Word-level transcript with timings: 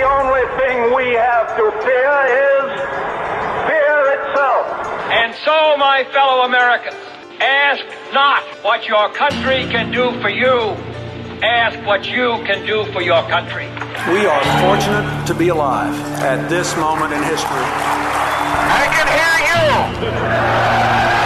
The 0.00 0.08
only 0.08 0.46
thing 0.56 0.94
we 0.96 1.12
have 1.12 1.54
to 1.58 1.70
fear 1.84 2.14
is 2.48 2.68
fear 3.68 3.98
itself. 4.16 4.64
And 5.12 5.34
so, 5.44 5.76
my 5.76 6.08
fellow 6.10 6.44
Americans, 6.46 6.96
ask 7.38 7.84
not 8.14 8.42
what 8.64 8.88
your 8.88 9.12
country 9.12 9.68
can 9.70 9.92
do 9.92 10.18
for 10.22 10.30
you. 10.30 10.72
Ask 11.44 11.86
what 11.86 12.06
you 12.06 12.42
can 12.46 12.64
do 12.66 12.90
for 12.94 13.02
your 13.02 13.22
country. 13.28 13.66
We 14.10 14.24
are 14.24 14.42
fortunate 14.62 15.26
to 15.26 15.34
be 15.34 15.48
alive 15.48 15.94
at 16.22 16.48
this 16.48 16.74
moment 16.78 17.12
in 17.12 17.22
history. 17.22 17.66
I 18.80 18.88
can 18.96 19.06
hear 19.18 19.36
you. 21.14 21.19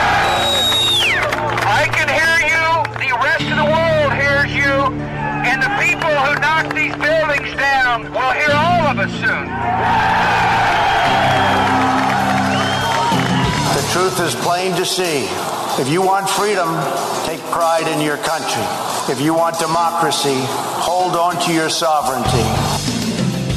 And 5.45 5.63
the 5.63 5.73
people 5.81 6.11
who 6.11 6.33
knock 6.41 6.75
these 6.75 6.97
buildings 6.97 7.55
down 7.57 8.05
will 8.13 8.33
hear 8.33 8.53
all 8.53 8.87
of 8.89 8.99
us 8.99 9.13
soon. 9.21 9.47
The 13.75 13.85
truth 13.93 14.21
is 14.21 14.35
plain 14.43 14.75
to 14.77 14.85
see. 14.85 15.29
If 15.81 15.89
you 15.89 16.03
want 16.03 16.29
freedom, 16.29 16.69
take 17.27 17.41
pride 17.51 17.89
in 17.89 18.01
your 18.01 18.17
country. 18.19 18.65
If 19.13 19.21
you 19.21 19.35
want 19.35 19.59
democracy, 19.59 20.41
hold 20.81 21.17
on 21.17 21.41
to 21.43 21.53
your 21.53 21.69
sovereignty. 21.69 22.45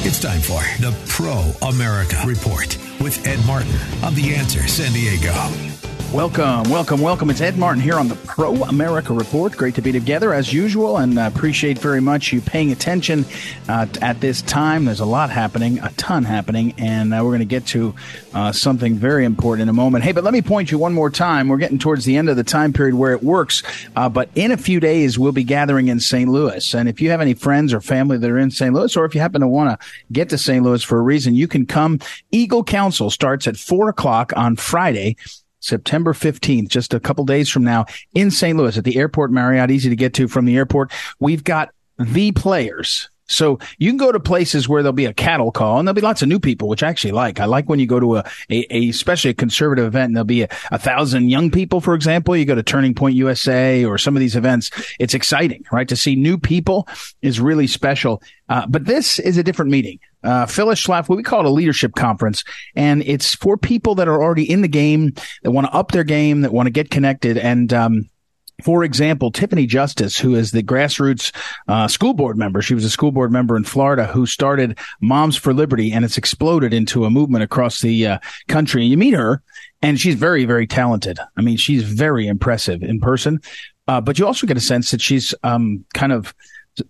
It's 0.08 0.20
time 0.20 0.42
for 0.42 0.62
the 0.82 0.96
Pro 1.08 1.52
America 1.68 2.18
Report 2.26 2.78
with 3.00 3.26
Ed 3.28 3.46
Martin 3.46 3.76
on 4.04 4.16
The 4.16 4.36
Answer 4.36 4.68
San 4.68 4.94
Diego. 4.94 5.77
Welcome, 6.14 6.64
welcome, 6.70 7.02
welcome. 7.02 7.30
It's 7.30 7.42
Ed 7.42 7.58
Martin 7.58 7.82
here 7.82 7.96
on 7.96 8.08
the 8.08 8.16
Pro 8.16 8.56
America 8.64 9.14
Report. 9.14 9.52
Great 9.52 9.76
to 9.76 9.82
be 9.82 9.92
together 9.92 10.34
as 10.34 10.54
usual, 10.54 10.98
and 10.98 11.20
uh, 11.20 11.30
appreciate 11.34 11.78
very 11.80 12.00
much 12.00 12.32
you 12.32 12.40
paying 12.40 12.72
attention 12.72 13.26
uh, 13.68 13.88
at 14.02 14.22
this 14.22 14.42
time. 14.42 14.86
There's 14.86 15.02
a 15.02 15.06
lot 15.06 15.30
happening, 15.30 15.80
a 15.80 15.92
ton 15.98 16.24
happening, 16.24 16.74
and 16.78 17.14
uh, 17.14 17.18
we're 17.18 17.32
going 17.32 17.40
to 17.40 17.46
get 17.46 17.66
to 17.68 17.94
uh, 18.34 18.54
something 18.54 18.96
very 18.96 19.26
important 19.26 19.64
in 19.64 19.70
a 19.70 19.74
moment. 19.74 20.06
Hey, 20.06 20.14
but 20.14 20.24
let 20.24 20.32
me 20.32 20.42
point 20.42 20.72
you 20.72 20.78
one 20.78 20.94
more 20.94 21.10
time. 21.10 21.50
We're 21.50 21.58
getting 21.58 21.78
towards 21.78 22.06
the 22.06 22.16
end 22.16 22.30
of 22.30 22.38
the 22.38 22.44
time 22.44 22.72
period 22.72 22.96
where 22.96 23.12
it 23.12 23.22
works, 23.22 23.62
uh, 23.98 24.08
but 24.08 24.30
in 24.34 24.52
a 24.52 24.58
few 24.58 24.80
days 24.80 25.20
we'll 25.20 25.34
be 25.34 25.44
gathering 25.44 25.90
in 25.90 26.00
St. 26.00 26.30
Louis. 26.30 26.74
And 26.74 26.88
if 26.88 27.02
you 27.02 27.12
have 27.12 27.20
any 27.20 27.34
friends 27.34 27.74
or 27.74 27.82
family 27.82 28.18
that 28.18 28.32
are 28.32 28.40
in 28.40 28.50
St. 28.50 28.74
Louis, 28.74 28.96
or 28.96 29.04
if 29.04 29.14
you 29.14 29.20
happen 29.20 29.42
to 29.42 29.48
want 29.48 29.78
to 29.78 29.88
get 30.14 30.30
to 30.30 30.38
St. 30.38 30.64
Louis 30.64 30.82
for 30.82 30.98
a 30.98 31.04
reason, 31.04 31.36
you 31.36 31.50
can 31.50 31.66
come. 31.66 32.00
Eagle 32.32 32.64
Council 32.64 33.10
starts 33.10 33.46
at 33.46 33.58
four 33.58 33.90
o'clock 33.90 34.32
on 34.38 34.56
Friday. 34.56 35.18
September 35.60 36.14
15th, 36.14 36.70
just 36.70 36.94
a 36.94 37.00
couple 37.00 37.26
days 37.26 37.50
from 37.50 37.64
now 37.64 37.86
in 38.14 38.32
St. 38.32 38.58
Louis 38.58 38.78
at 38.78 38.84
the 38.84 38.98
airport 38.98 39.32
Marriott, 39.32 39.72
easy 39.72 39.90
to 39.90 39.96
get 39.96 40.14
to 40.16 40.28
from 40.28 40.46
the 40.46 40.56
airport. 40.56 40.92
We've 41.20 41.44
got 41.44 41.70
the 41.98 42.32
players. 42.32 43.10
So 43.30 43.60
you 43.78 43.90
can 43.90 43.98
go 43.98 44.12
to 44.12 44.20
places 44.20 44.70
where 44.70 44.82
there'll 44.82 44.94
be 44.94 45.06
a 45.06 45.14
cattle 45.14 45.52
call 45.52 45.80
and 45.80 45.88
there'll 45.88 45.96
be 45.96 46.02
lots 46.02 46.22
of 46.22 46.30
new 46.30 46.40
people, 46.40 46.70
which 46.70 46.82
I 46.82 46.88
actually 46.88 47.12
like. 47.12 47.40
I 47.40 47.46
like 47.46 47.68
when 47.68 47.80
you 47.80 47.86
go 47.86 48.00
to 48.00 48.18
a, 48.18 48.26
a, 48.50 48.66
a 48.74 48.90
especially 48.90 49.32
a 49.32 49.34
conservative 49.34 49.86
event 49.86 50.08
and 50.08 50.16
there'll 50.16 50.26
be 50.26 50.44
a, 50.44 50.50
a, 50.72 50.80
thousand 50.80 51.30
young 51.30 51.52
people, 51.52 51.82
for 51.82 51.94
example. 51.94 52.38
You 52.38 52.46
go 52.46 52.56
to 52.56 52.64
Turning 52.64 52.94
Point 52.94 53.16
USA 53.16 53.84
or 53.84 53.98
some 53.98 54.16
of 54.16 54.22
these 54.22 54.36
events. 54.36 54.72
It's 55.00 55.14
exciting, 55.14 55.66
right? 55.72 55.88
To 55.90 55.96
see 55.96 56.16
new 56.16 56.38
people 56.38 56.88
is 57.22 57.40
really 57.40 57.68
special. 57.68 58.22
Uh, 58.48 58.66
but 58.66 58.86
this 58.86 59.20
is 59.20 59.38
a 59.38 59.44
different 59.44 59.72
meeting. 59.72 60.00
Uh, 60.24 60.46
Phyllis 60.46 60.88
what 60.88 61.10
we 61.10 61.24
call 61.24 61.42
it 61.42 61.46
a 61.46 61.50
leadership 61.50 61.94
conference, 61.96 62.44
and 62.76 63.04
it's 63.04 63.36
for 63.36 63.58
people 63.58 63.96
that 63.96 64.08
are 64.08 64.22
already 64.22 64.50
in 64.50 64.62
the 64.62 64.68
game, 64.68 65.14
that 65.44 65.52
want 65.52 65.68
to 65.68 65.74
up 65.74 65.92
their 65.92 66.04
game, 66.04 66.42
that 66.42 66.52
want 66.52 66.68
to 66.68 66.72
get 66.72 66.90
connected. 66.90 67.38
And, 67.38 67.72
um, 67.72 68.10
for 68.64 68.84
example, 68.84 69.32
Tiffany 69.32 69.68
Justice, 69.68 70.18
who 70.18 70.34
is 70.34 70.50
the 70.50 70.64
grassroots 70.64 71.32
uh, 71.68 71.88
school 71.88 72.16
board 72.16 72.38
member, 72.38 72.64
she 72.64 72.74
was 72.74 72.84
a 72.84 72.90
school 72.90 73.12
board 73.12 73.32
member 73.32 73.56
in 73.56 73.64
Florida 73.64 74.08
who 74.08 74.26
started 74.26 74.80
Moms 75.00 75.38
for 75.38 75.54
Liberty, 75.54 75.92
and 75.92 76.04
it's 76.04 76.18
exploded 76.18 76.74
into 76.74 77.06
a 77.06 77.12
movement 77.12 77.44
across 77.44 77.82
the 77.82 78.08
uh, 78.08 78.20
country. 78.48 78.82
And 78.82 78.90
you 78.90 78.98
meet 78.98 79.14
her, 79.14 79.44
and 79.84 80.00
she's 80.00 80.16
very, 80.16 80.46
very 80.46 80.66
talented. 80.66 81.20
I 81.38 81.42
mean, 81.42 81.58
she's 81.58 81.84
very 81.84 82.28
impressive 82.28 82.82
in 82.82 83.00
person, 83.00 83.42
uh, 83.88 84.02
but 84.02 84.18
you 84.18 84.26
also 84.26 84.48
get 84.48 84.58
a 84.58 84.62
sense 84.62 84.90
that 84.90 85.02
she's 85.02 85.36
um, 85.44 85.86
kind 85.94 86.12
of 86.12 86.34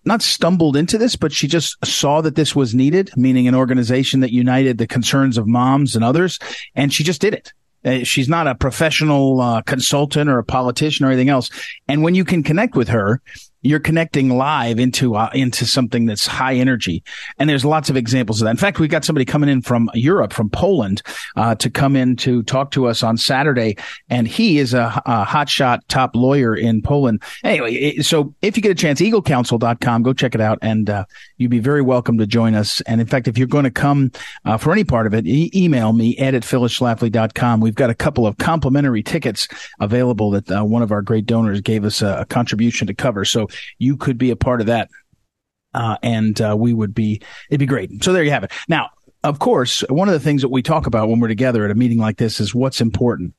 not 0.05 0.21
stumbled 0.21 0.75
into 0.75 0.97
this, 0.97 1.15
but 1.15 1.31
she 1.31 1.47
just 1.47 1.83
saw 1.85 2.21
that 2.21 2.35
this 2.35 2.55
was 2.55 2.75
needed, 2.75 3.11
meaning 3.15 3.47
an 3.47 3.55
organization 3.55 4.19
that 4.21 4.31
united 4.31 4.77
the 4.77 4.87
concerns 4.87 5.37
of 5.37 5.47
moms 5.47 5.95
and 5.95 6.03
others, 6.03 6.39
and 6.75 6.93
she 6.93 7.03
just 7.03 7.21
did 7.21 7.33
it. 7.33 7.53
Uh, 7.85 8.03
she's 8.03 8.27
not 8.27 8.47
a 8.47 8.55
professional 8.55 9.39
uh, 9.39 9.61
consultant 9.61 10.29
or 10.29 10.39
a 10.39 10.43
politician 10.43 11.05
or 11.05 11.09
anything 11.09 11.29
else. 11.29 11.49
And 11.87 12.03
when 12.03 12.15
you 12.15 12.25
can 12.25 12.43
connect 12.43 12.75
with 12.75 12.89
her, 12.89 13.21
you're 13.61 13.79
connecting 13.79 14.29
live 14.29 14.79
into 14.79 15.15
uh, 15.15 15.29
into 15.33 15.65
something 15.65 16.05
that's 16.05 16.27
high 16.27 16.55
energy. 16.55 17.03
And 17.37 17.49
there's 17.49 17.65
lots 17.65 17.89
of 17.89 17.97
examples 17.97 18.41
of 18.41 18.45
that. 18.45 18.51
In 18.51 18.57
fact, 18.57 18.79
we've 18.79 18.89
got 18.89 19.03
somebody 19.03 19.25
coming 19.25 19.49
in 19.49 19.61
from 19.61 19.89
Europe, 19.93 20.33
from 20.33 20.49
Poland, 20.49 21.01
uh, 21.35 21.55
to 21.55 21.69
come 21.69 21.95
in 21.95 22.15
to 22.17 22.43
talk 22.43 22.71
to 22.71 22.87
us 22.87 23.03
on 23.03 23.17
Saturday, 23.17 23.75
and 24.09 24.27
he 24.27 24.59
is 24.59 24.73
a, 24.73 25.01
a 25.05 25.25
hotshot 25.25 25.79
top 25.87 26.15
lawyer 26.15 26.55
in 26.55 26.81
Poland. 26.81 27.21
Anyway, 27.43 27.97
so 27.97 28.33
if 28.41 28.55
you 28.55 28.63
get 28.63 28.71
a 28.71 28.75
chance, 28.75 29.01
eaglecouncil.com, 29.01 30.03
go 30.03 30.13
check 30.13 30.35
it 30.35 30.41
out, 30.41 30.59
and 30.61 30.89
uh, 30.89 31.05
you'd 31.37 31.51
be 31.51 31.59
very 31.59 31.81
welcome 31.81 32.17
to 32.17 32.27
join 32.27 32.55
us. 32.55 32.81
And 32.81 33.01
in 33.01 33.07
fact, 33.07 33.27
if 33.27 33.37
you're 33.37 33.47
going 33.47 33.63
to 33.63 33.71
come 33.71 34.11
uh, 34.45 34.57
for 34.57 34.71
any 34.71 34.83
part 34.83 35.07
of 35.07 35.13
it, 35.13 35.25
e- 35.25 35.51
email 35.53 35.93
me 35.93 36.15
ed 36.17 36.35
at 36.35 36.43
phyllisschlafly.com. 36.43 37.59
We've 37.59 37.75
got 37.75 37.89
a 37.89 37.95
couple 37.95 38.27
of 38.27 38.37
complimentary 38.37 39.03
tickets 39.03 39.47
available 39.79 40.31
that 40.31 40.51
uh, 40.51 40.63
one 40.63 40.81
of 40.81 40.91
our 40.91 41.01
great 41.01 41.25
donors 41.25 41.61
gave 41.61 41.85
us 41.85 42.01
a, 42.01 42.19
a 42.19 42.25
contribution 42.25 42.87
to 42.87 42.93
cover. 42.93 43.25
So 43.25 43.46
you 43.77 43.97
could 43.97 44.17
be 44.17 44.31
a 44.31 44.35
part 44.35 44.61
of 44.61 44.67
that. 44.67 44.89
Uh, 45.73 45.97
and 46.01 46.41
uh, 46.41 46.55
we 46.57 46.73
would 46.73 46.93
be, 46.93 47.21
it'd 47.49 47.59
be 47.59 47.65
great. 47.65 48.03
So 48.03 48.13
there 48.13 48.23
you 48.23 48.31
have 48.31 48.43
it. 48.43 48.51
Now, 48.67 48.89
of 49.23 49.39
course, 49.39 49.83
one 49.89 50.07
of 50.07 50.13
the 50.13 50.19
things 50.19 50.41
that 50.41 50.49
we 50.49 50.61
talk 50.61 50.87
about 50.87 51.09
when 51.09 51.19
we're 51.19 51.27
together 51.27 51.65
at 51.65 51.71
a 51.71 51.75
meeting 51.75 51.97
like 51.97 52.17
this 52.17 52.39
is 52.39 52.55
what's 52.55 52.81
important. 52.81 53.33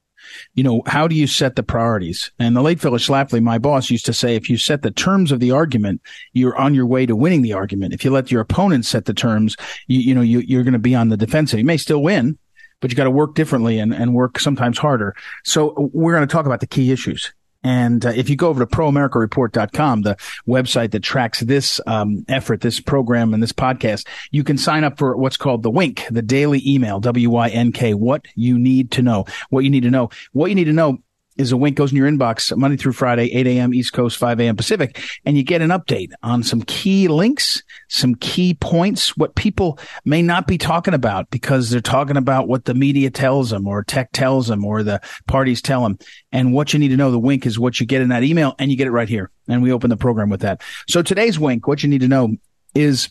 You 0.54 0.64
know, 0.64 0.82
how 0.86 1.08
do 1.08 1.14
you 1.14 1.26
set 1.26 1.56
the 1.56 1.62
priorities? 1.62 2.30
And 2.38 2.54
the 2.54 2.60
late 2.60 2.80
Phyllis 2.80 3.06
Schlafly, 3.06 3.40
my 3.40 3.58
boss, 3.58 3.88
used 3.88 4.04
to 4.06 4.12
say, 4.12 4.34
if 4.34 4.50
you 4.50 4.58
set 4.58 4.82
the 4.82 4.90
terms 4.90 5.32
of 5.32 5.40
the 5.40 5.52
argument, 5.52 6.02
you're 6.32 6.56
on 6.56 6.74
your 6.74 6.86
way 6.86 7.06
to 7.06 7.16
winning 7.16 7.42
the 7.42 7.52
argument. 7.54 7.94
If 7.94 8.04
you 8.04 8.10
let 8.10 8.30
your 8.30 8.40
opponent 8.40 8.84
set 8.84 9.04
the 9.04 9.14
terms, 9.14 9.56
you, 9.86 10.00
you 10.00 10.14
know, 10.14 10.20
you, 10.20 10.40
you're 10.40 10.64
going 10.64 10.72
to 10.72 10.78
be 10.78 10.94
on 10.94 11.08
the 11.08 11.16
defensive. 11.16 11.58
You 11.58 11.64
may 11.64 11.76
still 11.76 12.02
win, 12.02 12.36
but 12.80 12.90
you 12.90 12.96
got 12.96 13.04
to 13.04 13.10
work 13.10 13.34
differently 13.36 13.78
and, 13.78 13.94
and 13.94 14.12
work 14.12 14.38
sometimes 14.38 14.76
harder. 14.76 15.14
So 15.44 15.90
we're 15.92 16.14
going 16.14 16.26
to 16.26 16.32
talk 16.32 16.46
about 16.46 16.60
the 16.60 16.66
key 16.66 16.90
issues. 16.90 17.32
And 17.64 18.04
uh, 18.06 18.10
if 18.10 18.30
you 18.30 18.36
go 18.36 18.48
over 18.48 18.64
to 18.64 18.76
proamericareport.com, 18.76 20.02
the 20.02 20.16
website 20.46 20.92
that 20.92 21.02
tracks 21.02 21.40
this 21.40 21.80
um, 21.86 22.24
effort, 22.28 22.60
this 22.60 22.80
program, 22.80 23.34
and 23.34 23.42
this 23.42 23.52
podcast, 23.52 24.06
you 24.30 24.44
can 24.44 24.56
sign 24.58 24.84
up 24.84 24.98
for 24.98 25.16
what's 25.16 25.36
called 25.36 25.62
the 25.62 25.70
WINK, 25.70 26.06
the 26.10 26.22
daily 26.22 26.62
email, 26.64 27.00
W-Y-N-K, 27.00 27.94
what 27.94 28.26
you 28.34 28.58
need 28.58 28.92
to 28.92 29.02
know, 29.02 29.24
what 29.50 29.64
you 29.64 29.70
need 29.70 29.82
to 29.82 29.90
know, 29.90 30.10
what 30.32 30.46
you 30.46 30.54
need 30.54 30.64
to 30.64 30.72
know 30.72 30.98
is 31.38 31.52
a 31.52 31.56
wink 31.56 31.76
goes 31.76 31.92
in 31.92 31.96
your 31.96 32.10
inbox 32.10 32.54
Monday 32.56 32.76
through 32.76 32.92
Friday, 32.92 33.32
8 33.32 33.46
a.m. 33.46 33.72
East 33.72 33.92
Coast, 33.92 34.18
5 34.18 34.40
a.m. 34.40 34.56
Pacific, 34.56 35.00
and 35.24 35.36
you 35.36 35.44
get 35.44 35.62
an 35.62 35.70
update 35.70 36.10
on 36.22 36.42
some 36.42 36.62
key 36.62 37.08
links, 37.08 37.62
some 37.88 38.16
key 38.16 38.54
points, 38.54 39.16
what 39.16 39.36
people 39.36 39.78
may 40.04 40.20
not 40.20 40.46
be 40.46 40.58
talking 40.58 40.94
about 40.94 41.30
because 41.30 41.70
they're 41.70 41.80
talking 41.80 42.16
about 42.16 42.48
what 42.48 42.64
the 42.64 42.74
media 42.74 43.10
tells 43.10 43.50
them 43.50 43.66
or 43.66 43.84
tech 43.84 44.10
tells 44.12 44.48
them 44.48 44.64
or 44.64 44.82
the 44.82 45.00
parties 45.26 45.62
tell 45.62 45.82
them. 45.82 45.98
And 46.32 46.52
what 46.52 46.72
you 46.72 46.78
need 46.78 46.88
to 46.88 46.96
know, 46.96 47.10
the 47.10 47.18
wink 47.18 47.46
is 47.46 47.58
what 47.58 47.80
you 47.80 47.86
get 47.86 48.02
in 48.02 48.08
that 48.08 48.24
email 48.24 48.54
and 48.58 48.70
you 48.70 48.76
get 48.76 48.88
it 48.88 48.92
right 48.92 49.08
here. 49.08 49.30
And 49.46 49.62
we 49.62 49.72
open 49.72 49.88
the 49.88 49.96
program 49.96 50.28
with 50.28 50.40
that. 50.40 50.62
So 50.88 51.02
today's 51.02 51.38
wink, 51.38 51.66
what 51.66 51.82
you 51.82 51.88
need 51.88 52.00
to 52.00 52.08
know 52.08 52.34
is 52.74 53.10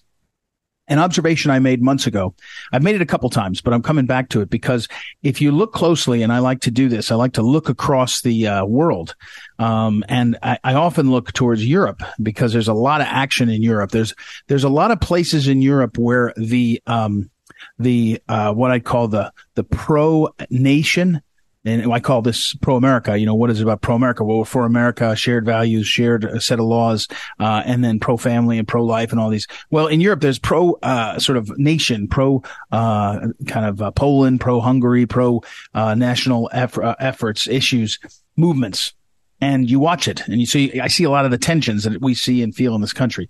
an 0.88 1.00
observation 1.00 1.52
I 1.52 1.60
made 1.60 1.82
months 1.82 2.08
ago. 2.08 2.34
I've 2.72 2.84
made 2.84 2.96
it 2.96 3.02
a 3.02 3.06
couple 3.06 3.30
times, 3.30 3.62
but 3.62 3.74
I'm 3.74 3.82
coming 3.82 4.06
back 4.06 4.30
to 4.30 4.42
it 4.42 4.50
because 4.50 4.88
if 5.22 5.42
you 5.42 5.52
look 5.52 5.74
closely, 5.74 6.24
and 6.24 6.32
I 6.32 6.40
like 6.40 6.62
to 6.62 6.72
do 6.72 6.88
this, 6.90 7.12
I 7.12 7.16
like 7.16 7.34
to 7.34 7.42
look 7.42 7.70
across 7.70 8.22
the 8.22 8.48
uh, 8.48 8.66
world. 8.66 9.16
Um, 9.60 10.04
and 10.08 10.38
I, 10.42 10.60
I, 10.64 10.74
often 10.76 11.12
look 11.12 11.34
towards 11.34 11.66
Europe 11.66 12.02
because 12.22 12.54
there's 12.54 12.68
a 12.68 12.74
lot 12.74 13.02
of 13.02 13.08
action 13.08 13.50
in 13.50 13.64
Europe. 13.64 13.92
There's, 13.92 14.14
there's 14.48 14.64
a 14.64 14.70
lot 14.70 14.92
of 14.92 15.02
places 15.02 15.48
in 15.48 15.62
Europe 15.62 15.98
where 15.98 16.32
the, 16.38 16.82
um, 16.86 17.32
the, 17.80 18.22
uh, 18.30 18.54
what 18.54 18.70
I 18.70 18.80
call 18.80 19.08
the, 19.08 19.34
the 19.56 19.64
pro 19.64 20.30
nation 20.50 21.22
and 21.68 21.94
I 21.94 22.00
call 22.00 22.22
this 22.22 22.54
pro 22.56 22.76
America. 22.76 23.18
You 23.18 23.26
know, 23.26 23.36
what 23.36 23.50
is 23.50 23.60
it 23.60 23.64
about 23.64 23.82
pro 23.82 23.96
America? 23.96 24.24
Well, 24.24 24.40
we're 24.40 24.46
for 24.46 24.66
America, 24.66 25.16
shared 25.16 25.46
values, 25.46 25.88
shared 25.88 26.26
uh, 26.26 26.40
set 26.40 26.60
of 26.60 26.66
laws, 26.66 27.08
uh, 27.40 27.64
and 27.66 27.84
then 27.84 28.00
pro 28.00 28.18
family 28.18 28.58
and 28.58 28.68
pro 28.68 28.84
life 28.84 29.12
and 29.12 29.20
all 29.20 29.30
these. 29.30 29.48
Well, 29.70 29.88
in 29.88 30.02
Europe, 30.02 30.22
there's 30.22 30.40
pro 30.40 30.74
uh, 30.84 31.20
sort 31.20 31.38
of 31.38 31.58
nation, 31.58 32.08
pro 32.08 32.44
uh, 32.72 33.28
kind 33.48 33.66
of 33.66 33.82
uh, 33.82 33.92
Poland, 33.92 34.40
pro 34.40 34.62
Hungary, 34.62 35.06
pro 35.06 35.42
uh, 35.74 35.96
national 35.96 36.50
eff- 36.54 36.80
efforts, 37.00 37.48
issues, 37.48 38.00
movements. 38.36 38.94
And 39.40 39.70
you 39.70 39.80
watch 39.80 40.08
it 40.08 40.28
and 40.28 40.40
you 40.40 40.48
see, 40.48 40.80
I 40.80 40.88
see 40.88 41.04
a 41.04 41.12
lot 41.12 41.26
of 41.26 41.30
the 41.30 41.38
tensions 41.38 41.84
that 41.84 42.02
we 42.02 42.16
see 42.16 42.42
and 42.42 42.56
feel 42.56 42.74
in 42.74 42.82
this 42.82 42.92
country 42.92 43.30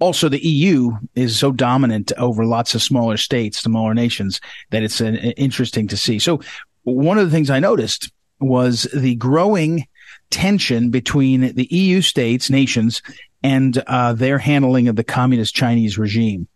also 0.00 0.28
the 0.28 0.44
EU 0.44 0.92
is 1.14 1.38
so 1.38 1.52
dominant 1.52 2.12
over 2.18 2.44
lots 2.44 2.74
of 2.74 2.82
smaller 2.82 3.16
states, 3.16 3.58
smaller 3.58 3.94
nations 3.94 4.40
that 4.70 4.82
it's 4.82 5.00
an, 5.00 5.16
interesting 5.16 5.88
to 5.88 5.96
see. 5.96 6.18
So 6.18 6.40
one 6.84 7.18
of 7.18 7.24
the 7.24 7.30
things 7.30 7.50
I 7.50 7.60
noticed 7.60 8.12
was 8.40 8.84
the 8.94 9.14
growing 9.16 9.86
tension 10.30 10.90
between 10.90 11.54
the 11.54 11.68
EU 11.70 12.00
states, 12.00 12.50
nations, 12.50 13.02
and 13.42 13.76
uh, 13.86 14.12
their 14.12 14.38
handling 14.38 14.88
of 14.88 14.96
the 14.96 15.04
communist 15.04 15.54
Chinese 15.54 15.98
regime. 15.98 16.48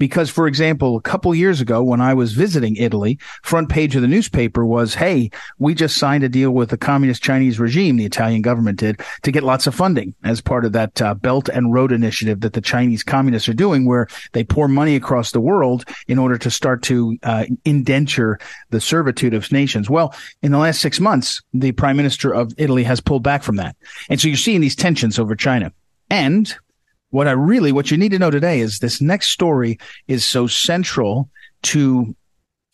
Because, 0.00 0.30
for 0.30 0.46
example, 0.46 0.96
a 0.96 1.02
couple 1.02 1.34
years 1.34 1.60
ago 1.60 1.82
when 1.82 2.00
I 2.00 2.14
was 2.14 2.32
visiting 2.32 2.74
Italy, 2.76 3.18
front 3.42 3.68
page 3.68 3.94
of 3.94 4.00
the 4.00 4.08
newspaper 4.08 4.64
was, 4.64 4.94
Hey, 4.94 5.30
we 5.58 5.74
just 5.74 5.98
signed 5.98 6.24
a 6.24 6.28
deal 6.28 6.52
with 6.52 6.70
the 6.70 6.78
communist 6.78 7.22
Chinese 7.22 7.60
regime, 7.60 7.98
the 7.98 8.06
Italian 8.06 8.40
government 8.40 8.78
did, 8.78 8.98
to 9.24 9.30
get 9.30 9.42
lots 9.42 9.66
of 9.66 9.74
funding 9.74 10.14
as 10.24 10.40
part 10.40 10.64
of 10.64 10.72
that 10.72 11.02
uh, 11.02 11.12
Belt 11.12 11.50
and 11.50 11.74
Road 11.74 11.92
initiative 11.92 12.40
that 12.40 12.54
the 12.54 12.62
Chinese 12.62 13.02
communists 13.02 13.46
are 13.46 13.54
doing, 13.54 13.84
where 13.84 14.08
they 14.32 14.42
pour 14.42 14.68
money 14.68 14.96
across 14.96 15.32
the 15.32 15.40
world 15.40 15.84
in 16.08 16.18
order 16.18 16.38
to 16.38 16.50
start 16.50 16.82
to 16.84 17.18
uh, 17.22 17.44
indenture 17.66 18.38
the 18.70 18.80
servitude 18.80 19.34
of 19.34 19.52
nations. 19.52 19.90
Well, 19.90 20.14
in 20.40 20.50
the 20.50 20.58
last 20.58 20.80
six 20.80 20.98
months, 20.98 21.42
the 21.52 21.72
prime 21.72 21.98
minister 21.98 22.32
of 22.32 22.54
Italy 22.56 22.84
has 22.84 23.02
pulled 23.02 23.22
back 23.22 23.42
from 23.42 23.56
that. 23.56 23.76
And 24.08 24.18
so 24.18 24.28
you're 24.28 24.38
seeing 24.38 24.62
these 24.62 24.76
tensions 24.76 25.18
over 25.18 25.36
China. 25.36 25.74
And 26.08 26.56
what 27.10 27.28
I 27.28 27.32
really, 27.32 27.72
what 27.72 27.90
you 27.90 27.96
need 27.96 28.12
to 28.12 28.18
know 28.18 28.30
today 28.30 28.60
is 28.60 28.78
this 28.78 29.00
next 29.00 29.30
story 29.30 29.78
is 30.08 30.24
so 30.24 30.46
central 30.46 31.28
to 31.62 32.14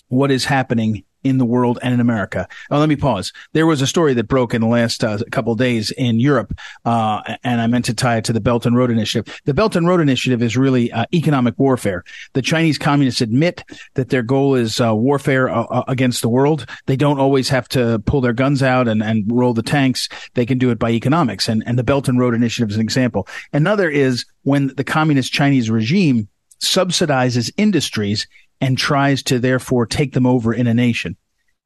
what 0.08 0.30
is 0.30 0.44
happening 0.44 1.04
in 1.24 1.38
the 1.38 1.44
world 1.44 1.78
and 1.82 1.92
in 1.92 2.00
America. 2.00 2.48
Oh, 2.70 2.78
let 2.78 2.88
me 2.88 2.96
pause. 2.96 3.32
There 3.52 3.66
was 3.66 3.82
a 3.82 3.86
story 3.86 4.14
that 4.14 4.28
broke 4.28 4.54
in 4.54 4.60
the 4.60 4.66
last 4.66 5.02
uh, 5.02 5.18
couple 5.30 5.54
days 5.54 5.90
in 5.90 6.20
Europe, 6.20 6.58
uh, 6.84 7.22
and 7.42 7.60
I 7.60 7.66
meant 7.66 7.84
to 7.86 7.94
tie 7.94 8.18
it 8.18 8.24
to 8.26 8.32
the 8.32 8.40
Belt 8.40 8.66
and 8.66 8.76
Road 8.76 8.90
Initiative. 8.90 9.40
The 9.44 9.54
Belt 9.54 9.76
and 9.76 9.86
Road 9.86 10.00
Initiative 10.00 10.42
is 10.42 10.56
really 10.56 10.92
uh, 10.92 11.06
economic 11.12 11.58
warfare. 11.58 12.04
The 12.34 12.42
Chinese 12.42 12.78
communists 12.78 13.20
admit 13.20 13.64
that 13.94 14.08
their 14.08 14.22
goal 14.22 14.54
is 14.54 14.80
uh, 14.80 14.94
warfare 14.94 15.48
uh, 15.48 15.64
uh, 15.64 15.84
against 15.88 16.22
the 16.22 16.28
world. 16.28 16.66
They 16.86 16.96
don't 16.96 17.18
always 17.18 17.48
have 17.48 17.68
to 17.70 18.00
pull 18.06 18.20
their 18.20 18.32
guns 18.32 18.62
out 18.62 18.88
and, 18.88 19.02
and 19.02 19.24
roll 19.30 19.54
the 19.54 19.62
tanks. 19.62 20.08
They 20.34 20.46
can 20.46 20.58
do 20.58 20.70
it 20.70 20.78
by 20.78 20.90
economics, 20.90 21.48
and, 21.48 21.62
and 21.66 21.78
the 21.78 21.84
Belt 21.84 22.08
and 22.08 22.18
Road 22.18 22.34
Initiative 22.34 22.70
is 22.70 22.76
an 22.76 22.82
example. 22.82 23.26
Another 23.52 23.90
is 23.90 24.24
when 24.42 24.68
the 24.76 24.84
communist 24.84 25.32
Chinese 25.32 25.70
regime 25.70 26.28
subsidizes 26.62 27.50
industries 27.56 28.26
and 28.60 28.78
tries 28.78 29.22
to 29.24 29.38
therefore 29.38 29.86
take 29.86 30.12
them 30.12 30.26
over 30.26 30.52
in 30.52 30.66
a 30.66 30.74
nation. 30.74 31.16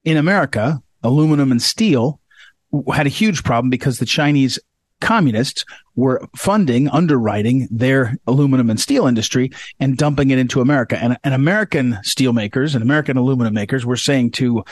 In 0.05 0.17
America, 0.17 0.83
aluminum 1.03 1.51
and 1.51 1.63
steel 1.63 2.21
had 2.93 3.07
a 3.07 3.11
huge 3.11 3.43
problem 3.45 3.71
because 3.71 3.99
the 3.99 4.07
Chinese 4.07 4.59
communists 5.01 5.65
were 5.97 6.27
funding, 6.37 6.89
underwriting 6.89 7.67
their 7.71 8.17
aluminum 8.27 8.71
and 8.71 8.79
steel 8.79 9.07
industry 9.07 9.51
and 9.81 9.97
dumping 9.97 10.31
it 10.31 10.39
into 10.39 10.61
America. 10.61 10.99
And, 11.03 11.17
and 11.25 11.35
American 11.35 11.99
steel 12.03 12.33
makers 12.33 12.75
and 12.75 12.83
American 12.83 13.17
aluminum 13.17 13.55
makers 13.55 13.85
were 13.85 13.97
saying 13.97 14.33
to 14.33 14.63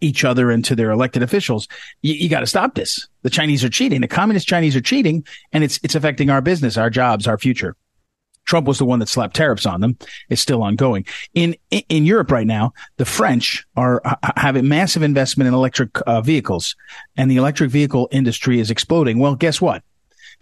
each 0.00 0.24
other 0.24 0.50
and 0.50 0.64
to 0.64 0.74
their 0.74 0.90
elected 0.90 1.22
officials, 1.22 1.68
you 2.02 2.28
got 2.28 2.40
to 2.40 2.46
stop 2.46 2.74
this. 2.74 3.08
The 3.22 3.30
Chinese 3.30 3.64
are 3.64 3.68
cheating. 3.68 4.00
The 4.00 4.08
communist 4.08 4.46
Chinese 4.46 4.76
are 4.76 4.80
cheating 4.80 5.24
and 5.52 5.64
it's, 5.64 5.80
it's 5.82 5.94
affecting 5.94 6.30
our 6.30 6.40
business, 6.40 6.76
our 6.76 6.90
jobs, 6.90 7.26
our 7.26 7.38
future. 7.38 7.76
Trump 8.46 8.66
was 8.66 8.78
the 8.78 8.84
one 8.84 9.00
that 9.00 9.08
slapped 9.08 9.36
tariffs 9.36 9.66
on 9.66 9.80
them. 9.80 9.98
It's 10.28 10.40
still 10.40 10.62
ongoing. 10.62 11.04
In 11.34 11.56
in 11.70 12.06
Europe 12.06 12.30
right 12.30 12.46
now, 12.46 12.72
the 12.96 13.04
French 13.04 13.64
are 13.76 14.00
have 14.36 14.56
a 14.56 14.62
massive 14.62 15.02
investment 15.02 15.48
in 15.48 15.54
electric 15.54 15.90
uh, 16.06 16.20
vehicles, 16.22 16.74
and 17.16 17.30
the 17.30 17.36
electric 17.36 17.70
vehicle 17.70 18.08
industry 18.10 18.60
is 18.60 18.70
exploding. 18.70 19.18
Well, 19.18 19.34
guess 19.34 19.60
what? 19.60 19.82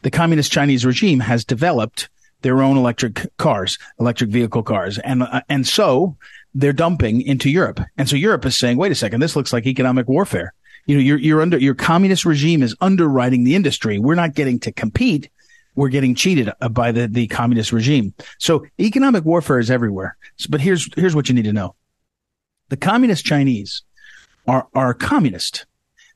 The 0.03 0.11
communist 0.11 0.53
Chinese 0.53 0.85
regime 0.85 1.21
has 1.21 1.45
developed 1.45 2.09
their 2.43 2.63
own 2.63 2.77
electric 2.77 3.27
cars, 3.39 3.79
electric 3.99 4.31
vehicle 4.31 4.63
cars, 4.63 4.99
and 4.99 5.23
uh, 5.23 5.41
and 5.49 5.67
so 5.67 6.17
they're 6.55 6.73
dumping 6.73 7.23
into 7.23 7.51
Europe. 7.51 7.81
And 7.97 8.09
so 8.09 8.17
Europe 8.17 8.45
is 8.45 8.57
saying, 8.57 8.77
"Wait 8.77 8.93
a 8.93 8.95
second, 8.95 9.21
this 9.21 9.35
looks 9.35 9.53
like 9.53 9.67
economic 9.67 10.09
warfare." 10.09 10.53
You 10.87 10.97
know, 10.97 11.01
you're 11.01 11.19
you're 11.19 11.41
under 11.41 11.59
your 11.59 11.75
communist 11.75 12.27
regime 12.27 12.63
is 12.63 12.77
underwriting 12.83 13.45
the 13.45 13.55
industry. 13.55 13.99
We're 13.99 14.15
not 14.15 14.35
getting 14.35 14.61
to 14.61 14.73
compete 14.73 15.31
we're 15.75 15.89
getting 15.89 16.15
cheated 16.15 16.51
uh, 16.61 16.69
by 16.69 16.93
the, 16.93 17.09
the 17.09 17.27
communist 17.27 17.73
regime. 17.73 18.15
So 18.39 18.65
economic 18.81 19.25
warfare 19.25 19.59
is 19.59 19.71
everywhere. 19.71 20.17
But 20.49 20.61
here's, 20.61 20.89
here's 20.95 21.15
what 21.15 21.29
you 21.29 21.35
need 21.35 21.45
to 21.45 21.53
know. 21.53 21.75
The 22.69 22.77
communist 22.77 23.25
Chinese 23.25 23.83
are, 24.47 24.67
are 24.75 24.95
communist. 24.95 25.67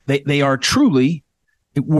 They, 0.05 0.19
they 0.21 0.41
are 0.41 0.57
truly 0.57 1.23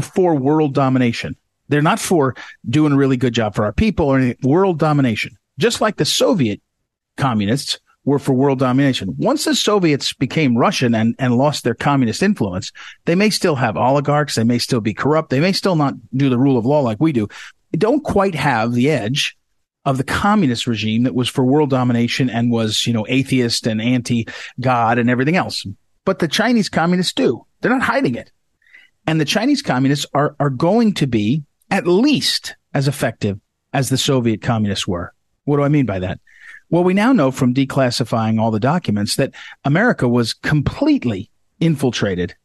for 0.01 0.35
world 0.35 0.73
domination. 0.73 1.35
They're 1.67 1.81
not 1.81 2.00
for 2.00 2.35
doing 2.67 2.94
a 2.94 2.97
really 2.97 3.17
good 3.17 3.33
job 3.33 3.56
for 3.56 3.63
our 3.63 3.73
people 3.73 4.07
or 4.07 4.17
anything. 4.17 4.50
World 4.50 4.79
domination. 4.79 5.38
Just 5.59 5.81
like 5.81 5.97
the 5.97 6.05
Soviet 6.05 6.62
communists 7.17 7.79
were 8.09 8.19
for 8.19 8.33
world 8.33 8.59
domination. 8.59 9.15
Once 9.17 9.45
the 9.45 9.53
Soviets 9.53 10.13
became 10.13 10.57
Russian 10.57 10.95
and, 10.95 11.15
and 11.19 11.38
lost 11.38 11.63
their 11.63 11.75
communist 11.75 12.23
influence, 12.23 12.71
they 13.06 13.15
may 13.15 13.29
still 13.29 13.56
have 13.56 13.77
oligarchs. 13.77 14.35
They 14.35 14.44
may 14.44 14.57
still 14.57 14.81
be 14.81 14.95
corrupt. 14.95 15.29
They 15.29 15.39
may 15.39 15.51
still 15.51 15.75
not 15.75 15.94
do 16.11 16.29
the 16.29 16.38
rule 16.39 16.57
of 16.57 16.65
law 16.65 16.81
like 16.81 17.00
we 17.00 17.11
do. 17.11 17.27
They 17.71 17.77
don't 17.77 18.03
quite 18.03 18.33
have 18.33 18.73
the 18.73 18.89
edge 18.89 19.38
of 19.85 19.97
the 19.97 20.03
communist 20.03 20.65
regime 20.65 21.03
that 21.03 21.13
was 21.13 21.29
for 21.29 21.45
world 21.45 21.69
domination 21.69 22.29
and 22.29 22.51
was, 22.51 22.85
you 22.88 22.94
know, 22.94 23.06
atheist 23.07 23.67
and 23.67 23.79
anti 23.79 24.27
God 24.59 24.97
and 24.97 25.09
everything 25.09 25.35
else. 25.35 25.65
But 26.03 26.19
the 26.19 26.27
Chinese 26.27 26.67
communists 26.67 27.13
do. 27.13 27.45
They're 27.62 27.71
not 27.71 27.83
hiding 27.83 28.15
it. 28.15 28.31
And 29.05 29.21
the 29.21 29.25
Chinese 29.25 29.62
communists 29.62 30.07
are, 30.15 30.35
are 30.39 30.50
going 30.50 30.94
to 30.95 31.07
be 31.07 31.44
at 31.69 31.85
least 31.85 32.55
as 32.73 32.88
effective 32.88 33.39
as 33.71 33.89
the 33.89 33.97
Soviet 33.97 34.41
communists 34.41 34.88
were. 34.88 35.13
What 35.45 35.57
do 35.57 35.63
I 35.63 35.69
mean 35.69 35.85
by 35.85 36.00
that? 36.00 36.19
Well, 36.69 36.83
we 36.83 36.94
now 36.94 37.12
know 37.13 37.31
from 37.31 37.54
declassifying 37.54 38.39
all 38.39 38.51
the 38.51 38.60
documents 38.60 39.16
that 39.16 39.33
America 39.66 40.07
was 40.07 40.33
completely 40.33 41.30
infiltrated. 41.60 42.36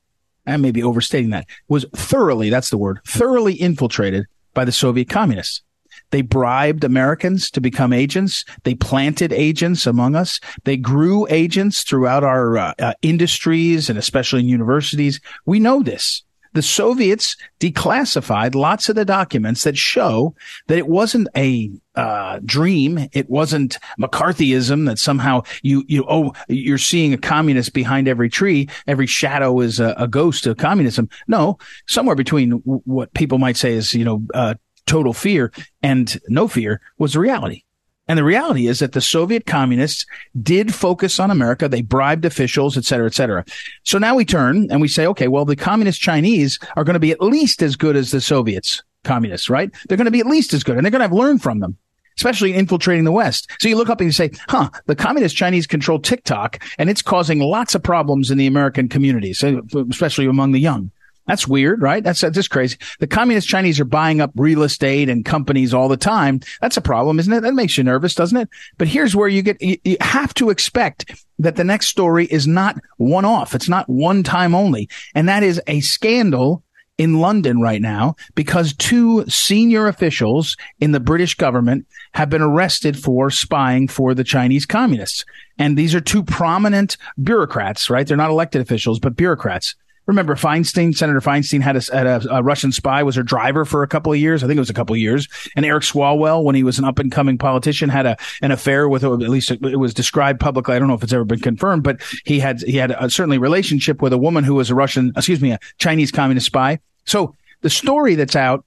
I 0.47 0.57
may 0.57 0.71
be 0.71 0.83
overstating 0.83 1.31
that 1.31 1.47
was 1.69 1.87
thoroughly, 1.95 2.51
that's 2.51 2.71
the 2.71 2.79
word, 2.79 3.01
thoroughly 3.07 3.55
infiltrated 3.55 4.27
by 4.53 4.65
the 4.65 4.73
Soviet 4.73 5.09
communists. 5.09 5.63
They 6.11 6.23
bribed 6.23 6.85
Americans 6.85 7.51
to 7.53 7.61
become 7.61 7.93
agents. 7.93 8.45
They 8.65 8.75
planted 8.75 9.33
agents 9.33 9.87
among 9.87 10.17
us. 10.17 10.41
They 10.65 10.77
grew 10.77 11.27
agents 11.31 11.83
throughout 11.83 12.25
our 12.25 12.59
uh, 12.59 12.75
uh, 12.79 12.95
industries 13.03 13.89
and 13.89 13.99
especially 13.99 14.41
in 14.41 14.49
universities. 14.49 15.21
We 15.47 15.61
know 15.61 15.83
this 15.83 16.24
the 16.55 16.63
Soviets 16.63 17.37
declassified 17.61 18.55
lots 18.55 18.89
of 18.89 18.95
the 18.95 19.05
documents 19.05 19.65
that 19.65 19.77
show 19.77 20.35
that 20.69 20.79
it 20.79 20.89
wasn't 20.89 21.29
a 21.37 21.71
uh, 21.97 22.41
dream. 22.45 23.09
It 23.13 23.29
wasn't 23.29 23.79
McCarthyism 24.01 24.87
that 24.87 24.99
somehow 24.99 25.43
you, 25.63 25.85
you, 25.87 26.05
oh, 26.09 26.33
you're 26.49 26.79
seeing 26.79 27.13
a 27.13 27.19
communist 27.19 27.75
behind 27.75 28.09
every 28.09 28.31
tree. 28.31 28.69
Every 28.87 29.07
shadow 29.07 29.61
is 29.61 29.81
a, 29.81 29.95
a 29.99 30.09
ghost 30.09 30.47
of 30.47 30.57
communism. 30.57 31.09
No, 31.29 31.59
somewhere 31.87 32.17
between 32.17 32.53
what 32.65 33.13
people 33.15 33.39
might 33.39 33.57
say 33.57 33.75
is, 33.75 33.93
you 33.93 34.05
know, 34.05 34.23
uh, 34.33 34.55
total 34.87 35.13
fear 35.13 35.53
and 35.83 36.21
no 36.29 36.49
fear 36.49 36.81
was 36.99 37.15
the 37.15 37.21
reality. 37.21 37.65
And 38.07 38.19
the 38.19 38.25
reality 38.25 38.67
is 38.67 38.81
that 38.81 38.93
the 38.93 39.01
Soviet 39.01 39.47
communists 39.47 40.05
did 40.43 40.75
focus 40.75 41.19
on 41.19 41.31
America. 41.31 41.69
They 41.69 41.81
bribed 41.81 42.25
officials, 42.25 42.77
et 42.77 42.85
cetera, 42.85 43.07
et 43.07 43.15
cetera. 43.15 43.45
So 43.85 43.99
now 43.99 44.15
we 44.15 44.25
turn 44.27 44.71
and 44.71 44.81
we 44.81 44.89
say, 44.89 45.07
okay, 45.07 45.29
well, 45.29 45.47
the 45.47 45.57
communist 45.57 46.01
Chinese 46.01 46.59
are 46.77 46.85
going 46.85 46.95
to 46.95 47.01
be 47.01 47.13
at 47.13 47.23
least 47.23 47.63
as 47.63 47.77
good 47.77 47.97
as 47.97 48.11
the 48.11 48.21
Soviets 48.21 48.83
communists, 49.05 49.49
right? 49.49 49.71
They're 49.89 49.97
going 49.97 50.05
to 50.07 50.11
be 50.11 50.21
at 50.21 50.27
least 50.27 50.53
as 50.53 50.63
good 50.63 50.77
and 50.77 50.85
they're 50.85 50.91
going 50.91 51.01
to 51.01 51.09
have 51.09 51.13
learned 51.13 51.43
from 51.43 51.61
them 51.61 51.79
especially 52.17 52.55
infiltrating 52.55 53.05
the 53.05 53.13
West. 53.13 53.51
So 53.61 53.69
you 53.69 53.77
look 53.77 53.91
up 53.91 54.01
and 54.01 54.07
you 54.07 54.13
say, 54.13 54.31
huh, 54.49 54.71
the 54.87 54.95
communist 54.95 55.37
Chinese 55.37 55.67
control 55.67 55.99
TikTok 55.99 56.63
and 56.79 56.89
it's 56.89 57.03
causing 57.03 57.41
lots 57.41 57.75
of 57.75 57.83
problems 57.83 58.31
in 58.31 58.39
the 58.39 58.47
American 58.47 58.89
communities, 58.89 59.43
especially 59.43 60.27
among 60.27 60.53
the 60.53 60.61
young. 60.61 60.91
That's 61.27 61.49
weird, 61.49 61.81
right? 61.81 62.05
That's, 62.05 62.21
just 62.21 62.51
crazy. 62.51 62.77
The 62.99 63.07
communist 63.07 63.49
Chinese 63.49 63.81
are 63.81 63.87
buying 63.87 64.21
up 64.21 64.33
real 64.37 64.63
estate 64.63 65.09
and 65.09 65.25
companies 65.25 65.73
all 65.73 65.89
the 65.89 65.97
time. 65.97 66.41
That's 66.61 66.77
a 66.77 66.83
problem, 66.83 67.19
isn't 67.19 67.33
it? 67.33 67.41
That 67.41 67.55
makes 67.55 67.79
you 67.79 67.85
nervous, 67.85 68.15
doesn't 68.15 68.37
it? 68.37 68.49
But 68.77 68.89
here's 68.89 69.17
where 69.17 69.29
you 69.29 69.41
get, 69.41 69.61
you, 69.63 69.79
you 69.85 69.97
have 70.01 70.35
to 70.35 70.51
expect 70.51 71.25
that 71.39 71.57
the 71.57 71.65
next 71.65 71.89
story 71.89 72.27
is 72.27 72.47
not 72.47 72.77
one 72.99 73.25
off. 73.25 73.55
It's 73.55 73.69
not 73.69 73.89
one 73.89 74.23
time 74.23 74.55
only. 74.55 74.89
And 75.15 75.29
that 75.29 75.43
is 75.43 75.61
a 75.67 75.81
scandal 75.81 76.63
in 76.99 77.21
London 77.21 77.61
right 77.61 77.81
now 77.81 78.15
because 78.35 78.75
two 78.75 79.25
senior 79.27 79.89
officials 79.89 80.57
in 80.81 80.93
the 80.93 81.01
British 81.01 81.35
government 81.35 81.87
have 82.13 82.31
been 82.31 82.43
arrested 82.43 82.99
for 82.99 83.31
spying 83.31 83.89
for 83.89 84.15
the 84.15 84.25
Chinese 84.25 84.67
communists. 84.67 85.25
And 85.59 85.77
these 85.77 85.95
are 85.95 86.01
two 86.01 86.23
prominent 86.23 86.97
bureaucrats, 87.23 87.91
right? 87.91 88.07
They're 88.07 88.17
not 88.17 88.31
elected 88.31 88.63
officials, 88.63 89.01
but 89.01 89.17
bureaucrats. 89.17 89.75
Remember 90.07 90.35
Feinstein, 90.35 90.95
Senator 90.95 91.21
Feinstein 91.21 91.63
had 91.63 91.77
a, 91.77 91.97
had 91.97 92.07
a, 92.07 92.37
a, 92.37 92.43
Russian 92.43 92.73
spy 92.73 93.03
was 93.03 93.17
her 93.17 93.23
driver 93.23 93.65
for 93.65 93.83
a 93.83 93.89
couple 93.89 94.13
of 94.13 94.19
years. 94.19 94.45
I 94.45 94.47
think 94.47 94.59
it 94.59 94.61
was 94.61 94.71
a 94.71 94.75
couple 94.75 94.95
of 94.95 95.01
years. 95.01 95.29
And 95.57 95.65
Eric 95.65 95.83
Swalwell, 95.83 96.45
when 96.45 96.55
he 96.55 96.63
was 96.63 96.79
an 96.79 96.85
up 96.85 96.99
and 96.99 97.11
coming 97.11 97.39
politician, 97.39 97.89
had 97.89 98.05
a, 98.05 98.17
an 98.43 98.51
affair 98.51 98.89
with, 98.89 99.03
at 99.03 99.11
least 99.11 99.51
it 99.51 99.79
was 99.79 99.95
described 99.95 100.41
publicly. 100.41 100.75
I 100.75 100.79
don't 100.79 100.89
know 100.89 100.95
if 100.95 101.03
it's 101.03 101.13
ever 101.13 101.25
been 101.25 101.41
confirmed, 101.41 101.85
but 101.85 102.03
he 102.25 102.39
had, 102.39 102.61
he 102.61 102.77
had 102.77 102.91
a, 102.91 103.09
certainly 103.09 103.39
relationship 103.39 104.03
with 104.03 104.13
a 104.13 104.19
woman 104.19 104.45
who 104.45 104.55
was 104.55 104.69
a 104.69 104.75
Russian, 104.75 105.13
excuse 105.17 105.41
me, 105.41 105.53
a 105.53 105.59
Chinese 105.79 106.11
communist 106.11 106.47
spy. 106.47 106.81
So 107.07 107.35
the 107.63 107.71
story 107.71 108.15
that's 108.15 108.37
out 108.37 108.65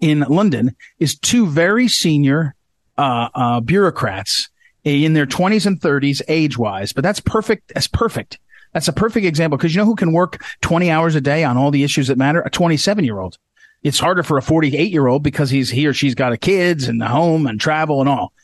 in 0.00 0.20
London 0.20 0.74
is 0.98 1.16
two 1.16 1.46
very 1.46 1.86
senior, 1.86 2.56
uh, 2.98 3.28
uh, 3.34 3.60
bureaucrats 3.60 4.48
in 4.82 5.12
their 5.12 5.26
20s 5.26 5.66
and 5.66 5.80
30s 5.80 6.22
age 6.28 6.58
wise, 6.58 6.92
but 6.92 7.02
that's 7.02 7.20
perfect. 7.20 7.72
That's 7.74 7.88
perfect 7.88 8.38
that's 8.76 8.88
a 8.88 8.92
perfect 8.92 9.24
example 9.24 9.56
because 9.56 9.74
you 9.74 9.80
know 9.80 9.86
who 9.86 9.94
can 9.94 10.12
work 10.12 10.44
20 10.60 10.90
hours 10.90 11.14
a 11.14 11.20
day 11.22 11.44
on 11.44 11.56
all 11.56 11.70
the 11.70 11.82
issues 11.82 12.08
that 12.08 12.18
matter? 12.18 12.42
A 12.42 12.50
27 12.50 13.06
year 13.06 13.18
old. 13.18 13.38
It's 13.82 13.98
harder 13.98 14.22
for 14.22 14.36
a 14.36 14.42
48 14.42 14.92
year 14.92 15.06
old 15.06 15.22
because 15.22 15.48
he's 15.48 15.70
he 15.70 15.86
or 15.86 15.94
she's 15.94 16.14
got 16.14 16.34
a 16.34 16.36
kids 16.36 16.86
and 16.86 17.02
a 17.02 17.08
home 17.08 17.46
and 17.46 17.58
travel 17.58 18.00
and 18.00 18.08
all. 18.08 18.34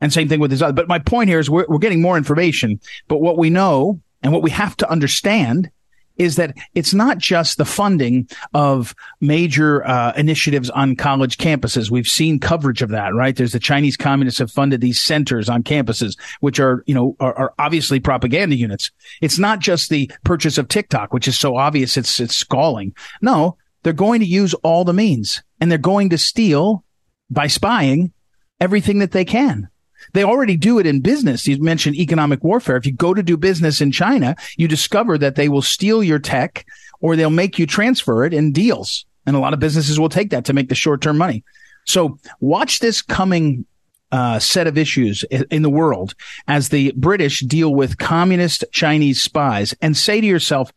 And 0.00 0.12
same 0.12 0.28
thing 0.28 0.38
with 0.38 0.52
his 0.52 0.62
other. 0.62 0.74
But 0.74 0.86
my 0.86 1.00
point 1.00 1.28
here 1.28 1.40
is 1.40 1.50
we're, 1.50 1.66
we're 1.68 1.78
getting 1.78 2.00
more 2.00 2.16
information. 2.16 2.78
But 3.08 3.20
what 3.20 3.36
we 3.36 3.50
know 3.50 4.00
and 4.22 4.32
what 4.32 4.42
we 4.42 4.50
have 4.50 4.76
to 4.76 4.88
understand 4.88 5.72
is 6.20 6.36
that 6.36 6.54
it's 6.74 6.92
not 6.92 7.16
just 7.16 7.56
the 7.56 7.64
funding 7.64 8.28
of 8.52 8.94
major 9.22 9.82
uh, 9.86 10.12
initiatives 10.18 10.68
on 10.68 10.94
college 10.94 11.38
campuses. 11.38 11.90
We've 11.90 12.06
seen 12.06 12.38
coverage 12.38 12.82
of 12.82 12.90
that, 12.90 13.14
right? 13.14 13.34
There's 13.34 13.52
the 13.52 13.58
Chinese 13.58 13.96
communists 13.96 14.38
have 14.38 14.50
funded 14.50 14.82
these 14.82 15.00
centers 15.00 15.48
on 15.48 15.62
campuses, 15.62 16.18
which 16.40 16.60
are, 16.60 16.84
you 16.86 16.94
know, 16.94 17.16
are, 17.20 17.32
are 17.38 17.54
obviously 17.58 18.00
propaganda 18.00 18.54
units. 18.54 18.90
It's 19.22 19.38
not 19.38 19.60
just 19.60 19.88
the 19.88 20.12
purchase 20.22 20.58
of 20.58 20.68
TikTok, 20.68 21.14
which 21.14 21.26
is 21.26 21.38
so 21.38 21.56
obvious 21.56 21.96
it's, 21.96 22.20
it's 22.20 22.36
scalding. 22.36 22.94
No, 23.22 23.56
they're 23.82 23.94
going 23.94 24.20
to 24.20 24.26
use 24.26 24.52
all 24.62 24.84
the 24.84 24.92
means 24.92 25.42
and 25.58 25.70
they're 25.70 25.78
going 25.78 26.10
to 26.10 26.18
steal 26.18 26.84
by 27.30 27.46
spying 27.46 28.12
everything 28.60 28.98
that 28.98 29.12
they 29.12 29.24
can. 29.24 29.69
They 30.12 30.24
already 30.24 30.56
do 30.56 30.78
it 30.78 30.86
in 30.86 31.00
business. 31.00 31.46
You 31.46 31.62
mentioned 31.62 31.96
economic 31.96 32.42
warfare. 32.42 32.76
If 32.76 32.86
you 32.86 32.92
go 32.92 33.14
to 33.14 33.22
do 33.22 33.36
business 33.36 33.80
in 33.80 33.92
China, 33.92 34.36
you 34.56 34.68
discover 34.68 35.18
that 35.18 35.36
they 35.36 35.48
will 35.48 35.62
steal 35.62 36.02
your 36.02 36.18
tech 36.18 36.66
or 37.00 37.16
they'll 37.16 37.30
make 37.30 37.58
you 37.58 37.66
transfer 37.66 38.24
it 38.24 38.34
in 38.34 38.52
deals. 38.52 39.04
And 39.26 39.36
a 39.36 39.38
lot 39.38 39.54
of 39.54 39.60
businesses 39.60 40.00
will 40.00 40.08
take 40.08 40.30
that 40.30 40.44
to 40.46 40.52
make 40.52 40.68
the 40.68 40.74
short 40.74 41.00
term 41.00 41.18
money. 41.18 41.44
So 41.84 42.18
watch 42.40 42.80
this 42.80 43.02
coming 43.02 43.66
uh, 44.12 44.38
set 44.38 44.66
of 44.66 44.76
issues 44.76 45.22
in 45.50 45.62
the 45.62 45.70
world 45.70 46.14
as 46.48 46.68
the 46.68 46.92
British 46.96 47.40
deal 47.40 47.74
with 47.74 47.98
communist 47.98 48.64
Chinese 48.72 49.22
spies 49.22 49.74
and 49.80 49.96
say 49.96 50.20
to 50.20 50.26
yourself, 50.26 50.72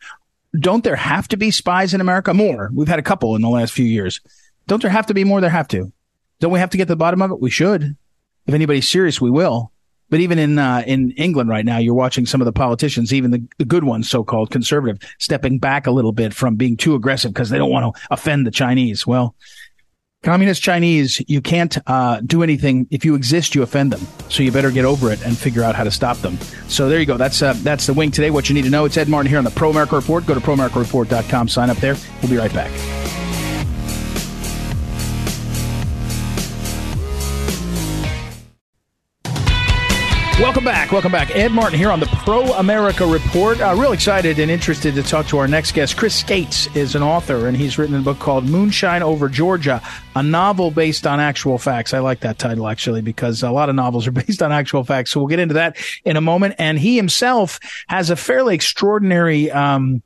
don't 0.60 0.84
there 0.84 0.96
have 0.96 1.28
to 1.30 1.38
be 1.38 1.50
spies 1.50 1.94
in 1.94 2.02
America? 2.02 2.34
More. 2.34 2.70
We've 2.74 2.88
had 2.88 3.00
a 3.00 3.04
couple 3.04 3.36
in 3.36 3.42
the 3.42 3.50
last 3.50 3.74
few 3.74 3.86
years. 3.86 4.22
Don't 4.68 4.82
there 4.82 4.92
have 4.92 5.08
to 5.08 5.14
be 5.14 5.24
more? 5.24 5.42
There 5.42 5.50
have 5.50 5.68
to. 5.70 5.92
Don't 6.40 6.52
we 6.52 6.60
have 6.60 6.70
to 6.72 6.78
get 6.78 6.86
to 6.86 6.92
the 6.92 6.96
bottom 6.96 7.22
of 7.22 7.32
it? 7.32 7.42
We 7.42 7.50
should 7.50 7.98
if 8.46 8.54
anybody's 8.54 8.90
serious, 8.90 9.22
we 9.22 9.30
will. 9.30 9.72
But 10.10 10.20
even 10.20 10.38
in 10.38 10.60
uh, 10.60 10.84
in 10.86 11.12
England 11.12 11.50
right 11.50 11.66
now, 11.66 11.80
you're 11.80 11.96
watching 11.96 12.28
some 12.28 12.40
of 12.40 12.46
the 12.46 12.52
politicians, 12.52 13.14
even 13.14 13.32
the, 13.32 13.44
the 13.58 13.66
good 13.66 13.84
ones, 13.84 14.10
so-called 14.10 14.52
conservative, 14.52 15.00
stepping 15.18 15.58
back 15.58 15.88
a 15.88 15.92
little 15.92 16.12
bit 16.12 16.34
from 16.34 16.56
being 16.56 16.78
too 16.78 16.94
aggressive 16.94 17.34
because 17.34 17.50
they 17.50 17.58
don't 17.58 17.72
want 17.72 17.96
to 17.96 18.02
offend 18.12 18.46
the 18.46 18.52
Chinese. 18.52 19.08
Well, 19.08 19.36
communist 20.22 20.62
Chinese, 20.62 21.20
you 21.28 21.42
can't 21.42 21.78
uh, 21.88 22.22
do 22.22 22.44
anything 22.44 22.88
if 22.92 23.04
you 23.04 23.16
exist. 23.16 23.56
You 23.56 23.64
offend 23.64 23.92
them, 23.92 24.06
so 24.30 24.44
you 24.44 24.52
better 24.52 24.70
get 24.70 24.86
over 24.86 25.12
it 25.12 25.26
and 25.26 25.36
figure 25.36 25.64
out 25.64 25.74
how 25.74 25.84
to 25.84 25.92
stop 25.92 26.18
them. 26.18 26.38
So 26.68 26.90
there 26.90 27.00
you 27.00 27.08
go. 27.08 27.18
That's 27.18 27.42
uh, 27.42 27.54
that's 27.64 27.88
the 27.88 27.94
wink 27.94 28.14
today. 28.14 28.30
What 28.30 28.50
you 28.50 28.56
need 28.56 28.66
to 28.66 28.70
know. 28.70 28.86
It's 28.86 28.98
Ed 28.98 29.10
Martin 29.10 29.30
here 29.30 29.40
on 29.40 29.46
the 29.46 29.52
Pro 29.52 29.72
America 29.72 29.96
Report. 29.96 30.28
Go 30.28 30.36
to 30.36 30.42
proamericareport.com. 30.42 31.48
Sign 31.48 31.72
up 31.72 31.78
there. 31.78 31.96
We'll 32.22 32.30
be 32.30 32.38
right 32.38 32.54
back. 32.54 33.23
Welcome 40.44 40.66
back. 40.66 40.92
Welcome 40.92 41.14
back. 41.14 41.34
Ed 41.34 41.54
Martin 41.54 41.80
here 41.80 41.90
on 41.90 42.02
the 42.02 42.06
Pro 42.06 42.52
America 42.56 43.08
Report. 43.08 43.62
Uh, 43.62 43.74
real 43.78 43.94
excited 43.94 44.40
and 44.40 44.52
interested 44.52 44.94
to 44.96 45.02
talk 45.02 45.26
to 45.28 45.38
our 45.38 45.48
next 45.48 45.72
guest. 45.72 45.96
Chris 45.96 46.14
Skates 46.14 46.68
is 46.76 46.96
an 46.96 47.02
author, 47.02 47.48
and 47.48 47.56
he's 47.56 47.78
written 47.78 47.96
a 47.96 48.02
book 48.02 48.20
called 48.20 48.44
Moonshine 48.44 49.02
Over 49.02 49.30
Georgia, 49.30 49.82
a 50.18 50.22
novel 50.22 50.70
based 50.70 51.08
on 51.08 51.22
actual 51.22 51.58
facts. 51.58 51.94
I 51.94 52.00
like 52.00 52.20
that 52.20 52.40
title, 52.40 52.68
actually, 52.68 53.02
because 53.02 53.42
a 53.42 53.52
lot 53.52 53.70
of 53.70 53.76
novels 53.76 54.06
are 54.06 54.12
based 54.26 54.44
on 54.44 54.52
actual 54.52 54.84
facts. 54.84 55.12
So 55.12 55.22
we'll 55.22 55.30
get 55.30 55.40
into 55.40 55.54
that 55.54 55.78
in 56.04 56.18
a 56.18 56.22
moment. 56.22 56.56
And 56.60 56.78
he 56.78 56.98
himself 56.98 57.62
has 57.88 58.10
a 58.10 58.18
fairly 58.18 58.54
extraordinary 58.54 59.50
um, 59.50 60.04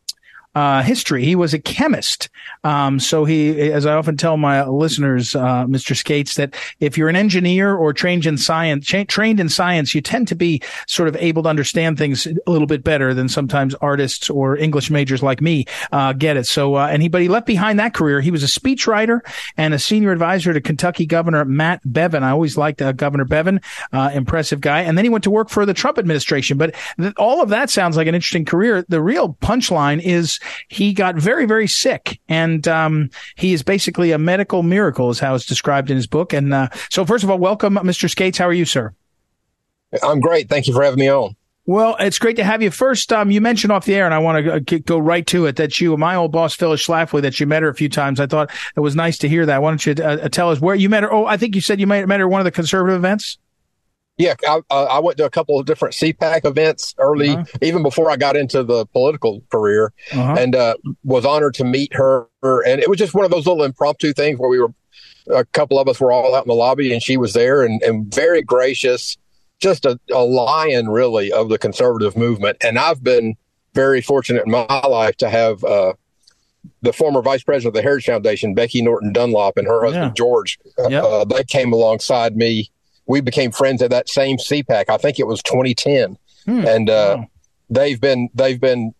uh, 0.57 0.81
history. 0.81 1.23
He 1.23 1.35
was 1.35 1.53
a 1.53 1.59
chemist. 1.59 2.29
Um, 2.63 2.99
so 2.99 3.25
he, 3.25 3.71
as 3.71 3.85
I 3.85 3.93
often 3.93 4.17
tell 4.17 4.37
my 4.37 4.65
listeners, 4.65 5.35
uh, 5.35 5.65
Mr. 5.65 5.95
Skates, 5.95 6.33
that 6.33 6.55
if 6.79 6.97
you're 6.97 7.09
an 7.09 7.15
engineer 7.15 7.75
or 7.75 7.93
trained 7.93 8.25
in 8.25 8.39
science, 8.39 8.87
trained 9.07 9.39
in 9.39 9.49
science, 9.49 9.93
you 9.93 10.01
tend 10.01 10.27
to 10.29 10.35
be 10.35 10.63
sort 10.87 11.09
of 11.09 11.15
able 11.17 11.43
to 11.43 11.49
understand 11.49 11.99
things 11.99 12.25
a 12.25 12.49
little 12.49 12.65
bit 12.65 12.83
better 12.83 13.13
than 13.13 13.29
sometimes 13.29 13.75
artists 13.75 14.31
or 14.31 14.57
English 14.57 14.89
majors 14.89 15.21
like 15.21 15.41
me 15.41 15.65
uh, 15.91 16.13
get 16.13 16.37
it. 16.37 16.47
So, 16.47 16.73
uh, 16.73 16.87
and 16.87 17.03
he, 17.03 17.07
but 17.07 17.21
he 17.21 17.27
left 17.27 17.45
behind 17.45 17.79
that 17.79 17.93
career. 17.93 18.19
He 18.19 18.31
was 18.31 18.41
a 18.41 18.47
speechwriter 18.47 19.19
and 19.57 19.75
a 19.75 19.79
senior 19.79 20.11
advisor 20.11 20.53
to 20.53 20.61
Kentucky 20.61 21.05
Governor 21.05 21.45
Matt 21.45 21.83
Bevin. 21.85 22.23
I 22.23 22.31
always 22.31 22.57
liked 22.57 22.81
uh, 22.81 22.93
Governor 22.93 23.25
Bevin, 23.25 23.61
uh, 23.93 24.09
impressive 24.11 24.59
guy. 24.59 24.81
And 24.81 24.97
then 24.97 25.05
he 25.05 25.09
went 25.09 25.23
to 25.25 25.29
work 25.29 25.49
for 25.49 25.67
the 25.67 25.75
Trump 25.75 25.99
administration. 25.99 26.57
But 26.57 26.73
th- 26.99 27.13
all 27.17 27.43
of 27.43 27.49
that 27.49 27.69
sounds 27.69 27.95
like 27.95 28.07
an 28.07 28.15
interesting 28.15 28.43
career. 28.43 28.83
The 28.89 29.03
real 29.03 29.35
punchline 29.35 30.01
is 30.01 30.39
he 30.67 30.93
got 30.93 31.15
very, 31.15 31.45
very 31.45 31.67
sick. 31.67 32.19
And 32.27 32.67
um, 32.67 33.09
he 33.35 33.53
is 33.53 33.63
basically 33.63 34.11
a 34.11 34.17
medical 34.17 34.63
miracle, 34.63 35.09
is 35.09 35.19
how 35.19 35.35
it's 35.35 35.45
described 35.45 35.89
in 35.89 35.95
his 35.95 36.07
book. 36.07 36.33
And 36.33 36.53
uh, 36.53 36.69
so, 36.89 37.05
first 37.05 37.23
of 37.23 37.29
all, 37.29 37.37
welcome, 37.37 37.75
Mr. 37.75 38.09
Skates. 38.09 38.37
How 38.37 38.47
are 38.47 38.53
you, 38.53 38.65
sir? 38.65 38.93
I'm 40.03 40.19
great. 40.19 40.49
Thank 40.49 40.67
you 40.67 40.73
for 40.73 40.83
having 40.83 40.99
me 40.99 41.09
on. 41.09 41.35
Well, 41.67 41.97
it's 41.99 42.17
great 42.17 42.37
to 42.37 42.45
have 42.45 42.61
you. 42.61 42.71
First, 42.71 43.11
um, 43.11 43.29
you 43.29 43.41
mentioned 43.41 43.73
off 43.73 43.83
the 43.83 43.93
air, 43.93 44.05
and 44.05 44.13
I 44.13 44.19
want 44.19 44.45
to 44.45 44.53
uh, 44.53 44.79
go 44.85 44.97
right 44.97 45.27
to 45.27 45.47
it 45.47 45.57
that 45.57 45.81
you, 45.81 45.97
my 45.97 46.15
old 46.15 46.31
boss 46.31 46.55
Phyllis 46.55 46.85
Schlafly, 46.85 47.21
that 47.21 47.41
you 47.41 47.45
met 47.45 47.61
her 47.61 47.67
a 47.67 47.75
few 47.75 47.89
times. 47.89 48.21
I 48.21 48.25
thought 48.25 48.51
it 48.77 48.79
was 48.79 48.95
nice 48.95 49.17
to 49.17 49.27
hear 49.27 49.45
that. 49.45 49.61
Why 49.61 49.71
don't 49.71 49.85
you 49.85 49.95
uh, 49.99 50.17
uh 50.23 50.29
tell 50.29 50.49
us 50.49 50.61
where 50.61 50.75
you 50.75 50.87
met 50.87 51.03
her? 51.03 51.11
Oh, 51.11 51.25
I 51.25 51.35
think 51.35 51.55
you 51.55 51.61
said 51.61 51.81
you 51.81 51.87
met 51.87 52.07
her 52.07 52.13
at 52.13 52.29
one 52.29 52.39
of 52.39 52.45
the 52.45 52.51
conservative 52.51 52.95
events. 52.95 53.37
Yeah, 54.17 54.33
I, 54.47 54.61
uh, 54.71 54.83
I, 54.85 54.99
went 54.99 55.17
to 55.17 55.25
a 55.25 55.29
couple 55.29 55.59
of 55.59 55.67
different 55.67 55.93
CPAC 55.93 56.43
events 56.43 56.95
early, 56.97 57.29
uh-huh. 57.29 57.45
even 57.61 57.83
before 57.83 58.09
I 58.09 58.17
got 58.17 58.35
into 58.35 58.63
the 58.63 58.87
political 58.87 59.43
career, 59.51 59.93
uh-huh. 60.11 60.35
and 60.39 60.55
uh, 60.55 60.75
was 61.03 61.23
honored 61.23 61.53
to 61.55 61.63
meet 61.63 61.93
her. 61.93 62.27
And 62.41 62.81
it 62.81 62.89
was 62.89 62.97
just 62.97 63.13
one 63.13 63.25
of 63.25 63.31
those 63.31 63.45
little 63.45 63.63
impromptu 63.63 64.13
things 64.13 64.39
where 64.39 64.49
we 64.49 64.59
were, 64.59 64.73
a 65.31 65.45
couple 65.45 65.77
of 65.77 65.87
us 65.87 65.99
were 65.99 66.11
all 66.11 66.33
out 66.33 66.45
in 66.45 66.47
the 66.47 66.55
lobby, 66.55 66.91
and 66.93 67.03
she 67.03 67.15
was 67.15 67.33
there, 67.33 67.61
and, 67.61 67.81
and 67.83 68.11
very 68.11 68.41
gracious, 68.41 69.17
just 69.59 69.85
a, 69.85 69.99
a 70.11 70.23
lion, 70.23 70.89
really, 70.89 71.31
of 71.31 71.49
the 71.49 71.59
conservative 71.59 72.17
movement. 72.17 72.57
And 72.61 72.79
I've 72.79 73.03
been 73.03 73.35
very 73.75 74.01
fortunate 74.01 74.45
in 74.45 74.51
my 74.51 74.65
life 74.87 75.17
to 75.17 75.29
have 75.29 75.63
uh, 75.63 75.93
the 76.81 76.91
former 76.91 77.21
vice 77.21 77.43
president 77.43 77.67
of 77.67 77.73
the 77.75 77.83
Heritage 77.83 78.07
Foundation, 78.07 78.55
Becky 78.55 78.81
Norton 78.81 79.13
Dunlop, 79.13 79.57
and 79.57 79.67
her 79.67 79.83
husband 79.83 80.05
yeah. 80.05 80.13
George. 80.15 80.57
Yep. 80.89 81.03
Uh, 81.03 81.25
they 81.25 81.43
came 81.43 81.71
alongside 81.71 82.35
me 82.35 82.71
we 83.07 83.21
became 83.21 83.51
friends 83.51 83.81
at 83.81 83.89
that 83.91 84.09
same 84.09 84.37
CPAC. 84.37 84.85
I 84.89 84.97
think 84.97 85.19
it 85.19 85.27
was 85.27 85.41
2010, 85.43 86.17
hmm. 86.45 86.67
and 86.67 86.89
uh, 86.89 87.17
wow. 87.19 87.27
they've 87.69 87.99
been 87.99 88.29
they've 88.33 88.59
been 88.59 88.93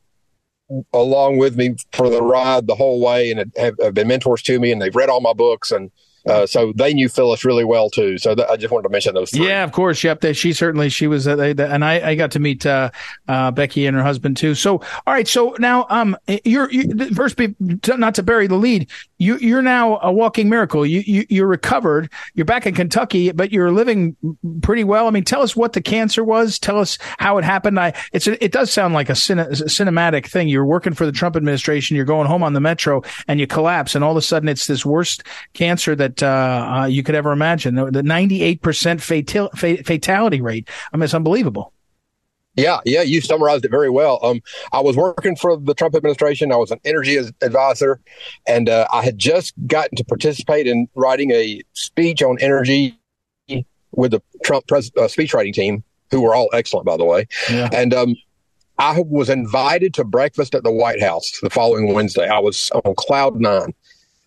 along 0.94 1.38
with 1.38 1.56
me 1.56 1.76
for 1.94 2.10
the 2.10 2.22
ride 2.22 2.68
the 2.68 2.76
whole 2.76 3.02
way, 3.02 3.32
and 3.32 3.52
have, 3.58 3.76
have 3.82 3.94
been 3.94 4.08
mentors 4.08 4.42
to 4.44 4.60
me, 4.60 4.72
and 4.72 4.82
they've 4.82 4.96
read 4.96 5.10
all 5.10 5.22
my 5.22 5.34
books 5.34 5.72
and 5.72 5.92
uh, 6.28 6.46
so 6.46 6.74
they 6.76 6.94
knew 6.94 7.10
Phyllis 7.10 7.46
really 7.46 7.66
well 7.66 7.90
too. 7.90 8.18
So 8.18 8.36
th- 8.36 8.48
I 8.50 8.58
just 8.58 8.72
wanted 8.72 8.84
to 8.84 8.90
mention 8.90 9.14
those. 9.14 9.32
Three. 9.32 9.48
Yeah, 9.48 9.64
of 9.64 9.72
course. 9.72 10.04
Yep. 10.04 10.36
She 10.36 10.54
certainly 10.54 10.90
she 10.90 11.08
was, 11.08 11.28
uh, 11.28 11.36
they, 11.36 11.52
and 11.52 11.84
I, 11.84 12.10
I 12.10 12.16
got 12.16 12.32
to 12.32 12.40
meet 12.40 12.66
uh, 12.66 12.92
uh, 13.28 13.52
Becky 13.52 13.86
and 13.86 13.96
her 13.96 14.04
husband 14.04 14.38
too. 14.38 14.56
So 14.56 14.82
all 15.06 15.14
right. 15.14 15.28
So 15.28 15.56
now, 15.60 15.86
um, 15.90 16.18
you're 16.44 16.72
you, 16.72 17.14
first, 17.14 17.38
be, 17.38 17.56
not 17.60 18.16
to 18.16 18.24
bury 18.24 18.48
the 18.48 18.56
lead. 18.56 18.90
You 19.18 19.38
you're 19.38 19.62
now 19.62 20.00
a 20.02 20.12
walking 20.12 20.50
miracle. 20.50 20.86
You 20.86 21.02
you 21.06 21.26
you're 21.30 21.48
recovered. 21.48 22.12
You're 22.36 22.46
back 22.46 22.66
in 22.66 22.76
Kentucky, 22.76 23.32
but 23.32 23.52
you're 23.52 23.72
living 23.72 24.16
pretty 24.62 24.84
well. 24.84 25.08
I 25.08 25.12
mean, 25.12 25.24
tell 25.24 25.42
us 25.42 25.56
what 25.56 25.74
the 25.74 25.82
cancer 25.82 26.24
was. 26.24 26.60
Tell 26.60 26.80
us 26.80 26.98
how 27.18 27.38
it 27.38 27.44
happened. 27.44 27.80
I 27.80 27.94
it's 28.12 28.28
a, 28.28 28.44
it 28.44 28.52
does 28.52 28.72
sound 28.72 28.94
like 28.94 29.10
a, 29.10 29.14
cine, 29.14 29.40
a 29.40 29.52
cinematic 29.66 30.28
thing. 30.28 30.48
You're 30.48 30.66
working 30.66 30.94
for 30.94 31.06
the 31.06 31.12
Trump 31.12 31.36
administration. 31.36 31.96
You're 31.96 32.06
going 32.06 32.28
home 32.28 32.44
on 32.44 32.54
the 32.54 32.60
metro, 32.60 33.02
and 33.28 33.40
you 33.40 33.48
collapse, 33.48 33.96
and 33.96 34.04
all 34.04 34.12
of 34.12 34.18
a 34.18 34.22
sudden 34.22 34.50
it's 34.50 34.68
this 34.68 34.86
worst 34.86 35.24
cancer 35.54 35.96
that 35.96 36.17
uh, 36.24 36.82
uh, 36.82 36.86
you 36.86 37.04
could 37.04 37.16
ever 37.16 37.32
imagine. 37.32 37.76
The 37.76 38.02
98% 38.02 39.02
fatal, 39.02 39.50
fatality 39.50 40.42
rate. 40.42 40.70
I 40.94 40.98
mean, 40.98 41.04
it's 41.04 41.14
unbelievable. 41.14 41.74
Yeah, 42.58 42.80
yeah, 42.86 43.04
you 43.04 43.22
summarized 43.22 43.66
it 43.66 43.72
very 43.72 43.92
well. 43.92 44.20
Um, 44.24 44.42
I 44.72 44.82
was 44.82 44.98
working 44.98 45.36
for 45.36 45.58
the 45.58 45.76
Trump 45.76 45.94
administration. 45.96 46.52
I 46.52 46.56
was 46.56 46.72
an 46.72 46.80
energy 46.86 47.16
advisor, 47.42 48.00
and 48.48 48.68
uh, 48.68 48.88
I 48.92 49.04
had 49.04 49.20
just 49.20 49.54
gotten 49.68 49.96
to 49.96 50.04
participate 50.04 50.66
in 50.66 50.88
writing 50.96 51.30
a 51.32 51.62
speech 51.74 52.24
on 52.24 52.38
energy 52.42 52.98
with 53.92 54.12
the 54.12 54.22
Trump 54.44 54.66
pres- 54.68 54.92
uh, 54.98 55.08
speech 55.08 55.36
writing 55.36 55.54
team, 55.54 55.84
who 56.10 56.22
were 56.22 56.34
all 56.34 56.50
excellent, 56.52 56.88
by 56.88 56.98
the 56.98 57.06
way. 57.06 57.28
Yeah. 57.48 57.70
And 57.72 57.94
um, 57.94 58.16
I 58.80 59.04
was 59.06 59.30
invited 59.30 59.94
to 59.96 60.04
breakfast 60.04 60.56
at 60.56 60.64
the 60.64 60.72
White 60.72 61.02
House 61.02 61.32
the 61.44 61.52
following 61.52 61.94
Wednesday. 61.94 62.28
I 62.28 62.40
was 62.40 62.72
on 62.72 62.96
cloud 62.96 63.40
nine. 63.40 63.74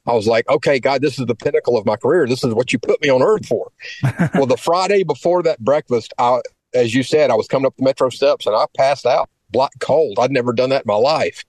I 0.07 0.13
was 0.13 0.27
like, 0.27 0.49
okay, 0.49 0.81
God, 0.81 1.03
this 1.03 1.19
is 1.19 1.27
the 1.27 1.35
pinnacle 1.35 1.77
of 1.77 1.87
my 1.87 1.97
career. 1.97 2.27
This 2.27 2.43
is 2.43 2.55
what 2.55 2.73
you 2.73 2.79
put 2.79 3.01
me 3.03 3.09
on 3.09 3.23
earth 3.23 3.47
for. 3.47 3.71
well, 4.35 4.47
the 4.47 4.57
Friday 4.57 5.03
before 5.03 5.43
that 5.43 5.61
breakfast, 5.61 6.13
I, 6.19 6.41
as 6.75 6.95
you 6.95 7.03
said, 7.03 7.31
I 7.31 7.35
was 7.35 7.47
coming 7.47 7.67
up 7.67 7.77
the 7.77 7.85
metro 7.85 8.09
steps 8.09 8.47
and 8.47 8.57
I 8.57 8.65
passed 8.77 9.07
out 9.07 9.29
black 9.51 9.73
cold. 9.81 10.19
I'd 10.19 10.31
never 10.31 10.53
done 10.53 10.71
that 10.71 10.83
in 10.83 10.87
my 10.87 10.95
life 10.95 11.45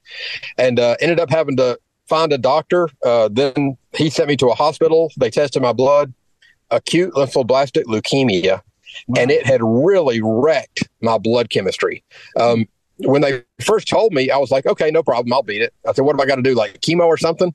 and 0.58 0.80
uh, 0.80 0.96
ended 1.00 1.20
up 1.20 1.30
having 1.30 1.58
to 1.58 1.80
find 2.08 2.34
a 2.34 2.38
doctor. 2.38 2.90
Uh, 3.06 3.30
then 3.32 3.78
he 3.94 4.10
sent 4.10 4.28
me 4.28 4.36
to 4.38 4.48
a 4.48 4.56
hospital. 4.56 5.12
They 5.18 5.30
tested 5.30 5.62
my 5.62 5.74
blood, 5.74 6.14
acute 6.70 7.14
lymphoblastic 7.14 7.84
leukemia, 7.84 8.62
wow. 9.08 9.22
and 9.22 9.32
it 9.32 9.46
had 9.46 9.62
really 9.64 10.20
wrecked 10.22 10.88
my 11.02 11.18
blood 11.18 11.50
chemistry. 11.50 12.04
Um, 12.36 12.68
when 12.98 13.22
they 13.22 13.44
first 13.62 13.88
told 13.88 14.14
me, 14.14 14.30
I 14.30 14.38
was 14.38 14.52
like, 14.52 14.66
okay, 14.66 14.92
no 14.92 15.04
problem. 15.04 15.34
I'll 15.34 15.44
beat 15.44 15.62
it. 15.62 15.74
I 15.88 15.94
said, 15.94 16.04
what 16.04 16.16
have 16.16 16.20
I 16.20 16.26
got 16.26 16.36
to 16.36 16.42
do? 16.42 16.54
Like 16.54 16.82
chemo 16.82 17.06
or 17.06 17.18
something? 17.18 17.54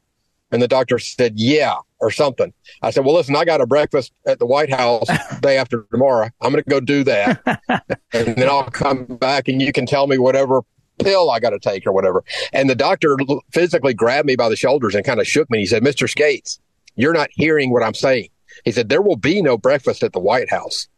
And 0.52 0.62
the 0.62 0.68
doctor 0.68 0.98
said, 0.98 1.34
yeah, 1.36 1.76
or 2.00 2.10
something. 2.10 2.52
I 2.82 2.90
said, 2.90 3.04
well, 3.04 3.14
listen, 3.14 3.34
I 3.36 3.44
got 3.44 3.60
a 3.60 3.66
breakfast 3.66 4.12
at 4.26 4.38
the 4.38 4.46
White 4.46 4.72
House 4.72 5.08
day 5.40 5.56
after 5.56 5.86
tomorrow. 5.90 6.30
I'm 6.40 6.52
going 6.52 6.62
to 6.62 6.70
go 6.70 6.80
do 6.80 7.04
that. 7.04 7.40
and 8.12 8.36
then 8.36 8.48
I'll 8.48 8.64
come 8.64 9.04
back 9.04 9.48
and 9.48 9.60
you 9.60 9.72
can 9.72 9.86
tell 9.86 10.06
me 10.06 10.18
whatever 10.18 10.62
pill 10.98 11.30
I 11.30 11.40
got 11.40 11.50
to 11.50 11.58
take 11.58 11.86
or 11.86 11.92
whatever. 11.92 12.24
And 12.52 12.70
the 12.70 12.74
doctor 12.74 13.16
physically 13.52 13.94
grabbed 13.94 14.26
me 14.26 14.36
by 14.36 14.48
the 14.48 14.56
shoulders 14.56 14.94
and 14.94 15.04
kind 15.04 15.20
of 15.20 15.26
shook 15.26 15.50
me. 15.50 15.58
He 15.58 15.66
said, 15.66 15.82
Mr. 15.82 16.08
Skates, 16.08 16.60
you're 16.94 17.12
not 17.12 17.28
hearing 17.32 17.72
what 17.72 17.82
I'm 17.82 17.94
saying. 17.94 18.28
He 18.64 18.72
said, 18.72 18.88
there 18.88 19.02
will 19.02 19.16
be 19.16 19.42
no 19.42 19.58
breakfast 19.58 20.02
at 20.02 20.12
the 20.12 20.20
White 20.20 20.50
House. 20.50 20.88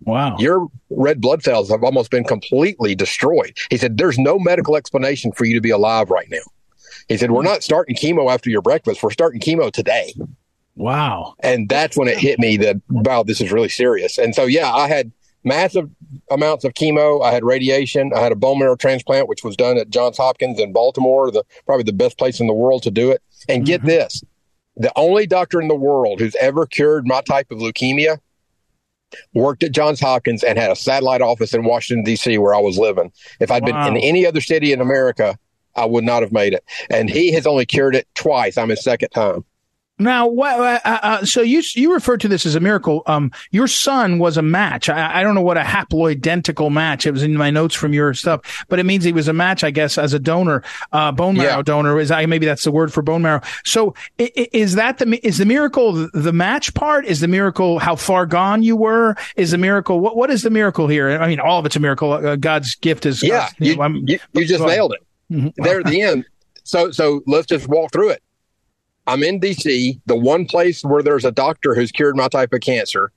Wow. 0.00 0.36
Your 0.38 0.68
red 0.90 1.22
blood 1.22 1.42
cells 1.42 1.70
have 1.70 1.82
almost 1.82 2.10
been 2.10 2.24
completely 2.24 2.94
destroyed. 2.94 3.56
He 3.70 3.78
said, 3.78 3.96
there's 3.96 4.18
no 4.18 4.38
medical 4.38 4.76
explanation 4.76 5.32
for 5.32 5.46
you 5.46 5.54
to 5.54 5.60
be 5.60 5.70
alive 5.70 6.10
right 6.10 6.28
now. 6.30 6.38
He 7.08 7.16
said, 7.16 7.30
we're 7.30 7.42
not 7.42 7.62
starting 7.62 7.94
chemo 7.94 8.32
after 8.32 8.50
your 8.50 8.62
breakfast. 8.62 9.02
We're 9.02 9.10
starting 9.10 9.40
chemo 9.40 9.72
today. 9.72 10.14
Wow. 10.74 11.34
And 11.40 11.68
that's 11.68 11.96
when 11.96 12.08
it 12.08 12.18
hit 12.18 12.38
me 12.38 12.56
that, 12.58 12.76
wow, 12.88 13.22
this 13.22 13.40
is 13.40 13.52
really 13.52 13.68
serious. 13.68 14.18
And 14.18 14.34
so, 14.34 14.44
yeah, 14.44 14.72
I 14.72 14.88
had 14.88 15.12
massive 15.44 15.88
amounts 16.30 16.64
of 16.64 16.74
chemo. 16.74 17.24
I 17.24 17.32
had 17.32 17.44
radiation. 17.44 18.12
I 18.14 18.20
had 18.20 18.32
a 18.32 18.36
bone 18.36 18.58
marrow 18.58 18.76
transplant, 18.76 19.28
which 19.28 19.44
was 19.44 19.56
done 19.56 19.78
at 19.78 19.88
Johns 19.88 20.18
Hopkins 20.18 20.60
in 20.60 20.72
Baltimore, 20.72 21.30
the 21.30 21.44
probably 21.64 21.84
the 21.84 21.92
best 21.92 22.18
place 22.18 22.40
in 22.40 22.46
the 22.46 22.52
world 22.52 22.82
to 22.82 22.90
do 22.90 23.10
it. 23.10 23.22
And 23.48 23.64
get 23.64 23.80
mm-hmm. 23.80 23.88
this, 23.88 24.24
the 24.76 24.92
only 24.96 25.26
doctor 25.26 25.60
in 25.60 25.68
the 25.68 25.74
world 25.74 26.20
who's 26.20 26.36
ever 26.36 26.66
cured 26.66 27.06
my 27.06 27.22
type 27.22 27.50
of 27.50 27.58
leukemia 27.58 28.18
worked 29.34 29.62
at 29.62 29.72
Johns 29.72 30.00
Hopkins 30.00 30.42
and 30.42 30.58
had 30.58 30.70
a 30.70 30.76
satellite 30.76 31.22
office 31.22 31.54
in 31.54 31.64
Washington 31.64 32.04
D.C. 32.04 32.36
where 32.38 32.54
I 32.54 32.58
was 32.58 32.76
living. 32.76 33.12
If 33.40 33.50
i 33.50 33.54
had 33.54 33.62
wow. 33.64 33.84
been 33.84 33.96
in 33.96 34.02
any 34.02 34.26
other 34.26 34.40
city 34.40 34.72
in 34.72 34.80
America, 34.80 35.38
I 35.76 35.84
would 35.84 36.04
not 36.04 36.22
have 36.22 36.32
made 36.32 36.52
it. 36.52 36.64
And 36.90 37.08
he 37.08 37.32
has 37.32 37.46
only 37.46 37.66
cured 37.66 37.94
it 37.94 38.08
twice. 38.14 38.58
I'm 38.58 38.70
his 38.70 38.82
second 38.82 39.10
time. 39.10 39.44
Now, 39.98 40.30
uh, 40.30 40.78
uh, 40.84 41.24
so 41.24 41.40
you 41.40 41.62
you 41.74 41.94
refer 41.94 42.18
to 42.18 42.28
this 42.28 42.44
as 42.44 42.54
a 42.54 42.60
miracle. 42.60 43.02
Um, 43.06 43.32
your 43.50 43.66
son 43.66 44.18
was 44.18 44.36
a 44.36 44.42
match. 44.42 44.90
I, 44.90 45.20
I, 45.20 45.22
don't 45.22 45.34
know 45.34 45.40
what 45.40 45.56
a 45.56 45.62
haploidentical 45.62 46.70
match. 46.70 47.06
It 47.06 47.12
was 47.12 47.22
in 47.22 47.34
my 47.34 47.50
notes 47.50 47.74
from 47.74 47.94
your 47.94 48.12
stuff, 48.12 48.66
but 48.68 48.78
it 48.78 48.84
means 48.84 49.04
he 49.04 49.12
was 49.12 49.26
a 49.26 49.32
match, 49.32 49.64
I 49.64 49.70
guess, 49.70 49.96
as 49.96 50.12
a 50.12 50.18
donor, 50.18 50.62
uh, 50.92 51.12
bone 51.12 51.36
marrow 51.36 51.56
yeah. 51.56 51.62
donor. 51.62 51.98
Is 51.98 52.10
I 52.10 52.26
maybe 52.26 52.44
that's 52.44 52.64
the 52.64 52.72
word 52.72 52.92
for 52.92 53.00
bone 53.00 53.22
marrow. 53.22 53.40
So 53.64 53.94
is 54.18 54.74
that 54.74 54.98
the 54.98 55.26
is 55.26 55.38
the 55.38 55.46
miracle 55.46 56.10
the 56.12 56.32
match 56.32 56.74
part? 56.74 57.06
Is 57.06 57.20
the 57.20 57.28
miracle 57.28 57.78
how 57.78 57.96
far 57.96 58.26
gone 58.26 58.62
you 58.62 58.76
were? 58.76 59.16
Is 59.36 59.52
the 59.52 59.58
miracle 59.58 59.98
what 59.98 60.14
what 60.14 60.30
is 60.30 60.42
the 60.42 60.50
miracle 60.50 60.88
here? 60.88 61.08
I 61.18 61.26
mean, 61.26 61.40
all 61.40 61.58
of 61.58 61.64
it's 61.64 61.76
a 61.76 61.80
miracle. 61.80 62.12
Uh, 62.12 62.36
God's 62.36 62.74
gift 62.74 63.06
is 63.06 63.22
yeah. 63.22 63.48
you, 63.58 63.76
know, 63.76 63.88
you, 63.88 64.18
you, 64.34 64.44
just 64.44 64.62
nailed 64.62 64.92
it. 64.92 65.05
Mm-hmm. 65.30 65.62
There 65.62 65.80
at 65.80 65.86
the 65.86 66.02
end. 66.02 66.24
So 66.64 66.90
so 66.90 67.22
let's 67.26 67.46
just 67.46 67.68
walk 67.68 67.92
through 67.92 68.10
it 68.10 68.22
I'm 69.06 69.22
in 69.22 69.40
DC, 69.40 70.00
the 70.06 70.16
one 70.16 70.46
place 70.46 70.82
where 70.82 71.02
there's 71.02 71.24
a 71.24 71.30
doctor 71.30 71.74
who's 71.74 71.92
cured 71.92 72.16
my 72.16 72.28
type 72.28 72.52
of 72.52 72.60
cancer. 72.60 73.12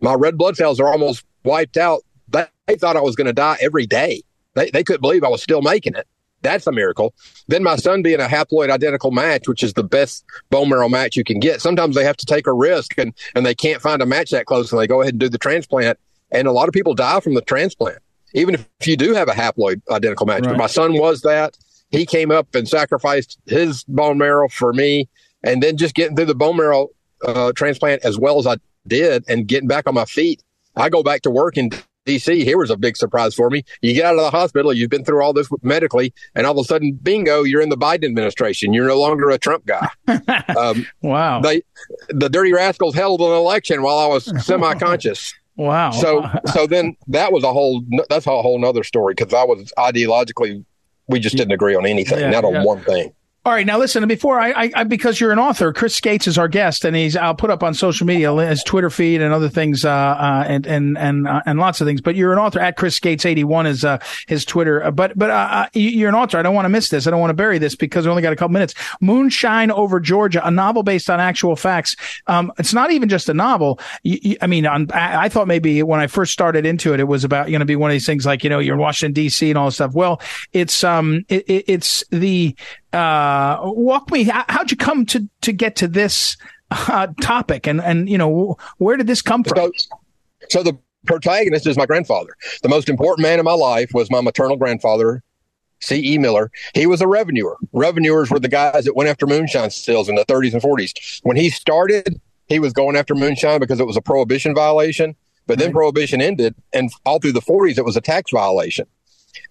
My 0.00 0.14
red 0.14 0.36
blood 0.36 0.56
cells 0.56 0.78
are 0.80 0.88
almost 0.88 1.24
wiped 1.44 1.76
out. 1.76 2.02
They 2.28 2.76
thought 2.76 2.96
I 2.96 3.00
was 3.00 3.16
going 3.16 3.26
to 3.26 3.32
die 3.32 3.56
every 3.60 3.86
day. 3.86 4.22
They, 4.54 4.70
they 4.70 4.84
couldn't 4.84 5.00
believe 5.00 5.24
I 5.24 5.28
was 5.28 5.42
still 5.42 5.62
making 5.62 5.94
it. 5.94 6.06
That's 6.42 6.66
a 6.66 6.72
miracle. 6.72 7.14
Then 7.48 7.62
my 7.62 7.76
son 7.76 8.02
being 8.02 8.20
a 8.20 8.26
haploidentical 8.26 9.12
match, 9.12 9.48
which 9.48 9.62
is 9.62 9.72
the 9.72 9.82
best 9.82 10.24
bone 10.50 10.68
marrow 10.68 10.90
match 10.90 11.16
you 11.16 11.24
can 11.24 11.40
get. 11.40 11.62
Sometimes 11.62 11.94
they 11.94 12.04
have 12.04 12.18
to 12.18 12.26
take 12.26 12.46
a 12.46 12.52
risk 12.52 12.98
and, 12.98 13.14
and 13.34 13.46
they 13.46 13.54
can't 13.54 13.80
find 13.80 14.02
a 14.02 14.06
match 14.06 14.30
that 14.30 14.44
close 14.44 14.70
and 14.70 14.80
they 14.80 14.86
go 14.86 15.00
ahead 15.00 15.14
and 15.14 15.20
do 15.20 15.30
the 15.30 15.38
transplant. 15.38 15.98
And 16.30 16.46
a 16.46 16.52
lot 16.52 16.68
of 16.68 16.74
people 16.74 16.94
die 16.94 17.20
from 17.20 17.32
the 17.32 17.40
transplant, 17.40 17.98
even 18.34 18.54
if 18.56 18.86
you 18.86 18.96
do 18.96 19.14
have 19.14 19.28
a 19.28 19.32
haploid 19.32 19.80
identical 19.90 20.26
match. 20.26 20.44
Right. 20.44 20.50
But 20.50 20.58
my 20.58 20.66
son 20.66 20.94
was 20.94 21.22
that 21.22 21.56
he 21.90 22.04
came 22.04 22.30
up 22.30 22.54
and 22.54 22.68
sacrificed 22.68 23.38
his 23.46 23.84
bone 23.84 24.18
marrow 24.18 24.48
for 24.48 24.72
me. 24.72 25.08
And 25.42 25.62
then 25.62 25.76
just 25.76 25.94
getting 25.94 26.16
through 26.16 26.26
the 26.26 26.34
bone 26.34 26.56
marrow 26.56 26.88
uh, 27.24 27.52
transplant 27.52 28.04
as 28.04 28.18
well 28.18 28.38
as 28.38 28.46
I 28.46 28.56
did 28.86 29.24
and 29.28 29.46
getting 29.46 29.68
back 29.68 29.86
on 29.86 29.94
my 29.94 30.04
feet. 30.04 30.42
I 30.76 30.88
go 30.88 31.02
back 31.02 31.22
to 31.22 31.30
work 31.30 31.56
in 31.56 31.70
DC. 32.06 32.42
Here 32.42 32.58
was 32.58 32.70
a 32.70 32.76
big 32.76 32.96
surprise 32.96 33.34
for 33.34 33.48
me. 33.50 33.64
You 33.80 33.94
get 33.94 34.06
out 34.06 34.16
of 34.16 34.20
the 34.20 34.30
hospital, 34.30 34.72
you've 34.72 34.90
been 34.90 35.04
through 35.04 35.22
all 35.22 35.32
this 35.32 35.48
medically, 35.62 36.12
and 36.34 36.46
all 36.46 36.52
of 36.52 36.58
a 36.58 36.64
sudden, 36.64 36.92
bingo, 36.92 37.42
you're 37.42 37.62
in 37.62 37.68
the 37.68 37.76
Biden 37.76 38.04
administration. 38.04 38.72
You're 38.72 38.88
no 38.88 38.98
longer 39.00 39.30
a 39.30 39.38
Trump 39.38 39.66
guy. 39.66 39.88
Um, 40.56 40.86
wow. 41.02 41.40
They, 41.40 41.62
the 42.08 42.28
dirty 42.28 42.52
rascals 42.52 42.94
held 42.94 43.20
an 43.20 43.32
election 43.32 43.82
while 43.82 43.98
I 43.98 44.06
was 44.06 44.24
semi 44.46 44.74
conscious. 44.74 45.34
Wow. 45.56 45.90
So, 45.90 46.28
so 46.52 46.66
then 46.66 46.96
that 47.08 47.32
was 47.32 47.44
a 47.44 47.52
whole, 47.52 47.84
that's 48.08 48.26
a 48.26 48.42
whole 48.42 48.58
nother 48.58 48.84
story 48.84 49.14
because 49.16 49.32
I 49.34 49.44
was 49.44 49.72
ideologically 49.78 50.64
we 51.06 51.20
just 51.20 51.36
didn't 51.36 51.52
agree 51.52 51.74
on 51.74 51.86
anything, 51.86 52.18
yeah, 52.18 52.30
not 52.30 52.44
on 52.44 52.54
yeah. 52.54 52.64
one 52.64 52.82
thing. 52.82 53.12
All 53.46 53.52
right, 53.52 53.66
now 53.66 53.76
listen. 53.76 54.08
Before 54.08 54.40
I, 54.40 54.70
I, 54.74 54.84
because 54.84 55.20
you're 55.20 55.30
an 55.30 55.38
author, 55.38 55.70
Chris 55.74 55.94
Skates 55.94 56.26
is 56.26 56.38
our 56.38 56.48
guest, 56.48 56.82
and 56.82 56.96
he's 56.96 57.14
I'll 57.14 57.34
put 57.34 57.50
up 57.50 57.62
on 57.62 57.74
social 57.74 58.06
media 58.06 58.34
his 58.34 58.62
Twitter 58.62 58.88
feed 58.88 59.20
and 59.20 59.34
other 59.34 59.50
things, 59.50 59.84
uh, 59.84 59.90
uh 59.90 60.44
and 60.48 60.66
and 60.66 60.96
and 60.96 61.28
uh, 61.28 61.42
and 61.44 61.58
lots 61.58 61.78
of 61.82 61.86
things. 61.86 62.00
But 62.00 62.16
you're 62.16 62.32
an 62.32 62.38
author 62.38 62.58
at 62.58 62.78
Chris 62.78 62.96
Skates 62.96 63.26
eighty 63.26 63.44
one 63.44 63.66
is 63.66 63.84
uh, 63.84 63.98
his 64.26 64.46
Twitter. 64.46 64.82
Uh, 64.82 64.90
but 64.92 65.18
but 65.18 65.28
uh, 65.28 65.68
you're 65.74 66.08
an 66.08 66.14
author. 66.14 66.38
I 66.38 66.42
don't 66.42 66.54
want 66.54 66.64
to 66.64 66.70
miss 66.70 66.88
this. 66.88 67.06
I 67.06 67.10
don't 67.10 67.20
want 67.20 67.32
to 67.32 67.34
bury 67.34 67.58
this 67.58 67.74
because 67.74 68.06
we 68.06 68.10
only 68.10 68.22
got 68.22 68.32
a 68.32 68.36
couple 68.36 68.54
minutes. 68.54 68.72
Moonshine 69.02 69.70
over 69.70 70.00
Georgia, 70.00 70.40
a 70.42 70.50
novel 70.50 70.82
based 70.82 71.10
on 71.10 71.20
actual 71.20 71.54
facts. 71.54 71.96
Um, 72.26 72.50
it's 72.58 72.72
not 72.72 72.92
even 72.92 73.10
just 73.10 73.28
a 73.28 73.34
novel. 73.34 73.78
You, 74.04 74.18
you, 74.22 74.36
I 74.40 74.46
mean, 74.46 74.66
on, 74.66 74.90
I, 74.92 75.24
I, 75.24 75.28
thought 75.28 75.48
maybe 75.48 75.82
when 75.82 76.00
I 76.00 76.06
first 76.06 76.32
started 76.32 76.64
into 76.64 76.94
it, 76.94 77.00
it 77.00 77.04
was 77.04 77.24
about 77.24 77.48
going 77.48 77.60
to 77.60 77.66
be 77.66 77.76
one 77.76 77.90
of 77.90 77.94
these 77.94 78.06
things 78.06 78.24
like 78.24 78.42
you 78.42 78.48
know 78.48 78.58
you're 78.58 78.76
in 78.76 78.80
Washington 78.80 79.12
D.C. 79.12 79.50
and 79.50 79.58
all 79.58 79.66
this 79.66 79.74
stuff. 79.74 79.92
Well, 79.92 80.22
it's 80.54 80.82
um, 80.82 81.26
it, 81.28 81.44
it's 81.46 82.04
the 82.08 82.56
uh, 82.94 83.60
walk 83.62 84.10
me. 84.10 84.24
How'd 84.24 84.70
you 84.70 84.76
come 84.76 85.04
to 85.06 85.28
to 85.42 85.52
get 85.52 85.76
to 85.76 85.88
this 85.88 86.36
uh, 86.70 87.08
topic, 87.20 87.66
and 87.66 87.80
and 87.80 88.08
you 88.08 88.18
know 88.18 88.56
where 88.78 88.96
did 88.96 89.06
this 89.06 89.22
come 89.22 89.44
from? 89.44 89.56
So, 89.56 89.72
so 90.48 90.62
the 90.62 90.78
protagonist 91.06 91.66
is 91.66 91.76
my 91.76 91.86
grandfather. 91.86 92.36
The 92.62 92.68
most 92.68 92.88
important 92.88 93.22
man 93.22 93.38
in 93.38 93.44
my 93.44 93.52
life 93.52 93.90
was 93.92 94.10
my 94.10 94.20
maternal 94.20 94.56
grandfather, 94.56 95.22
C.E. 95.80 96.18
Miller. 96.18 96.50
He 96.74 96.86
was 96.86 97.00
a 97.00 97.06
revenuer. 97.06 97.56
Revenuers 97.72 98.30
were 98.30 98.40
the 98.40 98.48
guys 98.48 98.84
that 98.84 98.96
went 98.96 99.10
after 99.10 99.26
moonshine 99.26 99.70
sales 99.70 100.08
in 100.08 100.14
the 100.14 100.24
30s 100.24 100.54
and 100.54 100.62
40s. 100.62 101.20
When 101.22 101.36
he 101.36 101.50
started, 101.50 102.20
he 102.46 102.58
was 102.58 102.72
going 102.72 102.96
after 102.96 103.14
moonshine 103.14 103.60
because 103.60 103.80
it 103.80 103.86
was 103.86 103.96
a 103.96 104.02
prohibition 104.02 104.54
violation. 104.54 105.16
But 105.46 105.58
then 105.58 105.72
prohibition 105.72 106.22
ended, 106.22 106.54
and 106.72 106.90
all 107.04 107.18
through 107.18 107.32
the 107.32 107.42
40s, 107.42 107.76
it 107.76 107.84
was 107.84 107.98
a 107.98 108.00
tax 108.00 108.30
violation. 108.30 108.86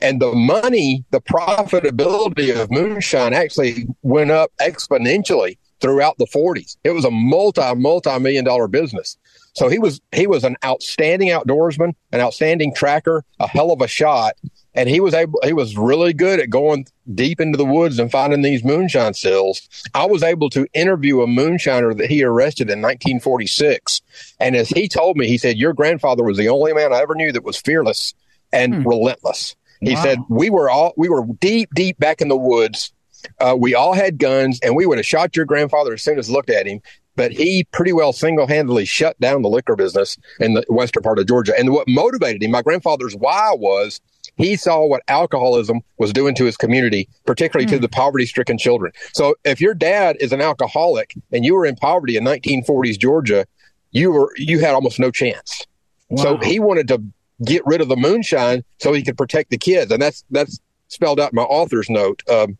And 0.02 0.22
the 0.22 0.34
money, 0.34 1.04
the 1.12 1.22
profitability 1.22 2.60
of 2.60 2.72
moonshine 2.72 3.34
actually 3.34 3.88
went 4.02 4.32
up 4.32 4.52
exponentially 4.60 5.58
throughout 5.80 6.17
the 6.17 6.26
40s. 6.26 6.78
It 6.84 6.91
was 6.91 7.06
a 7.06 7.12
multi, 7.12 7.76
multi 7.76 8.17
million 8.19 8.46
dollar 8.46 8.67
business. 8.67 9.17
So 9.54 9.69
he 9.69 9.78
was 9.78 10.02
he 10.12 10.26
was 10.26 10.43
an 10.43 10.58
outstanding 10.65 11.30
outdoorsman, 11.30 11.93
an 12.12 12.19
outstanding 12.19 12.74
tracker, 12.74 13.24
a 13.39 13.48
hell 13.48 13.72
of 13.72 13.82
a 13.82 13.88
shot, 13.88 14.34
and 14.74 14.89
he 14.89 15.00
was 15.00 15.13
able 15.13 15.39
he 15.43 15.54
was 15.54 15.78
really 15.78 16.13
good 16.13 16.39
at 16.39 16.50
going 16.50 16.88
deep 17.13 17.39
into 17.39 17.58
the 17.58 17.65
woods 17.65 18.00
and 18.00 18.12
finding 18.12 18.41
these 18.41 18.63
moonshine 18.63 19.13
stills. 19.13 19.67
I 19.93 20.06
was 20.06 20.24
able 20.24 20.50
to 20.52 20.65
interview 20.74 21.22
a 21.22 21.28
moonshiner 21.28 21.96
that 21.98 22.10
he 22.10 22.24
arrested 22.24 22.69
in 22.69 22.82
1946, 22.82 24.02
and 24.39 24.56
as 24.56 24.69
he 24.69 24.88
told 24.88 25.17
me, 25.17 25.28
he 25.28 25.38
said, 25.38 25.58
"Your 25.58 25.74
grandfather 25.74 26.24
was 26.24 26.38
the 26.38 26.50
only 26.50 26.74
man 26.74 26.91
I 26.91 27.02
ever 27.02 27.13
knew 27.13 27.32
that 27.32 27.43
was 27.43 27.58
fearless 27.58 28.15
and 28.52 28.74
hmm. 28.74 28.88
relentless." 28.88 29.56
He 29.84 29.96
wow. 29.96 30.04
said 30.04 30.19
we 30.30 30.50
were 30.50 30.69
all 30.69 30.93
we 30.98 31.10
were 31.10 31.26
deep, 31.39 31.69
deep 31.74 31.98
back 32.00 32.22
in 32.22 32.28
the 32.28 32.38
woods. 32.38 32.93
Uh, 33.39 33.56
we 33.58 33.74
all 33.74 33.93
had 33.93 34.17
guns, 34.17 34.60
and 34.62 34.76
we 34.76 34.86
would 34.86 34.98
have 34.98 35.06
shot 35.06 35.36
your 35.36 35.46
grandfather 35.46 35.93
as 35.93 36.02
soon 36.02 36.19
as 36.19 36.30
looked 36.30 36.50
at 36.50 36.67
him. 36.67 36.82
But 37.15 37.32
he 37.32 37.65
pretty 37.72 37.93
well 37.93 38.12
single 38.12 38.48
handedly 38.48 38.86
shut 38.86 39.19
down 39.19 39.43
the 39.43 39.50
liquor 39.50 39.76
business 39.76 40.17
in 40.39 40.56
the 40.56 40.65
western 40.67 41.04
part 41.04 41.19
of 41.19 41.28
Georgia. 41.28 41.54
And 41.58 41.72
what 41.72 41.88
motivated 41.88 42.41
him, 42.41 42.52
my 42.52 42.63
grandfather's 42.63 43.15
why 43.15 43.52
was 43.54 44.02
he 44.36 44.56
saw 44.56 44.86
what 44.86 45.04
alcoholism 45.08 45.82
was 45.98 46.12
doing 46.12 46.34
to 46.36 46.46
his 46.46 46.58
community, 46.58 47.08
particularly 47.26 47.67
mm. 47.67 47.72
to 47.72 47.76
hmm. 47.76 47.82
the 47.84 47.89
poverty 47.89 48.26
stricken 48.26 48.58
children. 48.58 48.91
So 49.13 49.36
if 49.43 49.62
your 49.62 49.76
dad 49.76 50.17
is 50.19 50.32
an 50.32 50.41
alcoholic 50.41 51.13
and 51.32 51.46
you 51.46 51.54
were 51.54 51.65
in 51.65 51.76
poverty 51.76 52.17
in 52.17 52.24
1940s 52.24 52.98
Georgia, 52.98 53.46
you 53.91 54.12
were 54.12 54.32
you 54.36 54.60
had 54.60 54.74
almost 54.74 55.00
no 55.00 55.12
chance. 55.12 55.65
Wow. 56.10 56.24
So 56.24 56.38
he 56.38 56.60
wanted 56.60 56.88
to 56.88 57.04
get 57.46 57.65
rid 57.65 57.82
of 57.82 57.88
the 57.88 57.96
moonshine 57.96 58.63
so 58.80 58.93
he 58.93 59.04
could 59.04 59.17
protect 59.17 59.50
the 59.50 59.58
kids. 59.58 59.91
And 59.91 60.02
that's 60.02 60.24
that's 60.32 60.60
spelled 60.88 61.19
out 61.19 61.32
in 61.32 61.36
my 61.36 61.43
author's 61.43 61.89
note. 61.89 62.24
Um, 62.30 62.58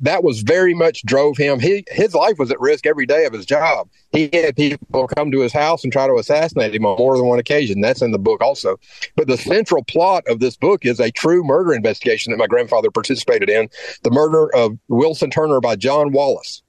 that 0.00 0.22
was 0.22 0.42
very 0.42 0.74
much 0.74 1.04
drove 1.04 1.36
him. 1.36 1.58
He, 1.58 1.84
his 1.88 2.14
life 2.14 2.38
was 2.38 2.50
at 2.50 2.60
risk 2.60 2.86
every 2.86 3.06
day 3.06 3.24
of 3.24 3.32
his 3.32 3.46
job. 3.46 3.88
He 4.12 4.28
had 4.32 4.56
people 4.56 5.08
come 5.08 5.30
to 5.30 5.40
his 5.40 5.52
house 5.52 5.84
and 5.84 5.92
try 5.92 6.06
to 6.06 6.16
assassinate 6.16 6.74
him 6.74 6.84
on 6.84 6.98
more 6.98 7.16
than 7.16 7.26
one 7.26 7.38
occasion. 7.38 7.80
That's 7.80 8.02
in 8.02 8.12
the 8.12 8.18
book 8.18 8.42
also. 8.42 8.78
But 9.16 9.26
the 9.26 9.38
central 9.38 9.82
plot 9.82 10.24
of 10.28 10.40
this 10.40 10.56
book 10.56 10.84
is 10.84 11.00
a 11.00 11.10
true 11.10 11.42
murder 11.42 11.72
investigation 11.72 12.30
that 12.30 12.36
my 12.36 12.46
grandfather 12.46 12.90
participated 12.90 13.48
in 13.48 13.70
the 14.02 14.10
murder 14.10 14.54
of 14.54 14.76
Wilson 14.88 15.30
Turner 15.30 15.60
by 15.60 15.76
John 15.76 16.12
Wallace. 16.12 16.62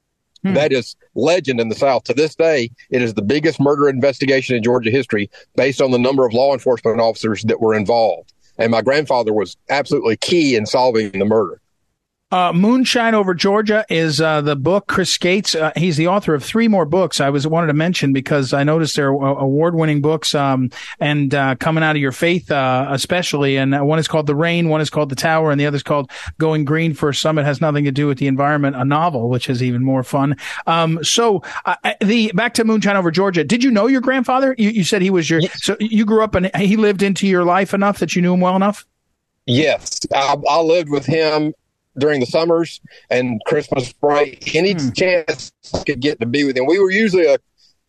Hmm. 0.45 0.53
That 0.53 0.71
is 0.71 0.95
legend 1.15 1.60
in 1.60 1.69
the 1.69 1.75
South. 1.75 2.03
To 2.03 2.13
this 2.13 2.36
day, 2.36 2.69
it 2.91 3.01
is 3.01 3.15
the 3.15 3.23
biggest 3.23 3.60
murder 3.60 3.89
investigation 3.89 4.55
in 4.55 4.62
Georgia 4.62 4.91
history 4.91 5.27
based 5.55 5.81
on 5.81 5.89
the 5.89 5.97
number 5.97 6.23
of 6.23 6.34
law 6.34 6.53
enforcement 6.53 7.01
officers 7.01 7.41
that 7.43 7.60
were 7.60 7.73
involved. 7.73 8.31
And 8.60 8.71
my 8.71 8.84
grandfather 8.84 9.34
was 9.34 9.58
absolutely 9.69 10.17
key 10.17 10.55
in 10.55 10.67
solving 10.67 11.12
the 11.13 11.25
murder. 11.25 11.60
Uh, 12.35 12.51
Moonshine 12.51 13.15
over 13.15 13.33
Georgia 13.33 13.85
is 13.87 14.19
uh, 14.19 14.41
the 14.41 14.57
book. 14.57 14.87
Chris 14.87 15.09
Skates, 15.09 15.55
uh, 15.55 15.71
he's 15.77 15.95
the 15.95 16.09
author 16.09 16.33
of 16.33 16.43
three 16.43 16.67
more 16.67 16.83
books. 16.83 17.21
I 17.21 17.29
was 17.29 17.47
wanted 17.47 17.67
to 17.67 17.73
mention 17.73 18.11
because 18.11 18.51
I 18.51 18.65
noticed 18.65 18.97
they're 18.97 19.07
award-winning 19.07 20.01
books, 20.01 20.35
um, 20.35 20.69
and 20.99 21.33
uh, 21.33 21.55
coming 21.55 21.81
out 21.81 21.95
of 21.95 22.01
your 22.01 22.11
faith, 22.11 22.51
uh, 22.51 22.87
especially. 22.89 23.55
And 23.55 23.73
uh, 23.73 23.85
one 23.85 23.99
is 23.99 24.09
called 24.09 24.27
The 24.27 24.35
Rain, 24.35 24.67
one 24.67 24.81
is 24.81 24.89
called 24.89 25.07
The 25.07 25.15
Tower, 25.15 25.49
and 25.49 25.61
the 25.61 25.65
other 25.65 25.77
is 25.77 25.83
called 25.83 26.11
Going 26.37 26.65
Green 26.65 26.93
for 26.93 27.13
Summit. 27.13 27.45
Has 27.45 27.61
nothing 27.61 27.85
to 27.85 27.91
do 27.93 28.05
with 28.05 28.17
the 28.17 28.27
environment. 28.27 28.75
A 28.75 28.83
novel, 28.83 29.29
which 29.29 29.49
is 29.49 29.63
even 29.63 29.85
more 29.85 30.03
fun. 30.03 30.35
Um, 30.67 31.01
so 31.05 31.41
the 32.01 32.33
back 32.33 32.53
to 32.55 32.65
Moonshine 32.65 32.97
over 32.97 33.11
Georgia. 33.11 33.45
Did 33.45 33.63
you 33.63 33.71
know 33.71 33.87
your 33.87 34.01
grandfather? 34.01 34.55
You, 34.57 34.71
you 34.71 34.83
said 34.83 35.01
he 35.01 35.09
was 35.09 35.29
your. 35.29 35.39
Yes. 35.39 35.63
So 35.63 35.77
you 35.79 36.03
grew 36.03 36.21
up 36.21 36.35
and 36.35 36.53
he 36.57 36.75
lived 36.75 37.01
into 37.01 37.27
your 37.27 37.45
life 37.45 37.73
enough 37.73 37.99
that 37.99 38.13
you 38.13 38.21
knew 38.21 38.33
him 38.33 38.41
well 38.41 38.57
enough. 38.57 38.85
Yes, 39.45 40.01
I, 40.13 40.35
I, 40.49 40.59
lived 40.59 40.89
with 40.89 41.05
him 41.05 41.53
during 41.97 42.19
the 42.19 42.25
summers 42.25 42.81
and 43.10 43.41
Christmas 43.45 43.91
break. 43.93 44.55
Any 44.55 44.73
hmm. 44.73 44.91
chance 44.91 45.51
I 45.73 45.84
could 45.84 45.99
get 45.99 46.19
to 46.19 46.25
be 46.25 46.43
with 46.43 46.58
him. 46.58 46.65
We 46.65 46.79
were 46.79 46.91
usually 46.91 47.25
a 47.25 47.38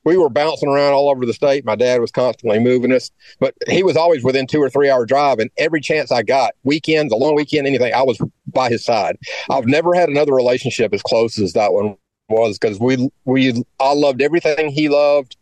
we 0.07 0.17
were 0.17 0.31
bouncing 0.31 0.69
around 0.69 0.93
all 0.93 1.11
over 1.11 1.27
the 1.27 1.33
state. 1.33 1.65
My 1.65 1.75
dad 1.75 2.01
was 2.01 2.13
constantly 2.13 2.61
moving 2.61 2.93
us, 2.93 3.11
but 3.41 3.55
he 3.67 3.83
was 3.83 3.97
always 3.97 4.23
within 4.23 4.47
two 4.47 4.63
or 4.63 4.71
three 4.71 4.89
hour 4.89 5.05
drive. 5.05 5.41
And 5.41 5.51
every 5.59 5.81
chance 5.81 6.13
I 6.13 6.23
got, 6.23 6.55
weekends, 6.63 7.13
a 7.13 7.17
long 7.17 7.35
weekend, 7.35 7.67
anything, 7.67 7.93
I 7.93 8.03
was 8.03 8.21
by 8.47 8.69
his 8.69 8.85
side. 8.85 9.19
I've 9.51 9.67
never 9.67 9.95
had 9.95 10.09
another 10.09 10.33
relationship 10.33 10.95
as 10.95 11.03
close 11.03 11.41
as 11.41 11.55
that 11.55 11.73
one 11.73 11.97
was 12.29 12.57
because 12.57 12.79
we 12.79 13.11
we 13.25 13.65
I 13.81 13.93
loved 13.93 14.23
everything 14.23 14.71
he 14.71 14.89
loved. 14.89 15.37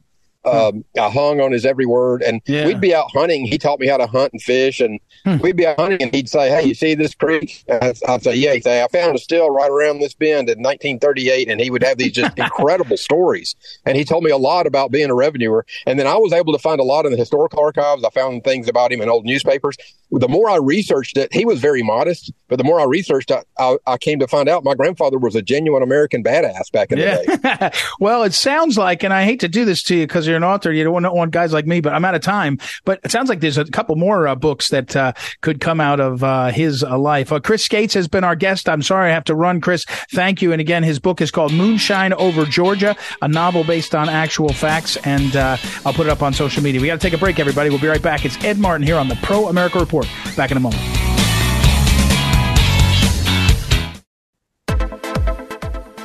Um, 0.44 0.84
I 1.00 1.10
hung 1.10 1.40
on 1.40 1.52
his 1.52 1.64
every 1.64 1.86
word, 1.86 2.22
and 2.22 2.40
yeah. 2.46 2.66
we'd 2.66 2.80
be 2.80 2.94
out 2.94 3.10
hunting. 3.12 3.46
He 3.46 3.58
taught 3.58 3.80
me 3.80 3.86
how 3.86 3.96
to 3.96 4.06
hunt 4.06 4.32
and 4.32 4.42
fish, 4.42 4.80
and 4.80 5.00
hmm. 5.24 5.38
we'd 5.38 5.56
be 5.56 5.66
out 5.66 5.78
hunting, 5.78 6.02
and 6.02 6.14
he'd 6.14 6.28
say, 6.28 6.50
"Hey, 6.50 6.66
you 6.68 6.74
see 6.74 6.94
this 6.94 7.14
creek?" 7.14 7.64
I'd, 7.70 7.96
I'd 8.06 8.22
say, 8.22 8.34
"Yeah." 8.34 8.54
He'd 8.54 8.64
say, 8.64 8.82
"I 8.82 8.88
found 8.88 9.16
a 9.16 9.18
still 9.18 9.50
right 9.50 9.70
around 9.70 10.00
this 10.00 10.14
bend 10.14 10.48
in 10.48 10.58
1938," 10.58 11.48
and 11.48 11.60
he 11.60 11.70
would 11.70 11.82
have 11.82 11.98
these 11.98 12.12
just 12.12 12.38
incredible 12.38 12.96
stories. 12.96 13.54
And 13.86 13.96
he 13.96 14.04
told 14.04 14.24
me 14.24 14.30
a 14.30 14.36
lot 14.36 14.66
about 14.66 14.90
being 14.90 15.10
a 15.10 15.14
revenuer. 15.14 15.64
And 15.86 15.98
then 15.98 16.06
I 16.06 16.16
was 16.16 16.32
able 16.32 16.52
to 16.52 16.58
find 16.58 16.80
a 16.80 16.84
lot 16.84 17.06
in 17.06 17.12
the 17.12 17.18
historical 17.18 17.60
archives. 17.60 18.04
I 18.04 18.10
found 18.10 18.44
things 18.44 18.68
about 18.68 18.92
him 18.92 19.00
in 19.00 19.08
old 19.08 19.24
newspapers. 19.24 19.76
The 20.10 20.28
more 20.28 20.48
I 20.48 20.56
researched 20.56 21.16
it, 21.16 21.32
he 21.32 21.44
was 21.44 21.60
very 21.60 21.82
modest, 21.82 22.32
but 22.48 22.56
the 22.56 22.64
more 22.64 22.78
I 22.78 22.84
researched, 22.84 23.32
I, 23.32 23.42
I, 23.58 23.76
I 23.86 23.98
came 23.98 24.20
to 24.20 24.28
find 24.28 24.48
out 24.48 24.62
my 24.62 24.74
grandfather 24.74 25.18
was 25.18 25.34
a 25.34 25.42
genuine 25.42 25.82
American 25.82 26.22
badass 26.22 26.70
back 26.72 26.92
in 26.92 26.98
yeah. 26.98 27.16
the 27.16 27.38
day. 27.38 27.78
well, 28.00 28.22
it 28.22 28.34
sounds 28.34 28.78
like, 28.78 29.02
and 29.02 29.12
I 29.12 29.24
hate 29.24 29.40
to 29.40 29.48
do 29.48 29.64
this 29.64 29.82
to 29.84 29.96
you 29.96 30.06
because 30.06 30.26
you're 30.26 30.33
an 30.34 30.44
author. 30.44 30.72
You 30.72 30.84
don't 30.84 30.92
want, 30.92 31.14
want 31.14 31.30
guys 31.30 31.52
like 31.52 31.66
me, 31.66 31.80
but 31.80 31.92
I'm 31.92 32.04
out 32.04 32.14
of 32.14 32.22
time. 32.22 32.58
But 32.84 33.00
it 33.04 33.10
sounds 33.10 33.28
like 33.28 33.40
there's 33.40 33.58
a 33.58 33.64
couple 33.64 33.96
more 33.96 34.26
uh, 34.26 34.34
books 34.34 34.68
that 34.68 34.94
uh, 34.96 35.12
could 35.40 35.60
come 35.60 35.80
out 35.80 36.00
of 36.00 36.22
uh, 36.24 36.50
his 36.50 36.82
uh, 36.82 36.98
life. 36.98 37.32
Uh, 37.32 37.40
Chris 37.40 37.64
Skates 37.64 37.94
has 37.94 38.08
been 38.08 38.24
our 38.24 38.36
guest. 38.36 38.68
I'm 38.68 38.82
sorry 38.82 39.10
I 39.10 39.14
have 39.14 39.24
to 39.24 39.34
run, 39.34 39.60
Chris. 39.60 39.84
Thank 40.10 40.42
you. 40.42 40.52
And 40.52 40.60
again, 40.60 40.82
his 40.82 40.98
book 40.98 41.20
is 41.20 41.30
called 41.30 41.52
Moonshine 41.52 42.12
Over 42.12 42.44
Georgia, 42.44 42.96
a 43.22 43.28
novel 43.28 43.64
based 43.64 43.94
on 43.94 44.08
actual 44.08 44.52
facts. 44.52 44.96
And 44.98 45.36
uh, 45.36 45.56
I'll 45.84 45.92
put 45.94 46.06
it 46.06 46.10
up 46.10 46.22
on 46.22 46.32
social 46.32 46.62
media. 46.62 46.80
We 46.80 46.86
got 46.86 47.00
to 47.00 47.06
take 47.06 47.14
a 47.14 47.18
break, 47.18 47.38
everybody. 47.38 47.70
We'll 47.70 47.80
be 47.80 47.88
right 47.88 48.02
back. 48.02 48.24
It's 48.24 48.42
Ed 48.44 48.58
Martin 48.58 48.86
here 48.86 48.96
on 48.96 49.08
the 49.08 49.16
Pro 49.16 49.48
America 49.48 49.78
Report. 49.78 50.06
Back 50.36 50.50
in 50.50 50.56
a 50.56 50.60
moment. 50.60 51.23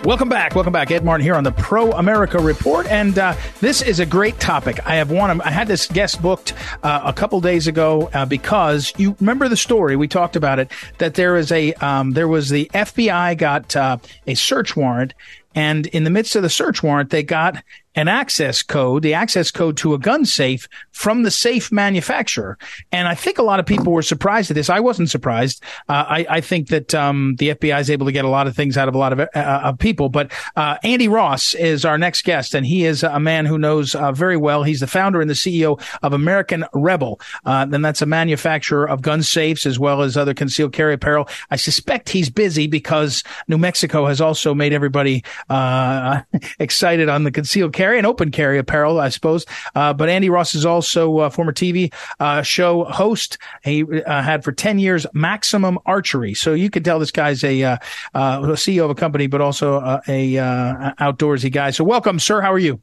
Welcome 0.06 0.30
back. 0.30 0.56
Welcome 0.56 0.72
back. 0.72 0.92
Ed 0.92 1.04
Martin 1.04 1.26
here 1.26 1.36
on 1.36 1.44
the 1.44 1.52
Pro 1.52 1.92
America 1.92 2.40
Report. 2.40 2.88
And 2.88 3.20
uh, 3.20 3.36
this 3.60 3.82
is 3.82 4.00
a 4.00 4.06
great 4.06 4.40
topic. 4.40 4.80
I 4.88 4.96
have 4.96 5.12
one. 5.12 5.42
I 5.42 5.52
had 5.52 5.68
this 5.68 5.88
guest 5.88 6.22
booked 6.22 6.54
uh, 6.84 7.02
a 7.04 7.12
couple 7.12 7.42
days 7.42 7.68
ago 7.68 8.10
uh, 8.14 8.26
because 8.26 8.94
you 8.98 9.18
remember 9.20 9.50
the 9.50 9.58
story. 9.58 9.98
We 9.98 10.08
talked 10.08 10.38
about 10.38 10.58
it 10.58 10.72
that 11.00 11.16
there 11.16 11.36
is 11.36 11.52
a, 11.52 11.74
um, 11.74 12.12
there 12.12 12.30
was 12.30 12.50
the 12.50 12.72
FBI 12.74 13.38
got 13.38 13.76
uh, 13.76 13.98
a 14.26 14.36
search 14.36 14.76
warrant 14.78 15.14
and 15.56 15.88
in 15.88 16.04
the 16.04 16.10
midst 16.10 16.36
of 16.36 16.44
the 16.44 16.50
search 16.50 16.84
warrant, 16.84 17.10
they 17.10 17.24
got 17.24 17.64
an 17.96 18.08
access 18.08 18.62
code, 18.62 19.04
the 19.04 19.14
access 19.14 19.52
code 19.52 19.78
to 19.78 19.94
a 19.94 20.00
gun 20.00 20.26
safe 20.26 20.68
from 20.92 21.24
the 21.24 21.32
safe 21.32 21.72
manufacturer. 21.72 22.58
And 22.92 23.08
I 23.08 23.16
think 23.16 23.38
a 23.38 23.44
lot 23.44 23.60
of 23.60 23.66
people 23.66 23.94
were 23.94 24.02
surprised 24.02 24.52
at 24.52 24.56
this. 24.56 24.70
I 24.70 24.80
wasn't 24.80 25.10
surprised. 25.10 25.64
Uh, 25.88 26.06
I, 26.08 26.26
I, 26.30 26.42
think 26.42 26.68
that 26.68 26.94
um, 26.94 27.36
the 27.40 27.50
FBI 27.50 27.80
is 27.80 27.90
able 27.90 28.06
to 28.06 28.12
get 28.12 28.26
a 28.26 28.30
lot 28.30 28.48
of 28.48 28.56
things 28.56 28.78
out 28.78 28.88
of 28.88 28.96
a 28.96 28.98
lot 28.98 29.14
of, 29.14 29.20
uh, 29.20 29.28
of 29.36 29.80
people. 29.80 30.10
But 30.10 30.32
uh, 30.56 30.78
Andy 30.84 31.08
Ross 31.08 31.54
is 31.56 31.84
our 31.84 31.98
next 31.98 32.24
guest, 32.24 32.54
and 32.54 32.66
he 32.66 32.86
is 32.86 33.04
a 33.04 33.20
man 33.20 33.46
who 33.46 33.58
knows 33.58 33.96
uh, 33.96 34.12
very 34.12 34.38
well. 34.38 34.64
He's 34.64 34.82
the 34.82 34.88
founder 34.88 35.20
and 35.20 35.30
the 35.30 35.34
CEO 35.36 35.82
of 36.04 36.14
American 36.14 36.66
Rebel. 36.74 37.20
Uh, 37.46 37.66
and 37.72 37.84
that's 37.84 38.02
a 38.02 38.06
manufacturer 38.06 38.88
of 38.88 39.02
gun 39.02 39.24
safes 39.24 39.66
as 39.66 39.80
well 39.80 40.02
as 40.02 40.16
other 40.16 40.34
concealed 40.34 40.74
carry 40.74 40.94
apparel. 40.94 41.28
I 41.50 41.56
suspect 41.56 42.10
he's 42.10 42.30
busy 42.30 42.68
because 42.68 43.24
New 43.48 43.58
Mexico 43.58 44.06
has 44.06 44.22
also 44.22 44.54
made 44.54 44.74
everybody 44.74 45.24
uh, 45.50 46.22
excited 46.60 47.10
on 47.10 47.24
the 47.24 47.32
concealed 47.32 47.74
carry 47.80 47.98
and 47.98 48.06
open 48.06 48.30
carry 48.30 48.58
apparel, 48.58 49.00
I 49.00 49.08
suppose. 49.08 49.46
Uh, 49.74 49.94
but 49.94 50.10
Andy 50.10 50.30
Ross 50.30 50.54
is 50.54 50.66
also 50.66 51.20
a 51.20 51.30
former 51.30 51.54
TV 51.54 51.94
uh, 52.20 52.42
show 52.42 52.84
host. 52.84 53.38
He 53.64 53.84
uh, 53.84 54.22
had 54.22 54.44
for 54.44 54.52
10 54.52 54.80
years 54.80 55.08
Maximum 55.14 55.80
Archery. 55.86 56.34
So 56.34 56.54
you 56.54 56.70
could 56.70 56.84
tell 56.84 57.00
this 57.00 57.12
guy's 57.12 57.42
a, 57.42 57.64
uh, 57.64 57.78
uh, 58.14 58.42
CEO 58.42 58.84
of 58.84 58.90
a 58.90 58.96
company, 58.96 59.28
but 59.28 59.40
also 59.40 59.80
a, 60.08 60.36
a 60.36 60.94
outdoorsy 61.00 61.50
guy. 61.50 61.72
So 61.72 61.86
welcome, 61.86 62.20
sir. 62.20 62.42
How 62.42 62.52
are 62.52 62.60
you? 62.60 62.82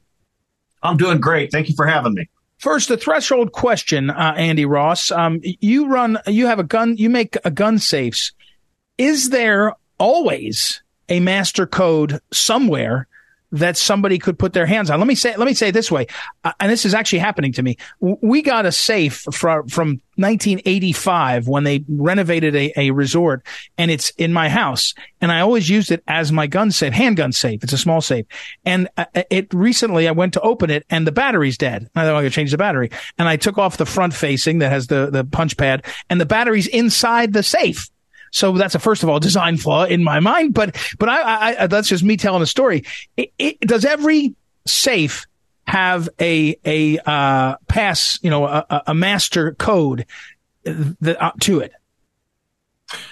I'm 0.81 0.97
doing 0.97 1.19
great. 1.19 1.51
Thank 1.51 1.69
you 1.69 1.75
for 1.75 1.85
having 1.85 2.15
me. 2.15 2.27
First, 2.57 2.89
the 2.89 2.97
threshold 2.97 3.51
question, 3.51 4.09
uh, 4.09 4.33
Andy 4.35 4.65
Ross. 4.65 5.11
Um, 5.11 5.41
you 5.43 5.89
run, 5.89 6.17
you 6.25 6.47
have 6.47 6.57
a 6.57 6.63
gun, 6.63 6.97
you 6.97 7.11
make 7.11 7.37
a 7.45 7.51
gun 7.51 7.77
safes. 7.77 8.31
Is 8.97 9.29
there 9.29 9.73
always 9.99 10.81
a 11.07 11.19
master 11.19 11.67
code 11.67 12.19
somewhere 12.33 13.07
that 13.51 13.77
somebody 13.77 14.19
could 14.19 14.37
put 14.37 14.53
their 14.53 14.65
hands 14.65 14.89
on. 14.89 14.99
Let 14.99 15.07
me 15.07 15.15
say, 15.15 15.35
let 15.35 15.45
me 15.45 15.53
say 15.53 15.69
it 15.69 15.71
this 15.71 15.91
way. 15.91 16.07
Uh, 16.43 16.51
and 16.59 16.71
this 16.71 16.85
is 16.85 16.93
actually 16.93 17.19
happening 17.19 17.53
to 17.53 17.63
me. 17.63 17.77
We 17.99 18.41
got 18.41 18.65
a 18.65 18.71
safe 18.71 19.25
from, 19.31 19.67
from 19.67 20.01
1985 20.15 21.47
when 21.47 21.63
they 21.63 21.85
renovated 21.87 22.55
a, 22.55 22.73
a 22.75 22.91
resort 22.91 23.45
and 23.77 23.89
it's 23.89 24.09
in 24.11 24.33
my 24.33 24.49
house. 24.49 24.93
And 25.21 25.31
I 25.31 25.41
always 25.41 25.69
used 25.69 25.91
it 25.91 26.03
as 26.07 26.31
my 26.31 26.47
gun 26.47 26.71
safe, 26.71 26.93
handgun 26.93 27.31
safe. 27.31 27.63
It's 27.63 27.73
a 27.73 27.77
small 27.77 28.01
safe. 28.01 28.25
And 28.65 28.89
uh, 28.97 29.05
it 29.29 29.53
recently 29.53 30.07
I 30.07 30.11
went 30.11 30.33
to 30.33 30.41
open 30.41 30.69
it 30.69 30.85
and 30.89 31.07
the 31.07 31.11
battery's 31.11 31.57
dead. 31.57 31.89
I 31.95 32.03
thought 32.03 32.15
I 32.15 32.23
could 32.23 32.33
change 32.33 32.51
the 32.51 32.57
battery 32.57 32.91
and 33.17 33.29
I 33.29 33.37
took 33.37 33.57
off 33.57 33.77
the 33.77 33.85
front 33.85 34.13
facing 34.13 34.59
that 34.59 34.71
has 34.71 34.87
the, 34.87 35.09
the 35.09 35.23
punch 35.23 35.55
pad 35.55 35.85
and 36.09 36.19
the 36.19 36.25
battery's 36.25 36.67
inside 36.67 37.33
the 37.33 37.43
safe. 37.43 37.89
So 38.31 38.53
that's 38.53 38.75
a 38.75 38.79
first 38.79 39.03
of 39.03 39.09
all 39.09 39.19
design 39.19 39.57
flaw 39.57 39.85
in 39.85 40.03
my 40.03 40.19
mind. 40.19 40.53
But 40.53 40.75
but 40.99 41.09
I, 41.09 41.63
I 41.63 41.67
that's 41.67 41.87
just 41.87 42.03
me 42.03 42.17
telling 42.17 42.41
a 42.41 42.47
story. 42.47 42.83
It, 43.15 43.31
it, 43.37 43.59
does 43.61 43.85
every 43.85 44.35
safe 44.65 45.25
have 45.65 46.09
a 46.19 46.57
a 46.65 46.99
uh, 46.99 47.57
pass, 47.67 48.19
you 48.21 48.29
know, 48.29 48.45
a, 48.45 48.83
a 48.87 48.93
master 48.93 49.53
code 49.53 50.05
that, 50.63 51.21
uh, 51.21 51.31
to 51.41 51.59
it? 51.59 51.73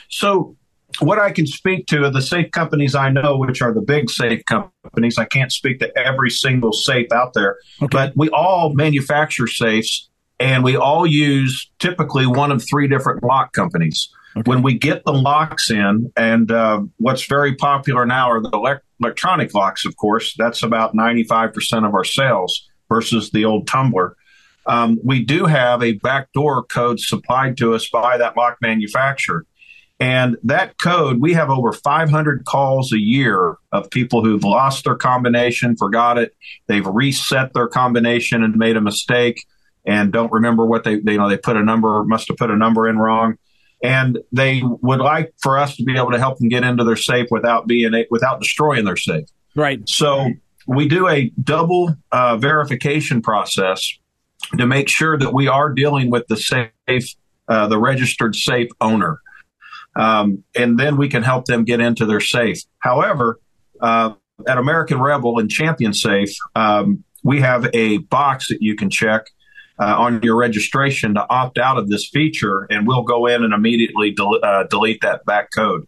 So 0.09 0.55
what 0.99 1.19
I 1.19 1.31
can 1.31 1.45
speak 1.45 1.87
to 1.87 2.05
are 2.05 2.09
the 2.09 2.21
safe 2.21 2.51
companies 2.51 2.95
I 2.95 3.09
know, 3.09 3.37
which 3.37 3.61
are 3.61 3.73
the 3.73 3.81
big 3.81 4.09
safe 4.09 4.45
companies. 4.45 5.17
I 5.17 5.25
can't 5.25 5.51
speak 5.51 5.79
to 5.79 5.97
every 5.97 6.29
single 6.29 6.71
safe 6.71 7.11
out 7.11 7.33
there, 7.33 7.57
okay. 7.81 7.87
but 7.91 8.13
we 8.15 8.29
all 8.29 8.73
manufacture 8.73 9.47
safes 9.47 10.09
and 10.39 10.63
we 10.63 10.75
all 10.75 11.05
use 11.05 11.69
typically 11.79 12.25
one 12.25 12.51
of 12.51 12.63
three 12.67 12.87
different 12.87 13.23
lock 13.23 13.53
companies. 13.53 14.09
Okay. 14.37 14.49
When 14.49 14.61
we 14.61 14.77
get 14.77 15.05
the 15.05 15.13
locks 15.13 15.71
in, 15.71 16.11
and 16.17 16.51
uh, 16.51 16.81
what's 16.97 17.25
very 17.25 17.55
popular 17.55 18.05
now 18.05 18.29
are 18.31 18.41
the 18.41 18.49
elect- 18.49 18.85
electronic 18.99 19.53
locks, 19.53 19.85
of 19.85 19.95
course, 19.95 20.35
that's 20.37 20.61
about 20.61 20.93
95% 20.93 21.87
of 21.87 21.93
our 21.93 22.03
sales 22.03 22.67
versus 22.89 23.31
the 23.31 23.45
old 23.45 23.65
tumbler. 23.67 24.17
Um, 24.65 24.99
we 25.03 25.23
do 25.23 25.45
have 25.45 25.81
a 25.81 25.93
backdoor 25.93 26.63
code 26.63 26.99
supplied 26.99 27.55
to 27.57 27.73
us 27.73 27.87
by 27.89 28.17
that 28.17 28.35
lock 28.35 28.57
manufacturer. 28.61 29.45
And 29.99 30.35
that 30.43 30.77
code, 30.77 31.21
we 31.21 31.33
have 31.33 31.49
over 31.49 31.71
500 31.71 32.43
calls 32.43 32.91
a 32.91 32.99
year 32.99 33.55
of 33.71 33.89
people 33.89 34.25
who've 34.25 34.43
lost 34.43 34.83
their 34.83 34.95
combination, 34.95 35.77
forgot 35.77 36.17
it, 36.17 36.35
they've 36.67 36.85
reset 36.85 37.53
their 37.53 37.69
combination 37.69 38.43
and 38.43 38.57
made 38.57 38.75
a 38.75 38.81
mistake 38.81 39.45
and 39.85 40.11
don't 40.11 40.31
remember 40.31 40.65
what 40.65 40.83
they, 40.83 40.99
they 40.99 41.13
you 41.13 41.17
know 41.17 41.29
they 41.29 41.37
put 41.37 41.55
a 41.55 41.63
number 41.63 42.03
must 42.03 42.27
have 42.27 42.37
put 42.37 42.51
a 42.51 42.55
number 42.55 42.87
in 42.87 42.97
wrong. 42.97 43.37
And 43.83 44.19
they 44.31 44.63
would 44.63 44.99
like 44.99 45.33
for 45.37 45.57
us 45.57 45.75
to 45.75 45.83
be 45.83 45.95
able 45.97 46.11
to 46.11 46.17
help 46.17 46.39
them 46.39 46.49
get 46.49 46.63
into 46.63 46.83
their 46.83 46.95
safe 46.95 47.27
without 47.29 47.67
being 47.67 47.93
a, 47.93 48.05
without 48.09 48.39
destroying 48.39 48.85
their 48.85 48.95
safe. 48.95 49.27
Right. 49.53 49.87
So 49.87 50.31
we 50.65 50.87
do 50.87 51.07
a 51.07 51.29
double 51.43 51.95
uh, 52.11 52.37
verification 52.37 53.21
process 53.21 53.93
to 54.57 54.65
make 54.65 54.89
sure 54.89 55.17
that 55.17 55.33
we 55.33 55.47
are 55.47 55.71
dealing 55.71 56.09
with 56.09 56.25
the 56.27 56.37
safe 56.37 57.15
uh, 57.47 57.67
the 57.67 57.77
registered 57.77 58.35
safe 58.35 58.69
owner. 58.81 59.21
Um, 59.95 60.43
and 60.55 60.79
then 60.79 60.97
we 60.97 61.07
can 61.07 61.21
help 61.23 61.45
them 61.45 61.63
get 61.63 61.79
into 61.79 62.05
their 62.05 62.19
safe. 62.19 62.61
However 62.79 63.39
uh, 63.81 64.13
at 64.47 64.57
american 64.57 64.99
rebel 64.99 65.39
and 65.39 65.49
champion 65.49 65.93
safe 65.93 66.35
um, 66.55 67.03
we 67.23 67.41
have 67.41 67.67
a 67.73 67.97
box 67.97 68.49
that 68.49 68.61
you 68.61 68.75
can 68.75 68.89
check 68.89 69.27
uh, 69.79 69.95
on 69.97 70.21
your 70.23 70.35
registration 70.35 71.13
to 71.15 71.29
opt 71.29 71.57
out 71.57 71.77
of 71.77 71.89
this 71.89 72.07
feature, 72.07 72.67
and 72.69 72.87
we'll 72.87 73.03
go 73.03 73.25
in 73.25 73.43
and 73.43 73.53
immediately 73.53 74.11
del- 74.11 74.43
uh, 74.43 74.63
delete 74.63 75.01
that 75.01 75.25
back 75.25 75.49
code. 75.53 75.87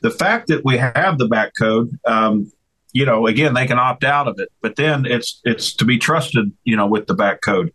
The 0.00 0.10
fact 0.10 0.48
that 0.48 0.64
we 0.64 0.76
have 0.76 1.18
the 1.18 1.28
back 1.28 1.52
code, 1.58 1.98
um, 2.06 2.50
you 2.92 3.04
know, 3.04 3.26
again, 3.26 3.54
they 3.54 3.66
can 3.66 3.78
opt 3.78 4.04
out 4.04 4.28
of 4.28 4.38
it, 4.38 4.48
but 4.60 4.76
then 4.76 5.06
it's 5.06 5.40
it's 5.44 5.74
to 5.74 5.84
be 5.84 5.98
trusted, 5.98 6.52
you 6.64 6.76
know, 6.76 6.86
with 6.86 7.06
the 7.06 7.14
back 7.14 7.40
code. 7.42 7.72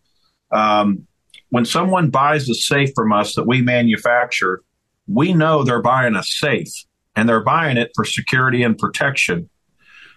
Um, 0.52 1.08
when 1.50 1.66
someone 1.66 2.10
buys 2.10 2.50
a 2.50 2.56
safe 2.56 2.92
from 2.96 3.14
us 3.14 3.36
that 3.36 3.46
we 3.46 3.62
manufacture, 3.62 4.62
we 5.08 5.34
know 5.34 5.64
they're 5.64 5.82
buying 5.82 6.16
a 6.16 6.24
safe, 6.24 6.74
and 7.16 7.30
they're 7.30 7.44
buying 7.44 7.78
it 7.78 7.92
for 7.96 8.06
security 8.06 8.64
and 8.64 8.78
protection. 8.78 9.50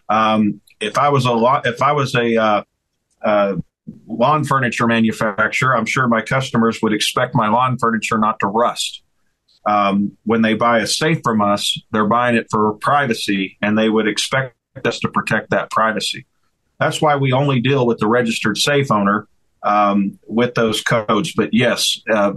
Um, 0.09 0.61
if 0.80 0.98
I 0.98 1.09
was 1.09 1.24
a 1.24 1.32
lot, 1.32 1.66
if 1.66 1.82
I 1.82 1.92
was 1.92 2.14
a 2.14 2.37
uh, 2.37 2.62
uh, 3.22 3.56
lawn 4.07 4.44
furniture 4.44 4.87
manufacturer, 4.87 5.77
I'm 5.77 5.87
sure 5.87 6.09
my 6.09 6.22
customers 6.22 6.81
would 6.83 6.92
expect 6.92 7.35
my 7.35 7.49
lawn 7.49 7.79
furniture 7.79 8.18
not 8.18 8.38
to 8.40 8.46
rust. 8.46 9.03
Um, 9.66 10.16
when 10.25 10.42
they 10.42 10.55
buy 10.55 10.79
a 10.79 10.87
safe 10.87 11.20
from 11.25 11.42
us, 11.42 11.79
they're 11.90 12.07
buying 12.07 12.37
it 12.37 12.46
for 12.51 12.75
privacy, 12.75 13.57
and 13.61 13.77
they 13.77 13.88
would 13.88 14.07
expect 14.07 14.55
us 14.85 14.99
to 15.01 15.09
protect 15.09 15.51
that 15.51 15.70
privacy. 15.70 16.27
That's 16.79 17.01
why 17.01 17.16
we 17.16 17.33
only 17.33 17.61
deal 17.61 17.87
with 17.87 17.99
the 17.99 18.07
registered 18.07 18.59
safe 18.59 18.90
owner 18.90 19.27
um, 19.62 20.18
with 20.27 20.55
those 20.55 20.83
codes. 20.83 21.33
But 21.35 21.53
yes, 21.53 22.01
uh, 22.12 22.35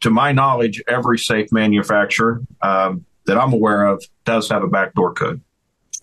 to 0.00 0.10
my 0.10 0.32
knowledge, 0.32 0.82
every 0.86 1.18
safe 1.18 1.50
manufacturer 1.52 2.42
um, 2.62 3.06
that 3.26 3.38
I'm 3.38 3.52
aware 3.52 3.86
of 3.86 4.04
does 4.24 4.48
have 4.50 4.62
a 4.62 4.68
backdoor 4.68 5.14
code. 5.14 5.40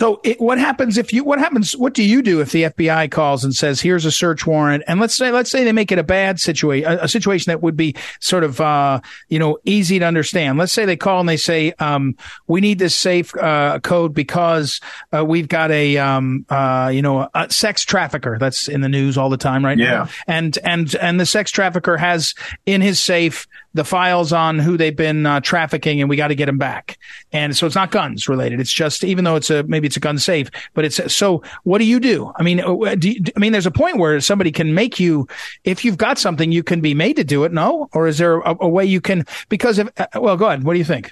So 0.03 0.19
it, 0.21 0.41
what 0.41 0.59
happens 0.59 0.97
if 0.97 1.13
you, 1.13 1.23
what 1.23 1.39
happens, 1.39 1.77
what 1.77 1.93
do 1.93 2.03
you 2.03 2.21
do 2.21 2.41
if 2.41 2.51
the 2.51 2.63
FBI 2.63 3.09
calls 3.09 3.45
and 3.45 3.55
says, 3.55 3.79
here's 3.79 4.03
a 4.03 4.11
search 4.11 4.45
warrant? 4.45 4.83
And 4.85 4.99
let's 4.99 5.15
say, 5.15 5.31
let's 5.31 5.49
say 5.49 5.63
they 5.63 5.71
make 5.71 5.93
it 5.93 5.97
a 5.97 6.03
bad 6.03 6.41
situation, 6.41 6.91
a, 6.91 7.03
a 7.03 7.07
situation 7.07 7.51
that 7.51 7.61
would 7.61 7.77
be 7.77 7.95
sort 8.19 8.43
of, 8.43 8.59
uh, 8.59 8.99
you 9.29 9.39
know, 9.39 9.59
easy 9.63 9.99
to 9.99 10.05
understand. 10.05 10.57
Let's 10.57 10.73
say 10.73 10.83
they 10.83 10.97
call 10.97 11.21
and 11.21 11.29
they 11.29 11.37
say, 11.37 11.71
um, 11.79 12.17
we 12.47 12.59
need 12.59 12.79
this 12.79 12.97
safe, 12.97 13.33
uh, 13.37 13.79
code 13.79 14.13
because, 14.13 14.81
uh, 15.15 15.23
we've 15.23 15.47
got 15.47 15.71
a, 15.71 15.95
um, 15.95 16.45
uh, 16.49 16.91
you 16.93 17.01
know, 17.01 17.29
a 17.33 17.49
sex 17.49 17.85
trafficker 17.85 18.37
that's 18.37 18.67
in 18.67 18.81
the 18.81 18.89
news 18.89 19.17
all 19.17 19.29
the 19.29 19.37
time 19.37 19.63
right 19.63 19.77
yeah. 19.77 19.85
now. 19.85 20.09
And, 20.27 20.59
and, 20.65 20.93
and 20.95 21.17
the 21.17 21.25
sex 21.25 21.49
trafficker 21.49 21.95
has 21.95 22.35
in 22.65 22.81
his 22.81 22.99
safe, 22.99 23.47
the 23.75 23.83
files 23.83 24.31
on 24.31 24.59
who 24.59 24.77
they've 24.77 24.95
been 24.95 25.25
uh, 25.25 25.39
trafficking 25.39 25.99
and 25.99 26.09
we 26.09 26.15
got 26.15 26.27
to 26.27 26.35
get 26.35 26.45
them 26.45 26.59
back. 26.59 26.99
And 27.31 27.57
so 27.57 27.65
it's 27.65 27.75
not 27.75 27.89
guns 27.89 28.29
related. 28.29 28.59
It's 28.59 28.71
just, 28.71 29.03
even 29.03 29.23
though 29.23 29.35
it's 29.35 29.49
a, 29.49 29.63
maybe 29.63 29.87
it's 29.87 29.97
a 29.97 29.99
gun 29.99 30.19
safe, 30.19 30.51
but 30.75 30.85
it's, 30.85 31.13
so 31.13 31.41
what 31.63 31.79
do 31.79 31.85
you 31.85 31.99
do? 31.99 32.31
I 32.35 32.43
mean, 32.43 32.59
uh, 32.59 32.95
do 32.95 33.09
you, 33.09 33.23
I 33.35 33.39
mean, 33.39 33.51
there's 33.51 33.65
a 33.65 33.71
point 33.71 33.97
where 33.97 34.21
somebody 34.21 34.51
can 34.51 34.75
make 34.75 34.99
you, 34.99 35.27
if 35.63 35.83
you've 35.83 35.97
got 35.97 36.19
something, 36.19 36.51
you 36.51 36.61
can 36.61 36.81
be 36.81 36.93
made 36.93 37.15
to 37.15 37.23
do 37.23 37.43
it. 37.45 37.51
No? 37.51 37.89
Or 37.93 38.07
is 38.07 38.19
there 38.19 38.41
a, 38.41 38.55
a 38.61 38.69
way 38.69 38.85
you 38.85 39.01
can, 39.01 39.25
because 39.49 39.79
of, 39.79 39.89
uh, 39.97 40.05
well, 40.15 40.37
go 40.37 40.45
ahead. 40.45 40.63
What 40.63 40.73
do 40.73 40.79
you 40.79 40.85
think? 40.85 41.11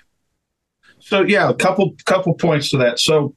So 1.00 1.22
yeah, 1.22 1.50
a 1.50 1.56
couple, 1.56 1.96
couple 2.06 2.36
points 2.36 2.70
to 2.70 2.78
that. 2.78 3.00
So 3.00 3.36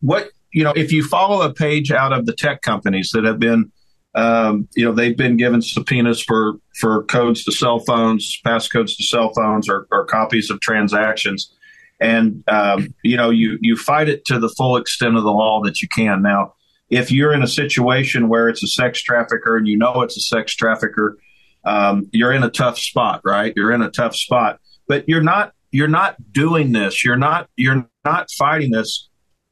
what, 0.00 0.28
you 0.52 0.62
know, 0.62 0.72
if 0.76 0.92
you 0.92 1.04
follow 1.04 1.42
a 1.42 1.52
page 1.52 1.90
out 1.90 2.12
of 2.12 2.26
the 2.26 2.32
tech 2.32 2.62
companies 2.62 3.10
that 3.14 3.24
have 3.24 3.40
been, 3.40 3.72
um, 4.14 4.68
you 4.74 4.84
know, 4.84 4.92
they've 4.92 5.16
been 5.16 5.36
given 5.36 5.62
subpoenas 5.62 6.22
for 6.22 6.54
for 6.80 7.04
codes 7.04 7.44
to 7.44 7.52
cell 7.52 7.78
phones, 7.78 8.40
passcodes 8.44 8.96
to 8.96 9.04
cell 9.04 9.32
phones, 9.34 9.68
or, 9.68 9.86
or 9.92 10.04
copies 10.04 10.50
of 10.50 10.60
transactions, 10.60 11.52
and 12.00 12.42
um, 12.48 12.92
you 13.04 13.16
know, 13.16 13.30
you 13.30 13.58
you 13.60 13.76
fight 13.76 14.08
it 14.08 14.24
to 14.26 14.38
the 14.38 14.48
full 14.48 14.76
extent 14.76 15.16
of 15.16 15.22
the 15.22 15.30
law 15.30 15.62
that 15.62 15.80
you 15.80 15.88
can. 15.88 16.22
Now, 16.22 16.54
if 16.88 17.12
you're 17.12 17.32
in 17.32 17.42
a 17.42 17.48
situation 17.48 18.28
where 18.28 18.48
it's 18.48 18.64
a 18.64 18.68
sex 18.68 19.00
trafficker 19.00 19.56
and 19.56 19.68
you 19.68 19.78
know 19.78 20.02
it's 20.02 20.16
a 20.16 20.20
sex 20.20 20.54
trafficker, 20.54 21.16
um, 21.64 22.08
you're 22.12 22.32
in 22.32 22.42
a 22.42 22.50
tough 22.50 22.78
spot, 22.78 23.20
right? 23.24 23.52
You're 23.54 23.72
in 23.72 23.82
a 23.82 23.90
tough 23.90 24.16
spot, 24.16 24.58
but 24.88 25.08
you're 25.08 25.22
not 25.22 25.52
you're 25.70 25.88
not 25.88 26.16
doing 26.32 26.72
this. 26.72 27.04
You're 27.04 27.16
not 27.16 27.48
you're 27.56 27.88
not 28.04 28.28
fighting 28.32 28.72
this 28.72 29.08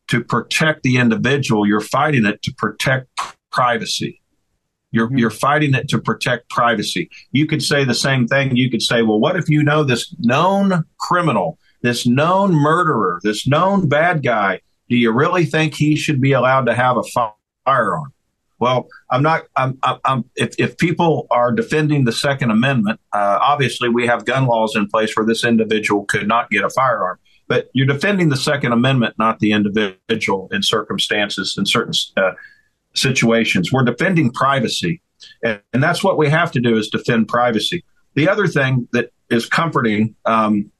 to 0.08 0.24
protect 0.24 0.82
the 0.82 0.96
individual. 0.96 1.66
You're 1.66 1.80
fighting 1.80 2.24
it 2.24 2.42
to 2.42 2.52
protect 2.54 3.08
privacy. 3.52 4.17
You're, 4.90 5.08
mm-hmm. 5.08 5.18
you're 5.18 5.30
fighting 5.30 5.74
it 5.74 5.88
to 5.88 5.98
protect 5.98 6.48
privacy. 6.50 7.10
You 7.32 7.46
could 7.46 7.62
say 7.62 7.84
the 7.84 7.94
same 7.94 8.26
thing. 8.26 8.56
You 8.56 8.70
could 8.70 8.82
say, 8.82 9.02
well, 9.02 9.20
what 9.20 9.36
if 9.36 9.48
you 9.48 9.62
know 9.62 9.84
this 9.84 10.14
known 10.18 10.84
criminal, 10.98 11.58
this 11.82 12.06
known 12.06 12.52
murderer, 12.52 13.20
this 13.22 13.46
known 13.46 13.88
bad 13.88 14.22
guy? 14.22 14.60
Do 14.88 14.96
you 14.96 15.12
really 15.12 15.44
think 15.44 15.74
he 15.74 15.96
should 15.96 16.20
be 16.20 16.32
allowed 16.32 16.66
to 16.66 16.74
have 16.74 16.96
a 16.96 17.30
firearm? 17.66 18.12
Well, 18.60 18.88
I'm 19.10 19.22
not. 19.22 19.44
I'm, 19.56 19.78
I'm, 19.82 20.24
if, 20.34 20.54
if 20.58 20.78
people 20.78 21.28
are 21.30 21.52
defending 21.52 22.04
the 22.04 22.12
Second 22.12 22.50
Amendment, 22.50 22.98
uh, 23.12 23.38
obviously 23.40 23.88
we 23.88 24.06
have 24.08 24.24
gun 24.24 24.46
laws 24.46 24.74
in 24.74 24.88
place 24.88 25.16
where 25.16 25.26
this 25.26 25.44
individual 25.44 26.04
could 26.06 26.26
not 26.26 26.50
get 26.50 26.64
a 26.64 26.70
firearm. 26.70 27.18
But 27.46 27.70
you're 27.72 27.86
defending 27.86 28.30
the 28.30 28.36
Second 28.36 28.72
Amendment, 28.72 29.14
not 29.18 29.38
the 29.38 29.52
individual 29.52 30.48
in 30.50 30.62
circumstances 30.62 31.54
in 31.56 31.66
certain 31.66 31.94
uh, 32.16 32.32
situations. 32.94 33.72
We're 33.72 33.84
defending 33.84 34.32
privacy. 34.32 35.00
And, 35.42 35.60
and, 35.72 35.82
that's 35.82 36.02
what 36.02 36.16
we 36.16 36.28
have 36.28 36.52
to 36.52 36.60
do 36.60 36.76
is 36.76 36.88
defend 36.88 37.28
privacy. 37.28 37.84
The 38.14 38.28
other 38.28 38.46
thing 38.46 38.88
that 38.92 39.10
is 39.30 39.46
comforting 39.46 40.14
um, 40.24 40.70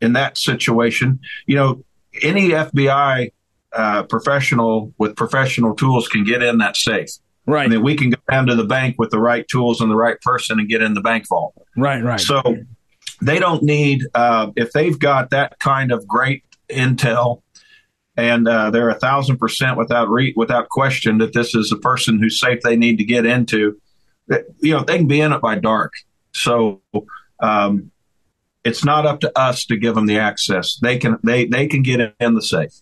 in 0.00 0.12
that 0.14 0.36
situation, 0.36 1.20
you 1.46 1.56
know, 1.56 1.84
any 2.22 2.50
FBI 2.50 3.32
uh, 3.72 4.02
professional 4.04 4.92
with 4.98 5.16
professional 5.16 5.74
tools 5.74 6.08
can 6.08 6.24
get 6.24 6.42
in 6.42 6.58
that 6.58 6.76
safe. 6.76 7.10
Right. 7.46 7.68
Mean, 7.68 7.82
we 7.82 7.96
can 7.96 8.10
go 8.10 8.18
down 8.30 8.46
to 8.46 8.54
the 8.54 8.64
bank 8.64 8.96
with 8.98 9.10
the 9.10 9.18
right 9.18 9.46
tools 9.48 9.80
and 9.80 9.90
the 9.90 9.96
right 9.96 10.20
person 10.20 10.58
and 10.58 10.68
get 10.68 10.82
in 10.82 10.94
the 10.94 11.00
bank 11.00 11.28
vault. 11.28 11.54
Right, 11.76 12.02
right. 12.02 12.20
So 12.20 12.40
they 13.20 13.38
don't 13.38 13.62
need, 13.62 14.02
uh, 14.14 14.50
if 14.56 14.72
they've 14.72 14.98
got 14.98 15.30
that 15.30 15.58
kind 15.58 15.92
of 15.92 16.06
great 16.06 16.44
intel 16.70 17.42
and 18.16 18.46
uh, 18.46 18.70
they're 18.70 18.90
a 18.90 18.98
thousand 18.98 19.38
percent 19.38 19.76
without 19.76 20.08
re- 20.08 20.34
without 20.36 20.68
question 20.68 21.18
that 21.18 21.32
this 21.32 21.54
is 21.54 21.72
a 21.72 21.76
person 21.76 22.20
who's 22.20 22.40
safe 22.40 22.60
they 22.62 22.76
need 22.76 22.98
to 22.98 23.04
get 23.04 23.26
into. 23.26 23.80
You 24.60 24.74
know, 24.74 24.84
they 24.84 24.98
can 24.98 25.06
be 25.06 25.20
in 25.20 25.32
it 25.32 25.40
by 25.40 25.56
dark. 25.56 25.92
So 26.32 26.82
um, 27.40 27.90
it's 28.64 28.84
not 28.84 29.06
up 29.06 29.20
to 29.20 29.38
us 29.38 29.66
to 29.66 29.76
give 29.76 29.94
them 29.94 30.06
the 30.06 30.18
access. 30.18 30.78
They 30.80 30.98
can 30.98 31.18
they 31.22 31.46
they 31.46 31.66
can 31.66 31.82
get 31.82 32.14
in 32.18 32.34
the 32.34 32.42
safe. 32.42 32.72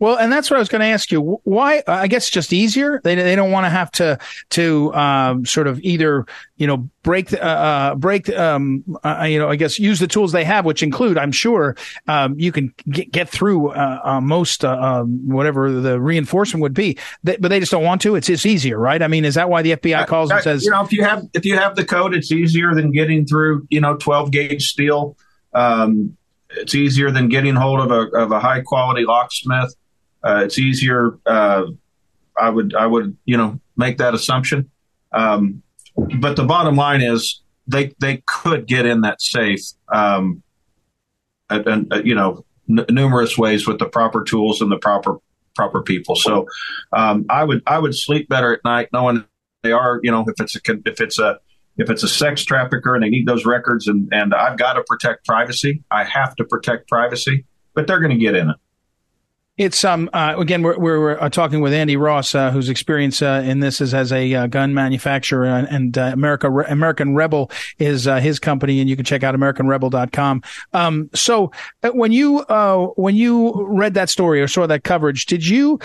Well, 0.00 0.16
and 0.16 0.32
that's 0.32 0.50
what 0.50 0.56
I 0.56 0.60
was 0.60 0.70
going 0.70 0.80
to 0.80 0.86
ask 0.86 1.12
you. 1.12 1.40
Why? 1.44 1.82
I 1.86 2.08
guess 2.08 2.30
just 2.30 2.54
easier. 2.54 3.02
They 3.04 3.14
they 3.14 3.36
don't 3.36 3.50
want 3.50 3.66
to 3.66 3.70
have 3.70 3.90
to 3.92 4.18
to 4.50 4.94
um, 4.94 5.44
sort 5.44 5.66
of 5.66 5.78
either 5.80 6.24
you 6.56 6.66
know 6.66 6.88
break 7.02 7.34
uh, 7.34 7.36
uh, 7.36 7.94
break 7.96 8.30
um, 8.30 8.82
uh, 9.04 9.26
you 9.28 9.38
know 9.38 9.50
I 9.50 9.56
guess 9.56 9.78
use 9.78 10.00
the 10.00 10.06
tools 10.06 10.32
they 10.32 10.44
have, 10.44 10.64
which 10.64 10.82
include 10.82 11.18
I'm 11.18 11.32
sure 11.32 11.76
um, 12.08 12.40
you 12.40 12.50
can 12.50 12.72
get, 12.88 13.12
get 13.12 13.28
through 13.28 13.72
uh, 13.72 14.00
uh 14.02 14.20
most 14.22 14.64
uh, 14.64 14.72
um, 14.72 15.28
whatever 15.28 15.70
the 15.70 16.00
reinforcement 16.00 16.62
would 16.62 16.74
be, 16.74 16.96
they, 17.22 17.36
but 17.36 17.48
they 17.48 17.60
just 17.60 17.70
don't 17.70 17.84
want 17.84 18.00
to. 18.00 18.16
It's 18.16 18.30
it's 18.30 18.46
easier, 18.46 18.78
right? 18.78 19.02
I 19.02 19.06
mean, 19.06 19.26
is 19.26 19.34
that 19.34 19.50
why 19.50 19.60
the 19.60 19.76
FBI 19.76 20.06
calls 20.06 20.30
and 20.30 20.42
says 20.42 20.64
you 20.64 20.70
know 20.70 20.82
if 20.82 20.92
you 20.92 21.04
have 21.04 21.24
if 21.34 21.44
you 21.44 21.58
have 21.58 21.76
the 21.76 21.84
code, 21.84 22.14
it's 22.14 22.32
easier 22.32 22.74
than 22.74 22.90
getting 22.90 23.26
through 23.26 23.66
you 23.68 23.82
know 23.82 23.96
12 23.96 24.30
gauge 24.30 24.66
steel. 24.66 25.18
Um, 25.52 26.16
it's 26.56 26.74
easier 26.74 27.10
than 27.10 27.28
getting 27.28 27.54
hold 27.54 27.80
of 27.80 27.90
a 27.90 28.16
of 28.16 28.32
a 28.32 28.40
high 28.40 28.62
quality 28.62 29.04
locksmith. 29.04 29.74
Uh, 30.22 30.42
it's 30.44 30.58
easier. 30.58 31.18
Uh, 31.26 31.66
I 32.38 32.50
would 32.50 32.74
I 32.74 32.86
would 32.86 33.16
you 33.24 33.36
know 33.36 33.60
make 33.76 33.98
that 33.98 34.14
assumption. 34.14 34.70
Um, 35.12 35.62
but 36.18 36.36
the 36.36 36.44
bottom 36.44 36.76
line 36.76 37.02
is 37.02 37.42
they 37.66 37.92
they 38.00 38.22
could 38.26 38.66
get 38.66 38.86
in 38.86 39.02
that 39.02 39.20
safe, 39.20 39.62
um, 39.92 40.42
and, 41.48 41.92
uh, 41.92 42.02
you 42.04 42.14
know 42.14 42.44
n- 42.68 42.86
numerous 42.90 43.36
ways 43.36 43.66
with 43.66 43.78
the 43.78 43.86
proper 43.86 44.22
tools 44.22 44.60
and 44.60 44.70
the 44.70 44.78
proper 44.78 45.18
proper 45.54 45.82
people. 45.82 46.16
So 46.16 46.46
um, 46.92 47.26
I 47.28 47.44
would 47.44 47.62
I 47.66 47.78
would 47.78 47.94
sleep 47.94 48.28
better 48.28 48.52
at 48.54 48.60
night 48.64 48.88
knowing 48.92 49.24
they 49.62 49.72
are 49.72 50.00
you 50.02 50.10
know 50.10 50.24
if 50.26 50.40
it's 50.40 50.56
a 50.56 50.60
if 50.86 51.00
it's 51.00 51.18
a 51.18 51.38
if 51.76 51.90
it's 51.90 52.02
a 52.02 52.08
sex 52.08 52.44
trafficker 52.44 52.94
and 52.94 53.02
they 53.02 53.08
need 53.08 53.26
those 53.26 53.44
records 53.44 53.86
and 53.86 54.08
and 54.12 54.34
I've 54.34 54.58
got 54.58 54.74
to 54.74 54.84
protect 54.86 55.26
privacy. 55.26 55.82
I 55.90 56.04
have 56.04 56.36
to 56.36 56.44
protect 56.44 56.88
privacy, 56.88 57.46
but 57.74 57.86
they're 57.86 58.00
going 58.00 58.10
to 58.10 58.18
get 58.18 58.36
in 58.36 58.50
it. 58.50 58.56
It's 59.60 59.84
um 59.84 60.08
uh, 60.14 60.36
again 60.38 60.62
we're 60.62 60.78
we're 60.78 61.20
uh, 61.20 61.28
talking 61.28 61.60
with 61.60 61.74
Andy 61.74 61.94
Ross, 61.94 62.34
uh, 62.34 62.50
whose 62.50 62.70
experience 62.70 63.20
uh, 63.20 63.42
in 63.44 63.60
this 63.60 63.82
is 63.82 63.92
as 63.92 64.10
a 64.10 64.34
uh, 64.34 64.46
gun 64.46 64.72
manufacturer, 64.72 65.44
and, 65.44 65.68
and 65.68 65.98
uh, 65.98 66.12
America 66.14 66.48
American 66.48 67.14
Rebel 67.14 67.50
is 67.78 68.04
his 68.06 68.38
company, 68.38 68.80
and 68.80 68.88
you 68.88 68.96
can 68.96 69.04
check 69.04 69.22
out 69.22 69.34
AmericanRebel.com. 69.34 70.42
Um, 70.72 71.10
so 71.14 71.52
when 71.92 72.10
you 72.10 72.38
uh 72.38 72.86
when 72.96 73.16
you 73.16 73.52
read 73.68 73.92
that 73.92 74.08
story 74.08 74.40
or 74.40 74.48
saw 74.48 74.66
that 74.66 74.82
coverage, 74.82 75.26
did 75.26 75.46
you 75.46 75.78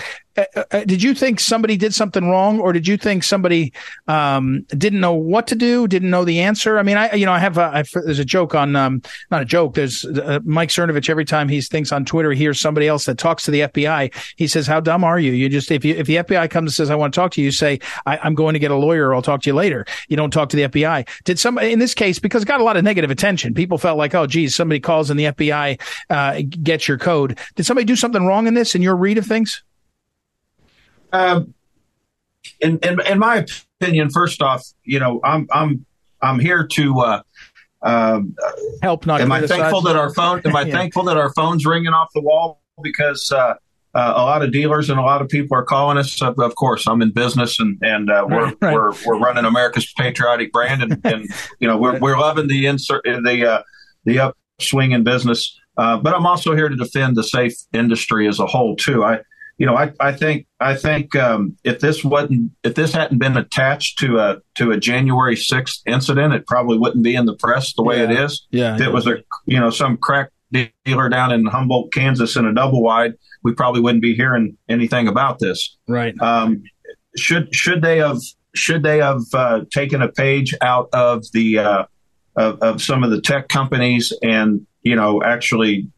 did 0.84 1.02
you 1.02 1.14
think 1.14 1.40
somebody 1.40 1.76
did 1.76 1.94
something 1.94 2.28
wrong, 2.28 2.60
or 2.60 2.72
did 2.72 2.86
you 2.86 2.96
think 2.96 3.24
somebody 3.24 3.72
um, 4.08 4.62
didn't 4.70 5.00
know 5.00 5.14
what 5.14 5.46
to 5.48 5.54
do, 5.54 5.86
didn't 5.88 6.10
know 6.10 6.24
the 6.24 6.40
answer? 6.40 6.78
I 6.78 6.82
mean, 6.82 6.96
I 6.96 7.14
you 7.14 7.26
know 7.26 7.32
I 7.32 7.38
have 7.38 7.58
a, 7.58 7.70
I've, 7.72 7.90
there's 7.92 8.18
a 8.18 8.24
joke 8.24 8.54
on 8.54 8.76
um, 8.76 9.02
not 9.30 9.42
a 9.42 9.44
joke. 9.44 9.74
There's 9.74 10.04
uh, 10.04 10.40
Mike 10.44 10.68
Cernovich 10.68 11.08
every 11.08 11.24
time 11.24 11.48
he 11.48 11.60
thinks 11.60 11.92
on 11.92 12.04
Twitter 12.04 12.32
he 12.32 12.38
hears 12.38 12.60
somebody 12.60 12.86
else 12.88 13.04
that 13.06 13.18
talks 13.18 13.44
to 13.44 13.50
the 13.50 13.60
FBI. 13.60 14.14
He 14.36 14.46
says, 14.46 14.66
"How 14.66 14.80
dumb 14.80 15.04
are 15.04 15.18
you? 15.18 15.32
You 15.32 15.48
just 15.48 15.70
if 15.70 15.84
you 15.84 15.94
if 15.94 16.06
the 16.06 16.16
FBI 16.16 16.50
comes 16.50 16.70
and 16.70 16.74
says 16.74 16.90
I 16.90 16.96
want 16.96 17.14
to 17.14 17.20
talk 17.20 17.32
to 17.32 17.40
you, 17.40 17.46
you 17.46 17.52
say 17.52 17.80
I, 18.04 18.26
am 18.26 18.34
going 18.34 18.54
to 18.54 18.58
get 18.58 18.70
a 18.70 18.76
lawyer. 18.76 19.08
or 19.08 19.14
I'll 19.14 19.22
talk 19.22 19.42
to 19.42 19.50
you 19.50 19.54
later. 19.54 19.86
You 20.08 20.16
don't 20.16 20.30
talk 20.30 20.50
to 20.50 20.56
the 20.56 20.64
FBI. 20.64 21.08
Did 21.24 21.38
somebody 21.38 21.72
in 21.72 21.78
this 21.78 21.94
case 21.94 22.18
because 22.18 22.42
it 22.42 22.46
got 22.46 22.60
a 22.60 22.64
lot 22.64 22.76
of 22.76 22.84
negative 22.84 23.10
attention? 23.10 23.54
People 23.54 23.78
felt 23.78 23.98
like, 23.98 24.14
oh, 24.14 24.26
geez, 24.26 24.54
somebody 24.54 24.80
calls 24.80 25.10
and 25.10 25.18
the 25.18 25.24
FBI 25.24 25.80
uh, 26.10 26.42
gets 26.62 26.88
your 26.88 26.98
code. 26.98 27.38
Did 27.54 27.66
somebody 27.66 27.84
do 27.84 27.96
something 27.96 28.26
wrong 28.26 28.46
in 28.46 28.54
this? 28.54 28.74
In 28.74 28.82
your 28.82 28.96
read 28.96 29.18
of 29.18 29.26
things? 29.26 29.62
Um, 31.16 31.54
in, 32.60 32.78
in, 32.78 33.00
in 33.06 33.18
my 33.18 33.44
opinion, 33.80 34.10
first 34.10 34.42
off, 34.42 34.64
you 34.84 34.98
know, 34.98 35.20
I'm 35.24 35.46
I'm 35.52 35.86
I'm 36.22 36.38
here 36.38 36.66
to 36.66 37.00
uh, 37.00 37.22
um, 37.82 38.34
help. 38.82 39.06
Not 39.06 39.20
am 39.20 39.32
I 39.32 39.46
thankful 39.46 39.80
that 39.82 39.96
our 39.96 40.12
phone? 40.12 40.42
Am 40.44 40.56
I 40.56 40.62
yeah. 40.66 40.72
thankful 40.72 41.04
that 41.04 41.16
our 41.16 41.32
phones 41.32 41.66
ringing 41.66 41.92
off 41.92 42.08
the 42.14 42.20
wall 42.20 42.62
because 42.82 43.30
uh, 43.32 43.54
uh, 43.94 44.12
a 44.16 44.22
lot 44.22 44.42
of 44.42 44.52
dealers 44.52 44.90
and 44.90 44.98
a 44.98 45.02
lot 45.02 45.22
of 45.22 45.28
people 45.28 45.56
are 45.56 45.64
calling 45.64 45.96
us. 45.96 46.20
Of, 46.20 46.38
of 46.38 46.54
course, 46.54 46.86
I'm 46.86 47.02
in 47.02 47.12
business 47.12 47.58
and 47.58 47.78
and 47.82 48.10
uh, 48.10 48.26
we're, 48.28 48.52
right. 48.60 48.74
we're 48.74 48.92
we're 49.06 49.18
running 49.18 49.44
America's 49.44 49.92
patriotic 49.94 50.52
brand 50.52 50.82
and, 50.82 51.00
and 51.04 51.26
you 51.60 51.68
know 51.68 51.78
we're 51.78 51.98
we're 51.98 52.18
loving 52.18 52.46
the 52.46 52.66
insert 52.66 53.04
the 53.04 53.46
uh, 53.50 53.62
the 54.04 54.32
upswing 54.58 54.92
in 54.92 55.02
business. 55.02 55.58
Uh, 55.78 55.98
but 55.98 56.14
I'm 56.14 56.26
also 56.26 56.54
here 56.54 56.70
to 56.70 56.76
defend 56.76 57.16
the 57.16 57.22
safe 57.22 57.54
industry 57.72 58.26
as 58.28 58.38
a 58.38 58.46
whole 58.46 58.76
too. 58.76 59.04
I 59.04 59.20
you 59.58 59.64
know, 59.64 59.74
I, 59.74 59.92
I 59.98 60.12
think 60.12 60.46
I 60.60 60.76
think 60.76 61.16
um, 61.16 61.56
if 61.64 61.80
this 61.80 62.04
wasn't 62.04 62.52
if 62.62 62.74
this 62.74 62.92
hadn't 62.92 63.18
been 63.18 63.36
attached 63.36 63.98
to 64.00 64.18
a 64.18 64.38
to 64.56 64.72
a 64.72 64.76
January 64.76 65.36
sixth 65.36 65.82
incident, 65.86 66.34
it 66.34 66.46
probably 66.46 66.76
wouldn't 66.76 67.02
be 67.02 67.14
in 67.14 67.24
the 67.24 67.34
press 67.36 67.72
the 67.72 67.82
way 67.82 67.98
yeah. 67.98 68.04
it 68.04 68.10
is. 68.10 68.46
Yeah, 68.50 68.74
if 68.74 68.82
it 68.82 68.92
was 68.92 69.06
a 69.06 69.22
you 69.46 69.58
know 69.58 69.70
some 69.70 69.96
crack 69.96 70.30
dealer 70.84 71.08
down 71.08 71.32
in 71.32 71.46
Humboldt, 71.46 71.92
Kansas, 71.92 72.36
in 72.36 72.44
a 72.44 72.52
double 72.52 72.82
wide, 72.82 73.14
we 73.42 73.52
probably 73.54 73.80
wouldn't 73.80 74.02
be 74.02 74.14
hearing 74.14 74.58
anything 74.68 75.08
about 75.08 75.38
this. 75.38 75.76
Right. 75.88 76.14
Um, 76.20 76.62
should 77.16 77.54
should 77.54 77.80
they 77.80 77.98
have 77.98 78.20
should 78.54 78.82
they 78.82 78.98
have 78.98 79.22
uh, 79.32 79.64
taken 79.72 80.02
a 80.02 80.08
page 80.08 80.54
out 80.60 80.90
of 80.92 81.24
the 81.32 81.58
uh, 81.58 81.84
of, 82.36 82.60
of 82.60 82.82
some 82.82 83.02
of 83.02 83.10
the 83.10 83.22
tech 83.22 83.48
companies 83.48 84.12
and 84.22 84.66
you 84.82 84.96
know 84.96 85.22
actually 85.22 85.88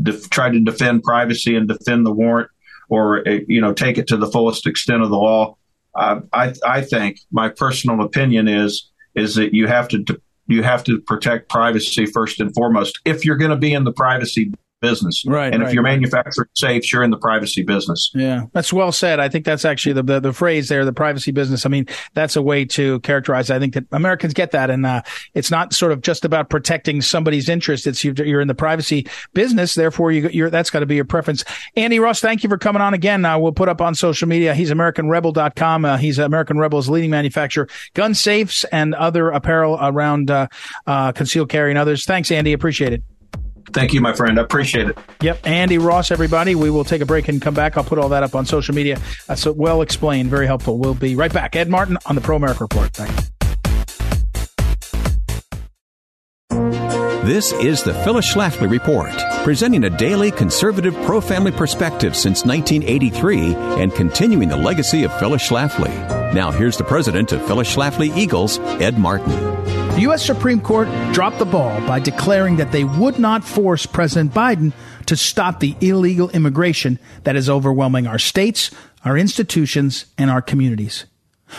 def- 0.00 0.30
try 0.30 0.48
to 0.48 0.60
defend 0.60 1.02
privacy 1.02 1.56
and 1.56 1.66
defend 1.66 2.06
the 2.06 2.12
warrant 2.12 2.50
or 2.90 3.26
uh, 3.26 3.38
you 3.48 3.60
know 3.60 3.72
take 3.72 3.96
it 3.96 4.06
to 4.08 4.16
the 4.16 4.26
fullest 4.26 4.66
extent 4.66 5.02
of 5.02 5.08
the 5.08 5.16
law. 5.16 5.56
I 5.96 6.54
I 6.64 6.82
think 6.82 7.20
my 7.32 7.48
personal 7.48 8.02
opinion 8.02 8.46
is 8.46 8.90
is 9.14 9.34
that 9.36 9.54
you 9.54 9.66
have 9.66 9.88
to 9.88 10.04
you 10.46 10.62
have 10.62 10.84
to 10.84 11.00
protect 11.00 11.48
privacy 11.48 12.06
first 12.06 12.40
and 12.40 12.52
foremost 12.54 13.00
if 13.04 13.24
you're 13.24 13.36
going 13.36 13.50
to 13.50 13.56
be 13.56 13.72
in 13.72 13.84
the 13.84 13.92
privacy 13.92 14.52
business. 14.80 15.24
Right. 15.26 15.52
And 15.52 15.62
right, 15.62 15.68
if 15.68 15.74
you're 15.74 15.82
right. 15.82 15.92
manufacturing 15.92 16.48
safes, 16.54 16.92
you're 16.92 17.02
in 17.02 17.10
the 17.10 17.18
privacy 17.18 17.62
business. 17.62 18.10
Yeah, 18.14 18.44
that's 18.52 18.72
well 18.72 18.92
said. 18.92 19.20
I 19.20 19.28
think 19.28 19.44
that's 19.44 19.64
actually 19.64 19.94
the, 19.94 20.02
the, 20.02 20.20
the 20.20 20.32
phrase 20.32 20.68
there, 20.68 20.84
the 20.84 20.92
privacy 20.92 21.32
business. 21.32 21.66
I 21.66 21.68
mean, 21.68 21.86
that's 22.14 22.36
a 22.36 22.42
way 22.42 22.64
to 22.66 23.00
characterize. 23.00 23.50
I 23.50 23.58
think 23.58 23.74
that 23.74 23.84
Americans 23.92 24.34
get 24.34 24.50
that, 24.52 24.70
and 24.70 24.86
uh, 24.86 25.02
it's 25.34 25.50
not 25.50 25.72
sort 25.72 25.92
of 25.92 26.00
just 26.00 26.24
about 26.24 26.50
protecting 26.50 27.02
somebody's 27.02 27.48
interest. 27.48 27.86
It's 27.86 28.04
you're 28.04 28.40
in 28.40 28.48
the 28.48 28.54
privacy 28.54 29.06
business, 29.34 29.74
therefore 29.74 30.12
you, 30.12 30.44
are 30.44 30.50
that's 30.50 30.70
got 30.70 30.80
to 30.80 30.86
be 30.86 30.96
your 30.96 31.04
preference. 31.04 31.44
Andy 31.76 31.98
Ross, 31.98 32.20
thank 32.20 32.42
you 32.42 32.48
for 32.48 32.58
coming 32.58 32.82
on 32.82 32.94
again. 32.94 33.24
Uh, 33.24 33.38
we'll 33.38 33.52
put 33.52 33.68
up 33.68 33.80
on 33.80 33.94
social 33.94 34.28
media. 34.28 34.54
He's 34.54 34.70
AmericanRebel.com. 34.70 35.84
Uh, 35.84 35.96
he's 35.96 36.18
American 36.18 36.58
Rebel's 36.58 36.88
leading 36.88 37.10
manufacturer, 37.10 37.68
gun 37.94 38.14
safes 38.14 38.64
and 38.64 38.94
other 38.94 39.30
apparel 39.30 39.78
around 39.80 40.30
uh, 40.30 40.48
uh, 40.86 41.12
concealed 41.12 41.48
carry 41.48 41.70
and 41.70 41.78
others. 41.78 42.04
Thanks, 42.04 42.30
Andy. 42.30 42.52
Appreciate 42.52 42.92
it. 42.92 43.02
Thank 43.72 43.92
you, 43.92 44.00
my 44.00 44.12
friend. 44.12 44.38
I 44.38 44.42
appreciate 44.42 44.88
it. 44.88 44.98
Yep. 45.22 45.46
Andy 45.46 45.78
Ross, 45.78 46.10
everybody. 46.10 46.54
We 46.54 46.70
will 46.70 46.84
take 46.84 47.02
a 47.02 47.06
break 47.06 47.28
and 47.28 47.40
come 47.40 47.54
back. 47.54 47.76
I'll 47.76 47.84
put 47.84 47.98
all 47.98 48.08
that 48.08 48.22
up 48.22 48.34
on 48.34 48.46
social 48.46 48.74
media. 48.74 48.96
Uh, 48.96 49.00
That's 49.28 49.46
well 49.46 49.82
explained, 49.82 50.30
very 50.30 50.46
helpful. 50.46 50.78
We'll 50.78 50.94
be 50.94 51.14
right 51.14 51.32
back. 51.32 51.56
Ed 51.56 51.68
Martin 51.68 51.98
on 52.06 52.14
the 52.14 52.20
Pro 52.20 52.36
America 52.36 52.64
Report. 52.64 52.90
Thanks. 52.92 53.30
This 57.24 57.52
is 57.52 57.82
the 57.84 57.94
Phyllis 58.02 58.32
Schlafly 58.32 58.68
Report, 58.68 59.12
presenting 59.44 59.84
a 59.84 59.90
daily 59.90 60.30
conservative 60.32 60.94
pro 61.04 61.20
family 61.20 61.52
perspective 61.52 62.16
since 62.16 62.44
1983 62.44 63.54
and 63.54 63.94
continuing 63.94 64.48
the 64.48 64.56
legacy 64.56 65.04
of 65.04 65.16
Phyllis 65.18 65.46
Schlafly. 65.48 65.90
Now, 66.34 66.50
here's 66.50 66.76
the 66.76 66.84
president 66.84 67.30
of 67.32 67.46
Phyllis 67.46 67.72
Schlafly 67.72 68.16
Eagles, 68.16 68.58
Ed 68.80 68.98
Martin. 68.98 69.59
The 69.94 70.06
U.S. 70.06 70.24
Supreme 70.24 70.60
Court 70.60 70.88
dropped 71.12 71.38
the 71.38 71.44
ball 71.44 71.78
by 71.86 72.00
declaring 72.00 72.56
that 72.56 72.72
they 72.72 72.84
would 72.84 73.18
not 73.18 73.44
force 73.44 73.84
President 73.84 74.32
Biden 74.32 74.72
to 75.06 75.16
stop 75.16 75.60
the 75.60 75.76
illegal 75.80 76.30
immigration 76.30 76.98
that 77.24 77.36
is 77.36 77.50
overwhelming 77.50 78.06
our 78.06 78.18
states, 78.18 78.70
our 79.04 79.18
institutions, 79.18 80.06
and 80.16 80.30
our 80.30 80.40
communities. 80.40 81.04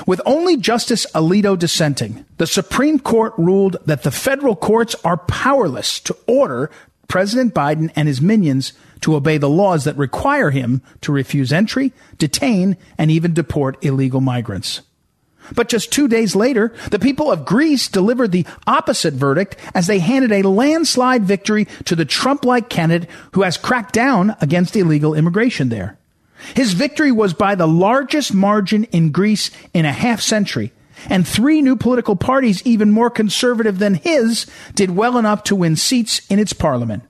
With 0.08 0.22
only 0.26 0.58
Justice 0.58 1.06
Alito 1.14 1.60
dissenting, 1.60 2.26
the 2.38 2.48
Supreme 2.48 3.00
Court 3.00 3.34
ruled 3.38 3.78
that 3.86 4.04
the 4.04 4.12
federal 4.12 4.56
courts 4.56 4.96
are 5.04 5.18
powerless 5.18 6.00
to 6.00 6.18
order 6.28 6.72
President 7.08 7.54
Biden 7.54 7.92
and 7.96 8.08
his 8.08 8.22
minions 8.22 8.74
to 9.02 9.16
obey 9.16 9.38
the 9.38 9.50
laws 9.50 9.84
that 9.84 9.98
require 9.98 10.50
him 10.50 10.82
to 11.02 11.12
refuse 11.12 11.52
entry, 11.52 11.92
detain, 12.18 12.78
and 12.98 13.12
even 13.12 13.34
deport 13.34 13.84
illegal 13.84 14.22
migrants. 14.22 14.82
But 15.56 15.70
just 15.70 15.92
two 15.92 16.08
days 16.08 16.36
later, 16.36 16.74
the 16.90 17.00
people 17.00 17.32
of 17.32 17.46
Greece 17.46 17.88
delivered 17.88 18.32
the 18.32 18.46
opposite 18.66 19.14
verdict 19.14 19.58
as 19.74 19.88
they 19.88 20.00
handed 20.00 20.32
a 20.32 20.48
landslide 20.48 21.24
victory 21.24 21.68
to 21.86 21.96
the 21.96 22.06
Trump 22.06 22.46
like 22.46 22.70
candidate 22.70 23.10
who 23.34 23.42
has 23.42 23.58
cracked 23.58 23.94
down 23.94 24.36
against 24.42 24.76
illegal 24.76 25.14
immigration 25.14 25.70
there. 25.70 25.98
His 26.56 26.74
victory 26.74 27.12
was 27.12 27.34
by 27.34 27.56
the 27.56 27.68
largest 27.68 28.34
margin 28.34 28.86
in 28.86 29.12
Greece 29.12 29.52
in 29.74 29.86
a 29.86 29.92
half 29.92 30.22
century, 30.22 30.72
and 31.10 31.28
three 31.28 31.62
new 31.62 31.76
political 31.76 32.16
parties, 32.16 32.66
even 32.66 32.92
more 32.92 33.10
conservative 33.10 33.80
than 33.80 33.96
his, 33.96 34.48
did 34.74 34.92
well 34.92 35.18
enough 35.18 35.44
to 35.46 35.56
win 35.56 35.76
seats 35.76 36.22
in 36.30 36.40
its 36.40 36.54
parliament. 36.54 37.04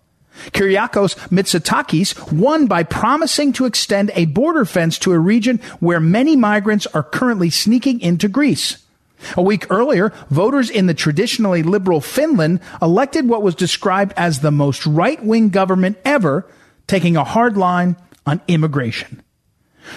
Kyriakos 0.51 1.15
Mitsotakis 1.29 2.31
won 2.31 2.67
by 2.67 2.83
promising 2.83 3.53
to 3.53 3.65
extend 3.65 4.11
a 4.15 4.25
border 4.25 4.65
fence 4.65 4.97
to 4.99 5.13
a 5.13 5.19
region 5.19 5.59
where 5.79 5.99
many 5.99 6.35
migrants 6.35 6.87
are 6.87 7.03
currently 7.03 7.49
sneaking 7.49 8.01
into 8.01 8.27
Greece. 8.27 8.77
A 9.37 9.41
week 9.41 9.67
earlier, 9.69 10.11
voters 10.29 10.69
in 10.69 10.87
the 10.87 10.93
traditionally 10.93 11.63
liberal 11.63 12.01
Finland 12.01 12.59
elected 12.81 13.27
what 13.27 13.43
was 13.43 13.55
described 13.55 14.13
as 14.17 14.39
the 14.39 14.51
most 14.51 14.85
right-wing 14.85 15.49
government 15.49 15.97
ever, 16.03 16.47
taking 16.87 17.15
a 17.15 17.23
hard 17.23 17.55
line 17.55 17.95
on 18.25 18.41
immigration. 18.47 19.21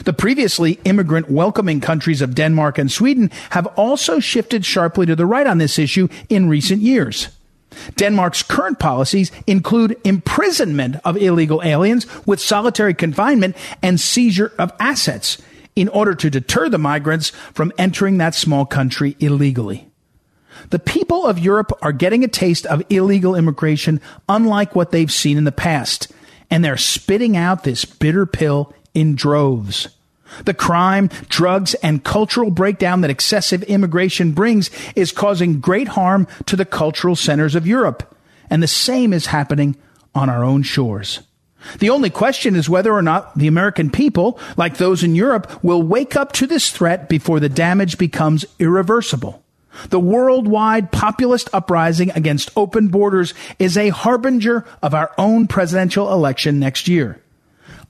The 0.04 0.12
previously 0.12 0.78
immigrant 0.85 1.30
welcoming 1.30 1.80
countries 1.80 2.22
of 2.22 2.35
Denmark 2.35 2.78
and 2.78 2.90
Sweden 2.90 3.30
have 3.50 3.66
also 3.78 4.18
shifted 4.18 4.64
sharply 4.64 5.07
to 5.07 5.16
the 5.16 5.26
right 5.26 5.46
on 5.46 5.59
this 5.59 5.78
issue 5.78 6.09
in 6.28 6.48
recent 6.48 6.83
years. 6.83 7.28
Denmark's 7.96 8.42
current 8.42 8.78
policies 8.78 9.30
include 9.46 10.00
imprisonment 10.04 10.96
of 11.04 11.16
illegal 11.16 11.62
aliens 11.62 12.06
with 12.26 12.40
solitary 12.40 12.94
confinement 12.94 13.56
and 13.82 14.00
seizure 14.00 14.52
of 14.58 14.72
assets 14.78 15.38
in 15.76 15.88
order 15.88 16.14
to 16.14 16.30
deter 16.30 16.68
the 16.68 16.78
migrants 16.78 17.30
from 17.52 17.72
entering 17.78 18.18
that 18.18 18.34
small 18.34 18.64
country 18.64 19.16
illegally. 19.20 19.88
The 20.70 20.78
people 20.78 21.26
of 21.26 21.38
Europe 21.38 21.72
are 21.82 21.92
getting 21.92 22.24
a 22.24 22.28
taste 22.28 22.64
of 22.66 22.82
illegal 22.88 23.34
immigration 23.34 24.00
unlike 24.28 24.74
what 24.74 24.92
they've 24.92 25.12
seen 25.12 25.37
in 25.37 25.44
the 25.44 25.52
past 25.52 26.12
and 26.50 26.64
they're 26.64 26.76
spitting 26.76 27.37
out 27.37 27.64
this 27.64 27.84
bitter 27.84 28.26
pill 28.26 28.72
in 28.94 29.16
droves. 29.16 29.88
The 30.44 30.55
crime, 30.55 31.09
drugs, 31.29 31.74
and 31.74 32.05
cultural 32.05 32.51
breakdown 32.51 33.01
that 33.01 33.11
excessive 33.11 33.62
immigration 33.64 34.32
brings 34.32 34.70
is 34.97 35.12
causing 35.12 35.61
great 35.61 35.89
harm 35.89 36.26
to 36.47 36.57
the 36.57 36.64
cultural 36.64 37.16
centers 37.16 37.55
of 37.55 37.66
Europe. 37.66 38.16
And 38.51 38.62
the 38.62 38.68
same 38.68 39.12
is 39.12 39.26
happening 39.26 39.76
on 40.14 40.28
our 40.28 40.45
own 40.45 40.62
shores. 40.62 41.20
The 41.78 41.91
only 41.91 42.11
question 42.11 42.57
is 42.57 42.68
whether 42.68 42.93
or 42.93 43.03
not 43.03 43.37
the 43.39 43.47
American 43.47 43.91
people, 43.91 44.39
like 44.57 44.76
those 44.76 45.03
in 45.03 45.14
Europe, 45.14 45.62
will 45.64 45.82
wake 45.82 46.14
up 46.14 46.32
to 46.32 46.47
this 46.47 46.70
threat 46.70 47.09
before 47.09 47.41
the 47.41 47.49
damage 47.49 47.97
becomes 47.97 48.45
irreversible. 48.59 49.43
The 49.89 49.99
worldwide 49.99 50.93
populist 50.93 51.49
uprising 51.53 52.11
against 52.11 52.51
open 52.57 52.89
borders 52.89 53.35
is 53.59 53.76
a 53.76 53.89
harbinger 53.89 54.64
of 54.82 54.95
our 54.95 55.12
own 55.18 55.49
presidential 55.49 56.12
election 56.12 56.61
next 56.61 56.87
year. 56.87 57.20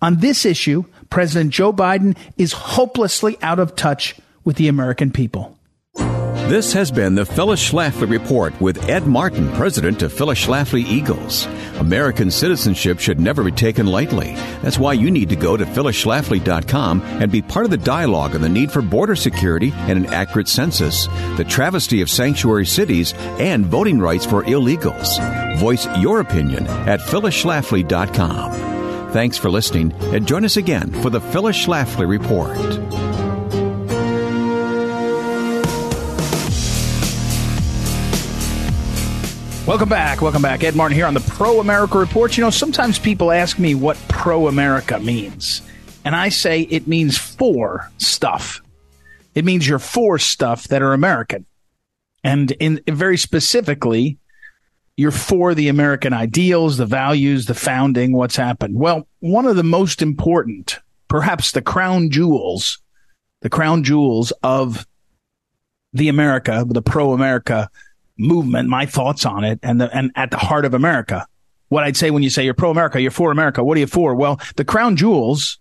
On 0.00 0.16
this 0.16 0.44
issue, 0.44 0.84
President 1.14 1.52
Joe 1.52 1.72
Biden 1.72 2.16
is 2.36 2.50
hopelessly 2.50 3.38
out 3.40 3.60
of 3.60 3.76
touch 3.76 4.16
with 4.42 4.56
the 4.56 4.66
American 4.66 5.12
people. 5.12 5.56
This 5.94 6.72
has 6.72 6.90
been 6.90 7.14
the 7.14 7.24
Phyllis 7.24 7.70
Schlafly 7.70 8.10
Report 8.10 8.60
with 8.60 8.88
Ed 8.88 9.06
Martin, 9.06 9.48
president 9.52 10.02
of 10.02 10.12
Phyllis 10.12 10.44
Schlafly 10.44 10.84
Eagles. 10.84 11.46
American 11.78 12.32
citizenship 12.32 12.98
should 12.98 13.20
never 13.20 13.44
be 13.44 13.52
taken 13.52 13.86
lightly. 13.86 14.34
That's 14.62 14.76
why 14.76 14.94
you 14.94 15.08
need 15.08 15.28
to 15.28 15.36
go 15.36 15.56
to 15.56 15.64
phyllisschlafly.com 15.64 17.00
and 17.02 17.30
be 17.30 17.42
part 17.42 17.64
of 17.64 17.70
the 17.70 17.76
dialogue 17.76 18.34
on 18.34 18.40
the 18.40 18.48
need 18.48 18.72
for 18.72 18.82
border 18.82 19.14
security 19.14 19.72
and 19.72 20.04
an 20.04 20.12
accurate 20.12 20.48
census, 20.48 21.06
the 21.36 21.46
travesty 21.48 22.00
of 22.00 22.10
sanctuary 22.10 22.66
cities, 22.66 23.14
and 23.38 23.66
voting 23.66 24.00
rights 24.00 24.26
for 24.26 24.42
illegals. 24.42 25.06
Voice 25.58 25.86
your 25.98 26.18
opinion 26.18 26.66
at 26.66 26.98
phyllisschlafly.com. 26.98 28.73
Thanks 29.14 29.38
for 29.38 29.48
listening 29.48 29.92
and 30.12 30.26
join 30.26 30.44
us 30.44 30.56
again 30.56 30.90
for 31.00 31.08
the 31.08 31.20
Phyllis 31.20 31.56
Schlafly 31.56 32.08
Report. 32.08 32.58
Welcome 39.68 39.88
back. 39.88 40.20
Welcome 40.20 40.42
back. 40.42 40.64
Ed 40.64 40.74
Martin 40.74 40.96
here 40.96 41.06
on 41.06 41.14
the 41.14 41.20
Pro 41.20 41.60
America 41.60 41.96
Report. 41.96 42.36
You 42.36 42.42
know, 42.42 42.50
sometimes 42.50 42.98
people 42.98 43.30
ask 43.30 43.56
me 43.56 43.76
what 43.76 43.96
pro 44.08 44.48
America 44.48 44.98
means, 44.98 45.62
and 46.04 46.16
I 46.16 46.28
say 46.28 46.62
it 46.62 46.88
means 46.88 47.16
for 47.16 47.88
stuff. 47.98 48.62
It 49.36 49.44
means 49.44 49.68
you're 49.68 49.78
for 49.78 50.18
stuff 50.18 50.64
that 50.64 50.82
are 50.82 50.92
American. 50.92 51.46
And 52.24 52.50
in 52.50 52.80
very 52.88 53.16
specifically, 53.16 54.18
you're 54.96 55.10
for 55.10 55.54
the 55.54 55.68
American 55.68 56.12
ideals, 56.12 56.76
the 56.76 56.86
values, 56.86 57.46
the 57.46 57.54
founding, 57.54 58.12
what's 58.12 58.36
happened. 58.36 58.78
Well, 58.78 59.08
one 59.20 59.46
of 59.46 59.56
the 59.56 59.64
most 59.64 60.02
important, 60.02 60.78
perhaps 61.08 61.52
the 61.52 61.62
crown 61.62 62.10
jewels, 62.10 62.78
the 63.40 63.50
crown 63.50 63.82
jewels 63.82 64.32
of 64.42 64.86
the 65.92 66.08
America, 66.08 66.64
the 66.68 66.82
pro 66.82 67.12
America 67.12 67.68
movement, 68.16 68.68
my 68.68 68.86
thoughts 68.86 69.26
on 69.26 69.44
it, 69.44 69.58
and 69.62 69.80
the, 69.80 69.94
and 69.96 70.12
at 70.14 70.30
the 70.30 70.36
heart 70.36 70.64
of 70.64 70.74
America. 70.74 71.26
What 71.68 71.82
I'd 71.82 71.96
say 71.96 72.10
when 72.10 72.22
you 72.22 72.30
say 72.30 72.44
you're 72.44 72.54
pro 72.54 72.70
America, 72.70 73.00
you're 73.00 73.10
for 73.10 73.32
America. 73.32 73.64
What 73.64 73.76
are 73.76 73.80
you 73.80 73.86
for? 73.86 74.14
Well, 74.14 74.40
the 74.56 74.64
crown 74.64 74.96
jewels 74.96 75.58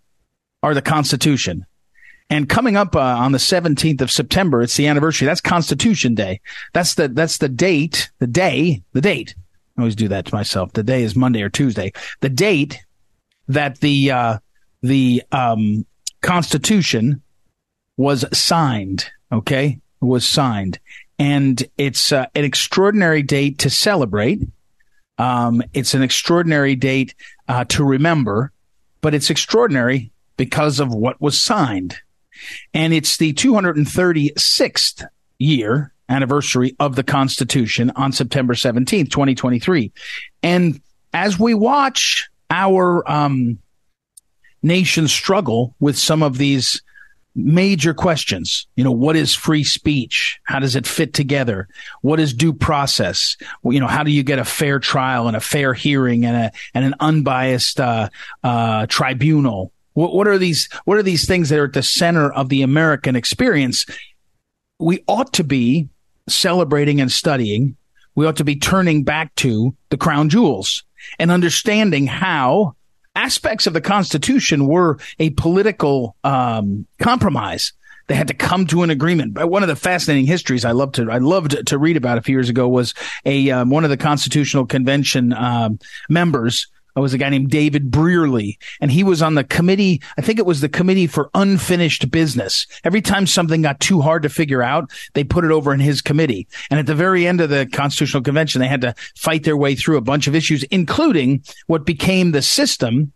are 0.61 0.73
the 0.73 0.81
Constitution. 0.81 1.65
And 2.33 2.49
coming 2.49 2.75
up 2.75 2.95
uh, 2.95 2.99
on 2.99 3.31
the 3.31 3.37
17th 3.37 4.01
of 4.01 4.11
September, 4.11 4.63
it's 4.63 4.75
the 4.75 4.87
anniversary. 4.87 5.27
That's 5.27 5.39
Constitution 5.39 6.15
Day. 6.15 6.41
That's 6.73 6.95
the 6.95 7.07
that's 7.07 7.37
the 7.37 7.47
date, 7.47 8.09
the 8.17 8.27
day, 8.27 8.81
the 8.93 9.01
date. 9.01 9.35
I 9.77 9.81
always 9.81 9.95
do 9.95 10.07
that 10.07 10.25
to 10.25 10.35
myself. 10.35 10.73
The 10.73 10.81
day 10.81 11.03
is 11.03 11.15
Monday 11.15 11.43
or 11.43 11.49
Tuesday. 11.49 11.93
The 12.21 12.29
date 12.29 12.83
that 13.49 13.79
the 13.81 14.09
uh, 14.09 14.37
the 14.81 15.21
um, 15.31 15.85
Constitution 16.21 17.21
was 17.97 18.25
signed. 18.35 19.11
Okay, 19.31 19.79
was 20.01 20.25
signed 20.25 20.79
and 21.19 21.63
it's 21.77 22.11
uh, 22.11 22.25
an 22.35 22.43
extraordinary 22.43 23.21
date 23.21 23.59
to 23.59 23.69
celebrate. 23.69 24.41
Um, 25.17 25.61
it's 25.73 25.93
an 25.93 26.01
extraordinary 26.01 26.75
date 26.75 27.13
uh, 27.47 27.65
to 27.65 27.83
remember, 27.83 28.51
but 29.01 29.13
it's 29.13 29.29
extraordinary 29.29 30.11
because 30.37 30.79
of 30.79 30.93
what 30.93 31.21
was 31.21 31.39
signed. 31.39 31.95
And 32.73 32.93
it's 32.93 33.17
the 33.17 33.33
236th 33.33 35.05
year 35.39 35.93
anniversary 36.09 36.75
of 36.79 36.95
the 36.95 37.03
Constitution 37.03 37.91
on 37.95 38.11
September 38.11 38.53
17th, 38.53 39.09
2023. 39.09 39.91
And 40.41 40.81
as 41.13 41.39
we 41.39 41.53
watch 41.53 42.29
our 42.49 43.09
um, 43.09 43.57
nation 44.61 45.07
struggle 45.07 45.75
with 45.79 45.97
some 45.97 46.23
of 46.23 46.37
these 46.37 46.81
major 47.35 47.93
questions. 47.93 48.67
You 48.75 48.83
know, 48.83 48.91
what 48.91 49.15
is 49.15 49.33
free 49.33 49.63
speech? 49.63 50.39
How 50.43 50.59
does 50.59 50.75
it 50.75 50.85
fit 50.85 51.13
together? 51.13 51.67
What 52.01 52.19
is 52.19 52.33
due 52.33 52.53
process? 52.53 53.37
Well, 53.61 53.73
you 53.73 53.79
know, 53.79 53.87
how 53.87 54.03
do 54.03 54.11
you 54.11 54.23
get 54.23 54.39
a 54.39 54.45
fair 54.45 54.79
trial 54.79 55.27
and 55.27 55.35
a 55.35 55.41
fair 55.41 55.73
hearing 55.73 56.25
and 56.25 56.35
a 56.35 56.51
and 56.73 56.85
an 56.85 56.95
unbiased 56.99 57.79
uh, 57.79 58.09
uh, 58.43 58.85
tribunal? 58.87 59.71
What, 59.93 60.13
what 60.13 60.27
are 60.27 60.37
these? 60.37 60.69
What 60.85 60.97
are 60.97 61.03
these 61.03 61.27
things 61.27 61.49
that 61.49 61.59
are 61.59 61.65
at 61.65 61.73
the 61.73 61.83
center 61.83 62.31
of 62.31 62.49
the 62.49 62.61
American 62.61 63.15
experience? 63.15 63.85
We 64.79 65.03
ought 65.07 65.33
to 65.33 65.43
be 65.43 65.89
celebrating 66.27 66.99
and 66.99 67.11
studying. 67.11 67.77
We 68.15 68.25
ought 68.25 68.37
to 68.37 68.43
be 68.43 68.55
turning 68.55 69.03
back 69.03 69.33
to 69.35 69.75
the 69.89 69.97
crown 69.97 70.29
jewels 70.29 70.83
and 71.19 71.31
understanding 71.31 72.07
how 72.07 72.75
aspects 73.15 73.67
of 73.67 73.73
the 73.73 73.81
Constitution 73.81 74.67
were 74.67 74.99
a 75.19 75.31
political 75.31 76.15
um, 76.23 76.87
compromise. 76.99 77.73
They 78.07 78.15
had 78.15 78.27
to 78.27 78.33
come 78.33 78.67
to 78.67 78.83
an 78.83 78.89
agreement. 78.89 79.33
But 79.33 79.49
one 79.49 79.63
of 79.63 79.69
the 79.69 79.75
fascinating 79.75 80.25
histories 80.25 80.65
I 80.65 80.71
loved 80.71 80.95
to 80.95 81.09
I 81.09 81.19
loved 81.19 81.67
to 81.67 81.77
read 81.77 81.95
about 81.95 82.17
a 82.17 82.21
few 82.21 82.35
years 82.35 82.49
ago 82.49 82.67
was 82.67 82.93
a 83.25 83.49
um, 83.49 83.69
one 83.69 83.85
of 83.85 83.89
the 83.89 83.97
Constitutional 83.97 84.65
Convention 84.65 85.31
um, 85.33 85.79
members 86.09 86.67
was 86.99 87.13
a 87.13 87.17
guy 87.17 87.29
named 87.29 87.49
David 87.49 87.89
Brearley, 87.89 88.57
and 88.79 88.91
he 88.91 89.03
was 89.03 89.21
on 89.21 89.35
the 89.35 89.43
committee. 89.43 90.01
I 90.17 90.21
think 90.21 90.39
it 90.39 90.45
was 90.45 90.61
the 90.61 90.69
committee 90.69 91.07
for 91.07 91.29
unfinished 91.33 92.11
business. 92.11 92.67
Every 92.83 93.01
time 93.01 93.25
something 93.25 93.61
got 93.61 93.79
too 93.79 94.01
hard 94.01 94.23
to 94.23 94.29
figure 94.29 94.61
out, 94.61 94.91
they 95.13 95.23
put 95.23 95.45
it 95.45 95.51
over 95.51 95.73
in 95.73 95.79
his 95.79 96.01
committee. 96.01 96.47
And 96.69 96.79
at 96.79 96.85
the 96.85 96.95
very 96.95 97.25
end 97.25 97.41
of 97.41 97.49
the 97.49 97.65
Constitutional 97.65 98.23
Convention, 98.23 98.61
they 98.61 98.67
had 98.67 98.81
to 98.81 98.93
fight 99.15 99.43
their 99.43 99.57
way 99.57 99.75
through 99.75 99.97
a 99.97 100.01
bunch 100.01 100.27
of 100.27 100.35
issues, 100.35 100.63
including 100.65 101.43
what 101.67 101.85
became 101.85 102.31
the 102.31 102.41
system. 102.41 103.11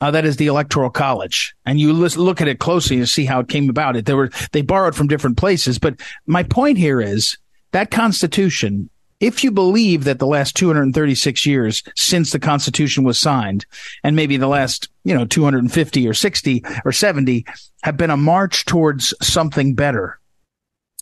Uh, 0.00 0.12
that 0.12 0.24
is 0.24 0.36
the 0.36 0.46
electoral 0.46 0.90
college 0.90 1.56
and 1.66 1.80
you 1.80 1.92
look 1.92 2.40
at 2.40 2.46
it 2.46 2.60
closely 2.60 2.98
to 2.98 3.06
see 3.06 3.24
how 3.24 3.40
it 3.40 3.48
came 3.48 3.68
about 3.68 3.96
it 3.96 4.06
there 4.06 4.16
were 4.16 4.30
they 4.52 4.62
borrowed 4.62 4.94
from 4.94 5.08
different 5.08 5.36
places 5.36 5.76
but 5.76 5.96
my 6.24 6.44
point 6.44 6.78
here 6.78 7.00
is 7.00 7.36
that 7.72 7.90
constitution 7.90 8.88
if 9.20 9.42
you 9.42 9.50
believe 9.50 10.04
that 10.04 10.18
the 10.18 10.26
last 10.26 10.56
236 10.56 11.44
years 11.44 11.82
since 11.96 12.30
the 12.30 12.38
Constitution 12.38 13.04
was 13.04 13.18
signed, 13.18 13.66
and 14.04 14.14
maybe 14.14 14.36
the 14.36 14.46
last, 14.46 14.88
you 15.04 15.14
know, 15.14 15.24
250 15.24 16.08
or 16.08 16.14
60 16.14 16.64
or 16.84 16.92
70 16.92 17.44
have 17.82 17.96
been 17.96 18.10
a 18.10 18.16
march 18.16 18.64
towards 18.64 19.12
something 19.20 19.74
better, 19.74 20.20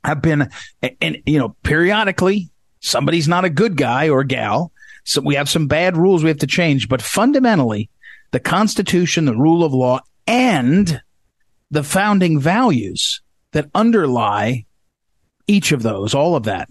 have 0.02 0.22
been, 0.22 0.50
and, 1.00 1.18
you 1.26 1.38
know, 1.38 1.54
periodically 1.62 2.48
somebody's 2.80 3.28
not 3.28 3.44
a 3.44 3.50
good 3.50 3.76
guy 3.76 4.08
or 4.08 4.24
gal. 4.24 4.72
So 5.04 5.20
we 5.20 5.34
have 5.34 5.48
some 5.48 5.66
bad 5.66 5.96
rules 5.96 6.22
we 6.22 6.30
have 6.30 6.38
to 6.38 6.46
change, 6.46 6.88
but 6.88 7.02
fundamentally, 7.02 7.90
the 8.32 8.40
Constitution, 8.40 9.24
the 9.24 9.36
rule 9.36 9.62
of 9.62 9.72
law, 9.72 10.00
and 10.26 11.00
the 11.70 11.84
founding 11.84 12.40
values 12.40 13.20
that 13.52 13.70
underlie 13.74 14.64
each 15.46 15.70
of 15.70 15.82
those, 15.82 16.14
all 16.14 16.34
of 16.34 16.44
that 16.44 16.68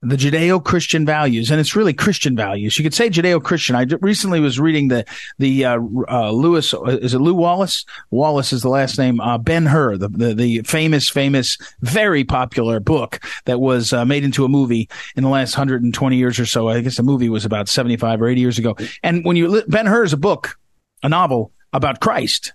the 0.00 0.16
Judeo-Christian 0.16 1.04
values, 1.04 1.50
and 1.50 1.58
it's 1.58 1.74
really 1.74 1.92
Christian 1.92 2.36
values. 2.36 2.78
You 2.78 2.84
could 2.84 2.94
say 2.94 3.10
Judeo-Christian. 3.10 3.74
I 3.74 3.84
recently 4.00 4.38
was 4.38 4.60
reading 4.60 4.88
the 4.88 5.04
the 5.38 5.64
uh, 5.64 5.80
uh, 6.08 6.30
Lewis 6.30 6.72
is 6.86 7.14
it 7.14 7.18
Lew 7.18 7.34
Wallace? 7.34 7.84
Wallace 8.10 8.52
is 8.52 8.62
the 8.62 8.68
last 8.68 8.96
name. 8.96 9.20
Uh, 9.20 9.38
ben 9.38 9.66
Hur, 9.66 9.96
the, 9.96 10.08
the, 10.08 10.34
the 10.34 10.62
famous 10.62 11.08
famous 11.08 11.58
very 11.80 12.22
popular 12.22 12.78
book 12.78 13.20
that 13.46 13.60
was 13.60 13.92
uh, 13.92 14.04
made 14.04 14.22
into 14.22 14.44
a 14.44 14.48
movie 14.48 14.88
in 15.16 15.24
the 15.24 15.30
last 15.30 15.56
120 15.56 16.16
years 16.16 16.38
or 16.38 16.46
so. 16.46 16.68
I 16.68 16.80
guess 16.80 16.96
the 16.96 17.02
movie 17.02 17.28
was 17.28 17.44
about 17.44 17.68
75 17.68 18.22
or 18.22 18.28
80 18.28 18.40
years 18.40 18.58
ago. 18.58 18.76
And 19.02 19.24
when 19.24 19.36
you 19.36 19.64
Ben 19.66 19.86
Hur 19.86 20.04
is 20.04 20.12
a 20.12 20.18
book, 20.18 20.58
a 21.02 21.08
novel 21.08 21.50
about 21.72 22.00
Christ, 22.00 22.52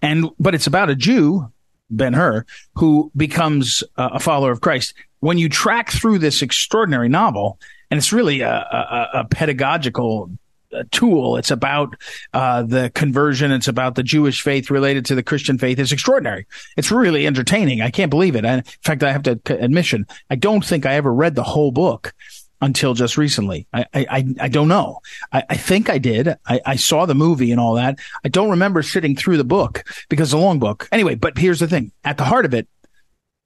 and 0.00 0.30
but 0.38 0.54
it's 0.54 0.66
about 0.66 0.88
a 0.88 0.96
Jew 0.96 1.52
Ben 1.90 2.14
Hur, 2.14 2.46
who 2.76 3.12
becomes 3.14 3.84
uh, 3.98 4.10
a 4.14 4.20
follower 4.20 4.52
of 4.52 4.62
Christ 4.62 4.94
when 5.20 5.38
you 5.38 5.48
track 5.48 5.90
through 5.90 6.18
this 6.18 6.42
extraordinary 6.42 7.08
novel, 7.08 7.58
and 7.90 7.98
it's 7.98 8.12
really 8.12 8.40
a, 8.40 8.52
a, 8.52 9.08
a 9.20 9.24
pedagogical 9.24 10.30
uh, 10.72 10.84
tool. 10.90 11.38
It's 11.38 11.50
about 11.50 11.96
uh, 12.34 12.62
the 12.62 12.90
conversion. 12.94 13.52
It's 13.52 13.68
about 13.68 13.94
the 13.94 14.02
Jewish 14.02 14.42
faith 14.42 14.70
related 14.70 15.06
to 15.06 15.14
the 15.14 15.22
Christian 15.22 15.56
faith. 15.56 15.78
It's 15.78 15.92
extraordinary. 15.92 16.46
It's 16.76 16.90
really 16.90 17.26
entertaining. 17.26 17.80
I 17.80 17.90
can't 17.90 18.10
believe 18.10 18.36
it. 18.36 18.44
in 18.44 18.62
fact, 18.82 19.02
I 19.02 19.12
have 19.12 19.22
to 19.22 19.40
admission, 19.48 20.06
I 20.28 20.36
don't 20.36 20.64
think 20.64 20.84
I 20.84 20.94
ever 20.94 21.12
read 21.12 21.34
the 21.34 21.42
whole 21.42 21.72
book 21.72 22.12
until 22.60 22.92
just 22.92 23.16
recently. 23.16 23.66
I 23.72 23.86
I, 23.94 24.34
I 24.40 24.48
don't 24.48 24.68
know. 24.68 25.00
I, 25.32 25.44
I 25.48 25.56
think 25.56 25.88
I 25.88 25.98
did. 25.98 26.28
I, 26.46 26.60
I 26.66 26.76
saw 26.76 27.06
the 27.06 27.14
movie 27.14 27.50
and 27.50 27.60
all 27.60 27.74
that. 27.74 27.98
I 28.24 28.28
don't 28.28 28.50
remember 28.50 28.82
sitting 28.82 29.16
through 29.16 29.38
the 29.38 29.44
book 29.44 29.84
because 30.08 30.28
it's 30.28 30.34
a 30.34 30.44
long 30.44 30.58
book. 30.58 30.88
Anyway, 30.92 31.14
but 31.14 31.38
here's 31.38 31.60
the 31.60 31.68
thing: 31.68 31.92
at 32.04 32.18
the 32.18 32.24
heart 32.24 32.44
of 32.44 32.54
it 32.54 32.68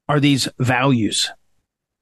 are 0.09 0.19
these 0.19 0.49
values 0.59 1.31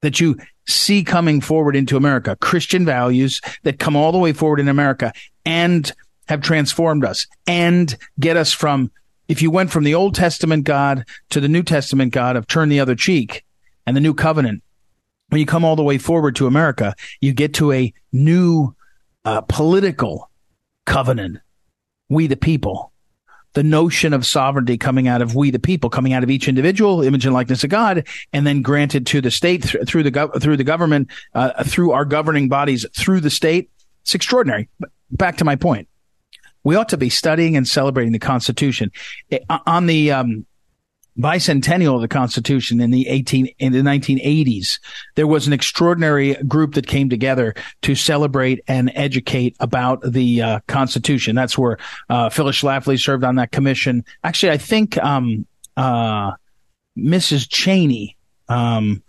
that 0.02 0.20
you 0.20 0.36
see 0.66 1.02
coming 1.04 1.40
forward 1.40 1.76
into 1.76 1.96
America, 1.96 2.36
Christian 2.40 2.84
values 2.84 3.40
that 3.62 3.78
come 3.78 3.96
all 3.96 4.12
the 4.12 4.18
way 4.18 4.32
forward 4.32 4.60
in 4.60 4.68
America 4.68 5.12
and 5.44 5.92
have 6.28 6.40
transformed 6.40 7.04
us 7.04 7.26
and 7.46 7.96
get 8.18 8.36
us 8.36 8.52
from, 8.52 8.90
if 9.28 9.42
you 9.42 9.50
went 9.50 9.70
from 9.70 9.84
the 9.84 9.94
Old 9.94 10.14
Testament 10.14 10.64
God 10.64 11.04
to 11.30 11.40
the 11.40 11.48
New 11.48 11.62
Testament 11.62 12.12
God 12.12 12.36
of 12.36 12.46
turn 12.46 12.68
the 12.68 12.80
other 12.80 12.94
cheek 12.94 13.44
and 13.86 13.96
the 13.96 14.00
new 14.00 14.14
covenant, 14.14 14.62
when 15.28 15.40
you 15.40 15.46
come 15.46 15.64
all 15.64 15.76
the 15.76 15.82
way 15.82 15.98
forward 15.98 16.36
to 16.36 16.46
America, 16.46 16.94
you 17.20 17.32
get 17.32 17.54
to 17.54 17.72
a 17.72 17.92
new 18.12 18.74
uh, 19.24 19.40
political 19.42 20.30
covenant. 20.86 21.38
We 22.08 22.26
the 22.26 22.36
people 22.36 22.89
the 23.54 23.62
notion 23.62 24.12
of 24.12 24.24
sovereignty 24.24 24.78
coming 24.78 25.08
out 25.08 25.22
of 25.22 25.34
we 25.34 25.50
the 25.50 25.58
people, 25.58 25.90
coming 25.90 26.12
out 26.12 26.22
of 26.22 26.30
each 26.30 26.48
individual, 26.48 27.02
image 27.02 27.24
and 27.26 27.34
likeness 27.34 27.64
of 27.64 27.70
God, 27.70 28.06
and 28.32 28.46
then 28.46 28.62
granted 28.62 29.06
to 29.06 29.20
the 29.20 29.30
state 29.30 29.64
th- 29.64 29.86
through 29.86 30.02
the 30.02 30.12
gov- 30.12 30.40
through 30.40 30.56
the 30.56 30.64
government, 30.64 31.08
uh, 31.34 31.64
through 31.64 31.92
our 31.92 32.04
governing 32.04 32.48
bodies, 32.48 32.86
through 32.96 33.20
the 33.20 33.30
state. 33.30 33.70
It's 34.02 34.14
extraordinary. 34.14 34.68
But 34.78 34.90
back 35.10 35.36
to 35.38 35.44
my 35.44 35.56
point, 35.56 35.88
we 36.62 36.76
ought 36.76 36.90
to 36.90 36.96
be 36.96 37.08
studying 37.08 37.56
and 37.56 37.66
celebrating 37.66 38.12
the 38.12 38.18
Constitution 38.18 38.92
on 39.66 39.86
the 39.86 40.12
um, 40.12 40.46
bicentennial 41.20 41.94
of 41.94 42.00
the 42.00 42.08
Constitution 42.08 42.80
in 42.80 42.90
the 42.90 43.08
18 43.08 43.46
in 43.58 43.72
the 43.72 43.80
1980s, 43.80 44.78
there 45.14 45.26
was 45.26 45.46
an 45.46 45.52
extraordinary 45.52 46.34
group 46.44 46.74
that 46.74 46.86
came 46.86 47.08
together 47.08 47.54
to 47.82 47.94
celebrate 47.94 48.60
and 48.66 48.90
educate 48.94 49.56
about 49.60 50.00
the 50.02 50.42
uh, 50.42 50.60
Constitution. 50.66 51.34
That's 51.34 51.56
where 51.56 51.78
uh, 52.08 52.30
Phyllis 52.30 52.60
Schlafly 52.60 53.00
served 53.00 53.24
on 53.24 53.36
that 53.36 53.52
commission. 53.52 54.04
Actually, 54.24 54.52
I 54.52 54.58
think 54.58 54.96
um, 54.98 55.46
uh, 55.76 56.32
Mrs. 56.98 57.48
Cheney. 57.48 58.16
Um, 58.48 59.02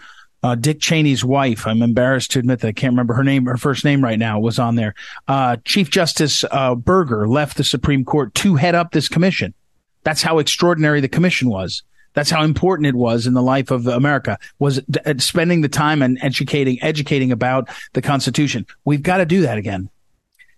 uh, 0.44 0.56
Dick 0.56 0.80
Cheney's 0.80 1.24
wife. 1.24 1.68
I'm 1.68 1.84
embarrassed 1.84 2.32
to 2.32 2.40
admit 2.40 2.62
that 2.62 2.68
I 2.68 2.72
can't 2.72 2.94
remember 2.94 3.14
her 3.14 3.24
name, 3.24 3.46
her 3.46 3.58
first 3.58 3.86
name 3.86 4.04
right 4.04 4.18
now 4.18 4.40
was 4.40 4.58
on 4.58 4.76
there. 4.76 4.96
Uh, 5.28 5.58
Chief 5.66 5.92
Justice 5.92 6.44
uh, 6.50 6.74
Burger 6.74 7.28
left 7.28 7.58
the 7.58 7.64
Supreme 7.64 8.04
Court 8.04 8.34
to 8.36 8.56
head 8.56 8.74
up 8.74 8.92
this 8.92 9.08
commission. 9.08 9.54
That's 10.04 10.24
how 10.24 10.40
extraordinary 10.40 11.00
the 11.00 11.08
commission 11.08 11.50
was. 11.50 11.84
That's 12.14 12.30
how 12.30 12.44
important 12.44 12.88
it 12.88 12.96
was 12.96 13.28
in 13.28 13.34
the 13.34 13.42
life 13.42 13.72
of 13.72 13.88
America 13.88 14.38
was 14.60 14.82
uh, 15.06 15.14
spending 15.18 15.62
the 15.62 15.70
time 15.70 16.02
and 16.02 16.18
educating, 16.22 16.82
educating 16.82 17.32
about 17.32 17.70
the 17.94 18.02
Constitution. 18.02 18.66
We've 18.84 19.04
got 19.04 19.18
to 19.18 19.26
do 19.26 19.42
that 19.42 19.58
again. 19.58 19.90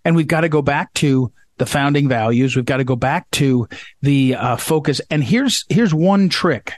And 0.05 0.15
we've 0.15 0.27
got 0.27 0.41
to 0.41 0.49
go 0.49 0.61
back 0.61 0.93
to 0.95 1.31
the 1.57 1.65
founding 1.65 2.09
values. 2.09 2.55
We've 2.55 2.65
got 2.65 2.77
to 2.77 2.83
go 2.83 2.95
back 2.95 3.29
to 3.31 3.67
the 4.01 4.35
uh, 4.35 4.55
focus. 4.57 4.99
And 5.09 5.23
here's, 5.23 5.65
here's 5.69 5.93
one 5.93 6.29
trick. 6.29 6.73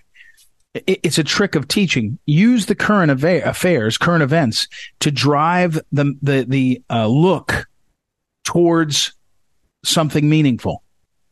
It's 0.74 1.18
a 1.18 1.24
trick 1.24 1.56
of 1.56 1.70
teaching. 1.70 2.20
Use 2.26 2.66
the 2.66 2.76
current 2.76 3.10
affairs, 3.10 3.98
current 3.98 4.24
events 4.24 4.68
to 5.00 5.10
drive 5.10 5.80
the, 5.94 6.14
the, 6.22 6.46
the 6.48 6.84
uh, 6.90 7.08
look 7.08 7.68
towards 8.44 9.14
something 9.86 10.28
meaningful. 10.28 10.84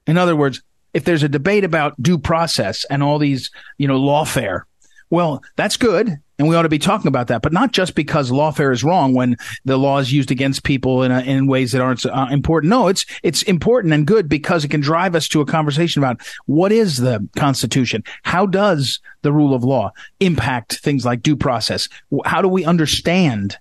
In 0.07 0.17
other 0.17 0.35
words, 0.35 0.61
if 0.93 1.03
there's 1.03 1.23
a 1.23 1.29
debate 1.29 1.63
about 1.63 2.01
due 2.01 2.17
process 2.17 2.85
and 2.85 3.03
all 3.03 3.19
these, 3.19 3.51
you 3.77 3.87
know, 3.87 3.99
lawfare, 3.99 4.63
well, 5.09 5.43
that's 5.55 5.77
good. 5.77 6.17
And 6.39 6.47
we 6.47 6.55
ought 6.55 6.63
to 6.63 6.69
be 6.69 6.79
talking 6.79 7.07
about 7.07 7.27
that, 7.27 7.43
but 7.43 7.53
not 7.53 7.71
just 7.71 7.93
because 7.93 8.31
lawfare 8.31 8.73
is 8.73 8.83
wrong 8.83 9.13
when 9.13 9.37
the 9.63 9.77
law 9.77 9.99
is 9.99 10.11
used 10.11 10.31
against 10.31 10.63
people 10.63 11.03
in, 11.03 11.11
in 11.11 11.45
ways 11.45 11.71
that 11.71 11.81
aren't 11.81 12.03
uh, 12.03 12.27
important. 12.31 12.71
No, 12.71 12.87
it's, 12.87 13.05
it's 13.21 13.43
important 13.43 13.93
and 13.93 14.07
good 14.07 14.27
because 14.27 14.65
it 14.65 14.69
can 14.69 14.81
drive 14.81 15.13
us 15.13 15.27
to 15.27 15.41
a 15.41 15.45
conversation 15.45 16.01
about 16.01 16.19
what 16.47 16.71
is 16.71 16.97
the 16.97 17.29
Constitution? 17.35 18.03
How 18.23 18.47
does 18.47 18.99
the 19.21 19.31
rule 19.31 19.53
of 19.53 19.63
law 19.63 19.91
impact 20.19 20.77
things 20.77 21.05
like 21.05 21.21
due 21.21 21.37
process? 21.37 21.87
How 22.25 22.41
do 22.41 22.47
we 22.47 22.65
understand 22.65 23.57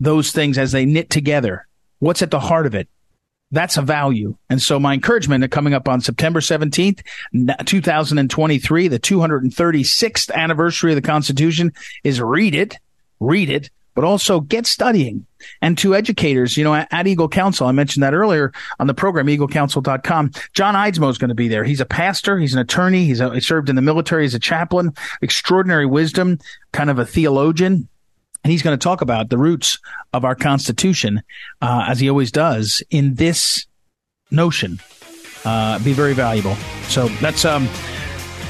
those 0.00 0.32
things 0.32 0.58
as 0.58 0.72
they 0.72 0.84
knit 0.84 1.10
together? 1.10 1.68
What's 2.00 2.22
at 2.22 2.32
the 2.32 2.40
heart 2.40 2.66
of 2.66 2.74
it? 2.74 2.88
That's 3.50 3.76
a 3.76 3.82
value. 3.82 4.36
And 4.50 4.60
so 4.60 4.78
my 4.78 4.94
encouragement 4.94 5.50
coming 5.50 5.74
up 5.74 5.88
on 5.88 6.00
September 6.00 6.40
17th, 6.40 7.02
2023, 7.64 8.88
the 8.88 8.98
236th 8.98 10.34
anniversary 10.34 10.92
of 10.92 10.96
the 10.96 11.02
Constitution 11.02 11.72
is 12.04 12.20
read 12.20 12.54
it, 12.54 12.76
read 13.20 13.48
it, 13.48 13.70
but 13.94 14.04
also 14.04 14.40
get 14.40 14.66
studying. 14.66 15.26
And 15.62 15.76
to 15.78 15.94
educators, 15.94 16.56
you 16.56 16.62
know, 16.62 16.74
at, 16.74 17.06
Eagle 17.06 17.28
Council, 17.28 17.66
I 17.66 17.72
mentioned 17.72 18.02
that 18.02 18.14
earlier 18.14 18.52
on 18.78 18.86
the 18.86 18.94
program, 18.94 19.26
eaglecouncil.com. 19.26 20.32
John 20.52 20.74
Eidsmoe 20.74 21.10
is 21.10 21.18
going 21.18 21.30
to 21.30 21.34
be 21.34 21.48
there. 21.48 21.64
He's 21.64 21.80
a 21.80 21.86
pastor. 21.86 22.38
He's 22.38 22.54
an 22.54 22.60
attorney. 22.60 23.06
He's 23.06 23.20
a, 23.20 23.34
he 23.34 23.40
served 23.40 23.68
in 23.68 23.76
the 23.76 23.82
military 23.82 24.24
as 24.24 24.34
a 24.34 24.38
chaplain, 24.38 24.92
extraordinary 25.22 25.86
wisdom, 25.86 26.38
kind 26.72 26.90
of 26.90 26.98
a 26.98 27.06
theologian 27.06 27.88
and 28.44 28.50
he's 28.50 28.62
going 28.62 28.78
to 28.78 28.82
talk 28.82 29.00
about 29.00 29.30
the 29.30 29.38
roots 29.38 29.78
of 30.12 30.24
our 30.24 30.34
Constitution, 30.34 31.22
uh, 31.60 31.86
as 31.88 32.00
he 32.00 32.08
always 32.08 32.32
does, 32.32 32.82
in 32.90 33.14
this 33.14 33.66
notion. 34.30 34.80
Uh, 35.44 35.78
be 35.80 35.92
very 35.92 36.14
valuable. 36.14 36.54
So 36.88 37.08
that's 37.20 37.44
um, 37.44 37.68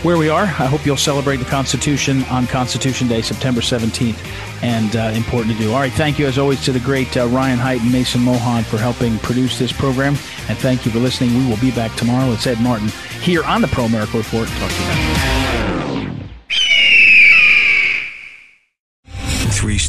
where 0.03 0.17
we 0.17 0.29
are. 0.29 0.45
I 0.45 0.67
hope 0.67 0.87
you'll 0.87 0.97
celebrate 0.97 1.37
the 1.37 1.45
Constitution 1.45 2.25
on 2.25 2.47
Constitution 2.47 3.09
Day, 3.09 3.23
September 3.23 3.61
17th, 3.61 4.17
and 4.63 4.97
uh, 4.97 5.13
important 5.15 5.57
to 5.57 5.63
do. 5.63 5.73
All 5.73 5.81
right, 5.81 5.93
thank 5.93 6.19
you 6.19 6.27
as 6.27 6.39
always 6.39 6.65
to 6.65 6.73
the 6.73 6.81
great 6.81 7.17
uh, 7.17 7.27
Ryan 7.27 7.59
Height 7.59 7.81
and 7.81 7.93
Mason 7.93 8.21
Mohan 8.21 8.65
for 8.65 8.79
helping 8.79 9.19
produce 9.19 9.59
this 9.59 9.73
program, 9.73 10.15
and 10.49 10.59
thank 10.59 10.87
you 10.87 10.93
for 10.93 10.99
listening. 10.99 11.37
We 11.37 11.49
will 11.49 11.59
be 11.59 11.71
back 11.73 11.95
tomorrow. 11.97 12.31
It's 12.33 12.47
Ed 12.47 12.61
Martin 12.61 12.89
here 13.21 13.45
on 13.45 13.61
the 13.61 13.69
Pro 13.69 13.85
America 13.85 14.17
Report. 14.19 14.49
Talk 14.49 14.71
to 14.71 14.83
you 14.83 14.89
then. 14.89 15.38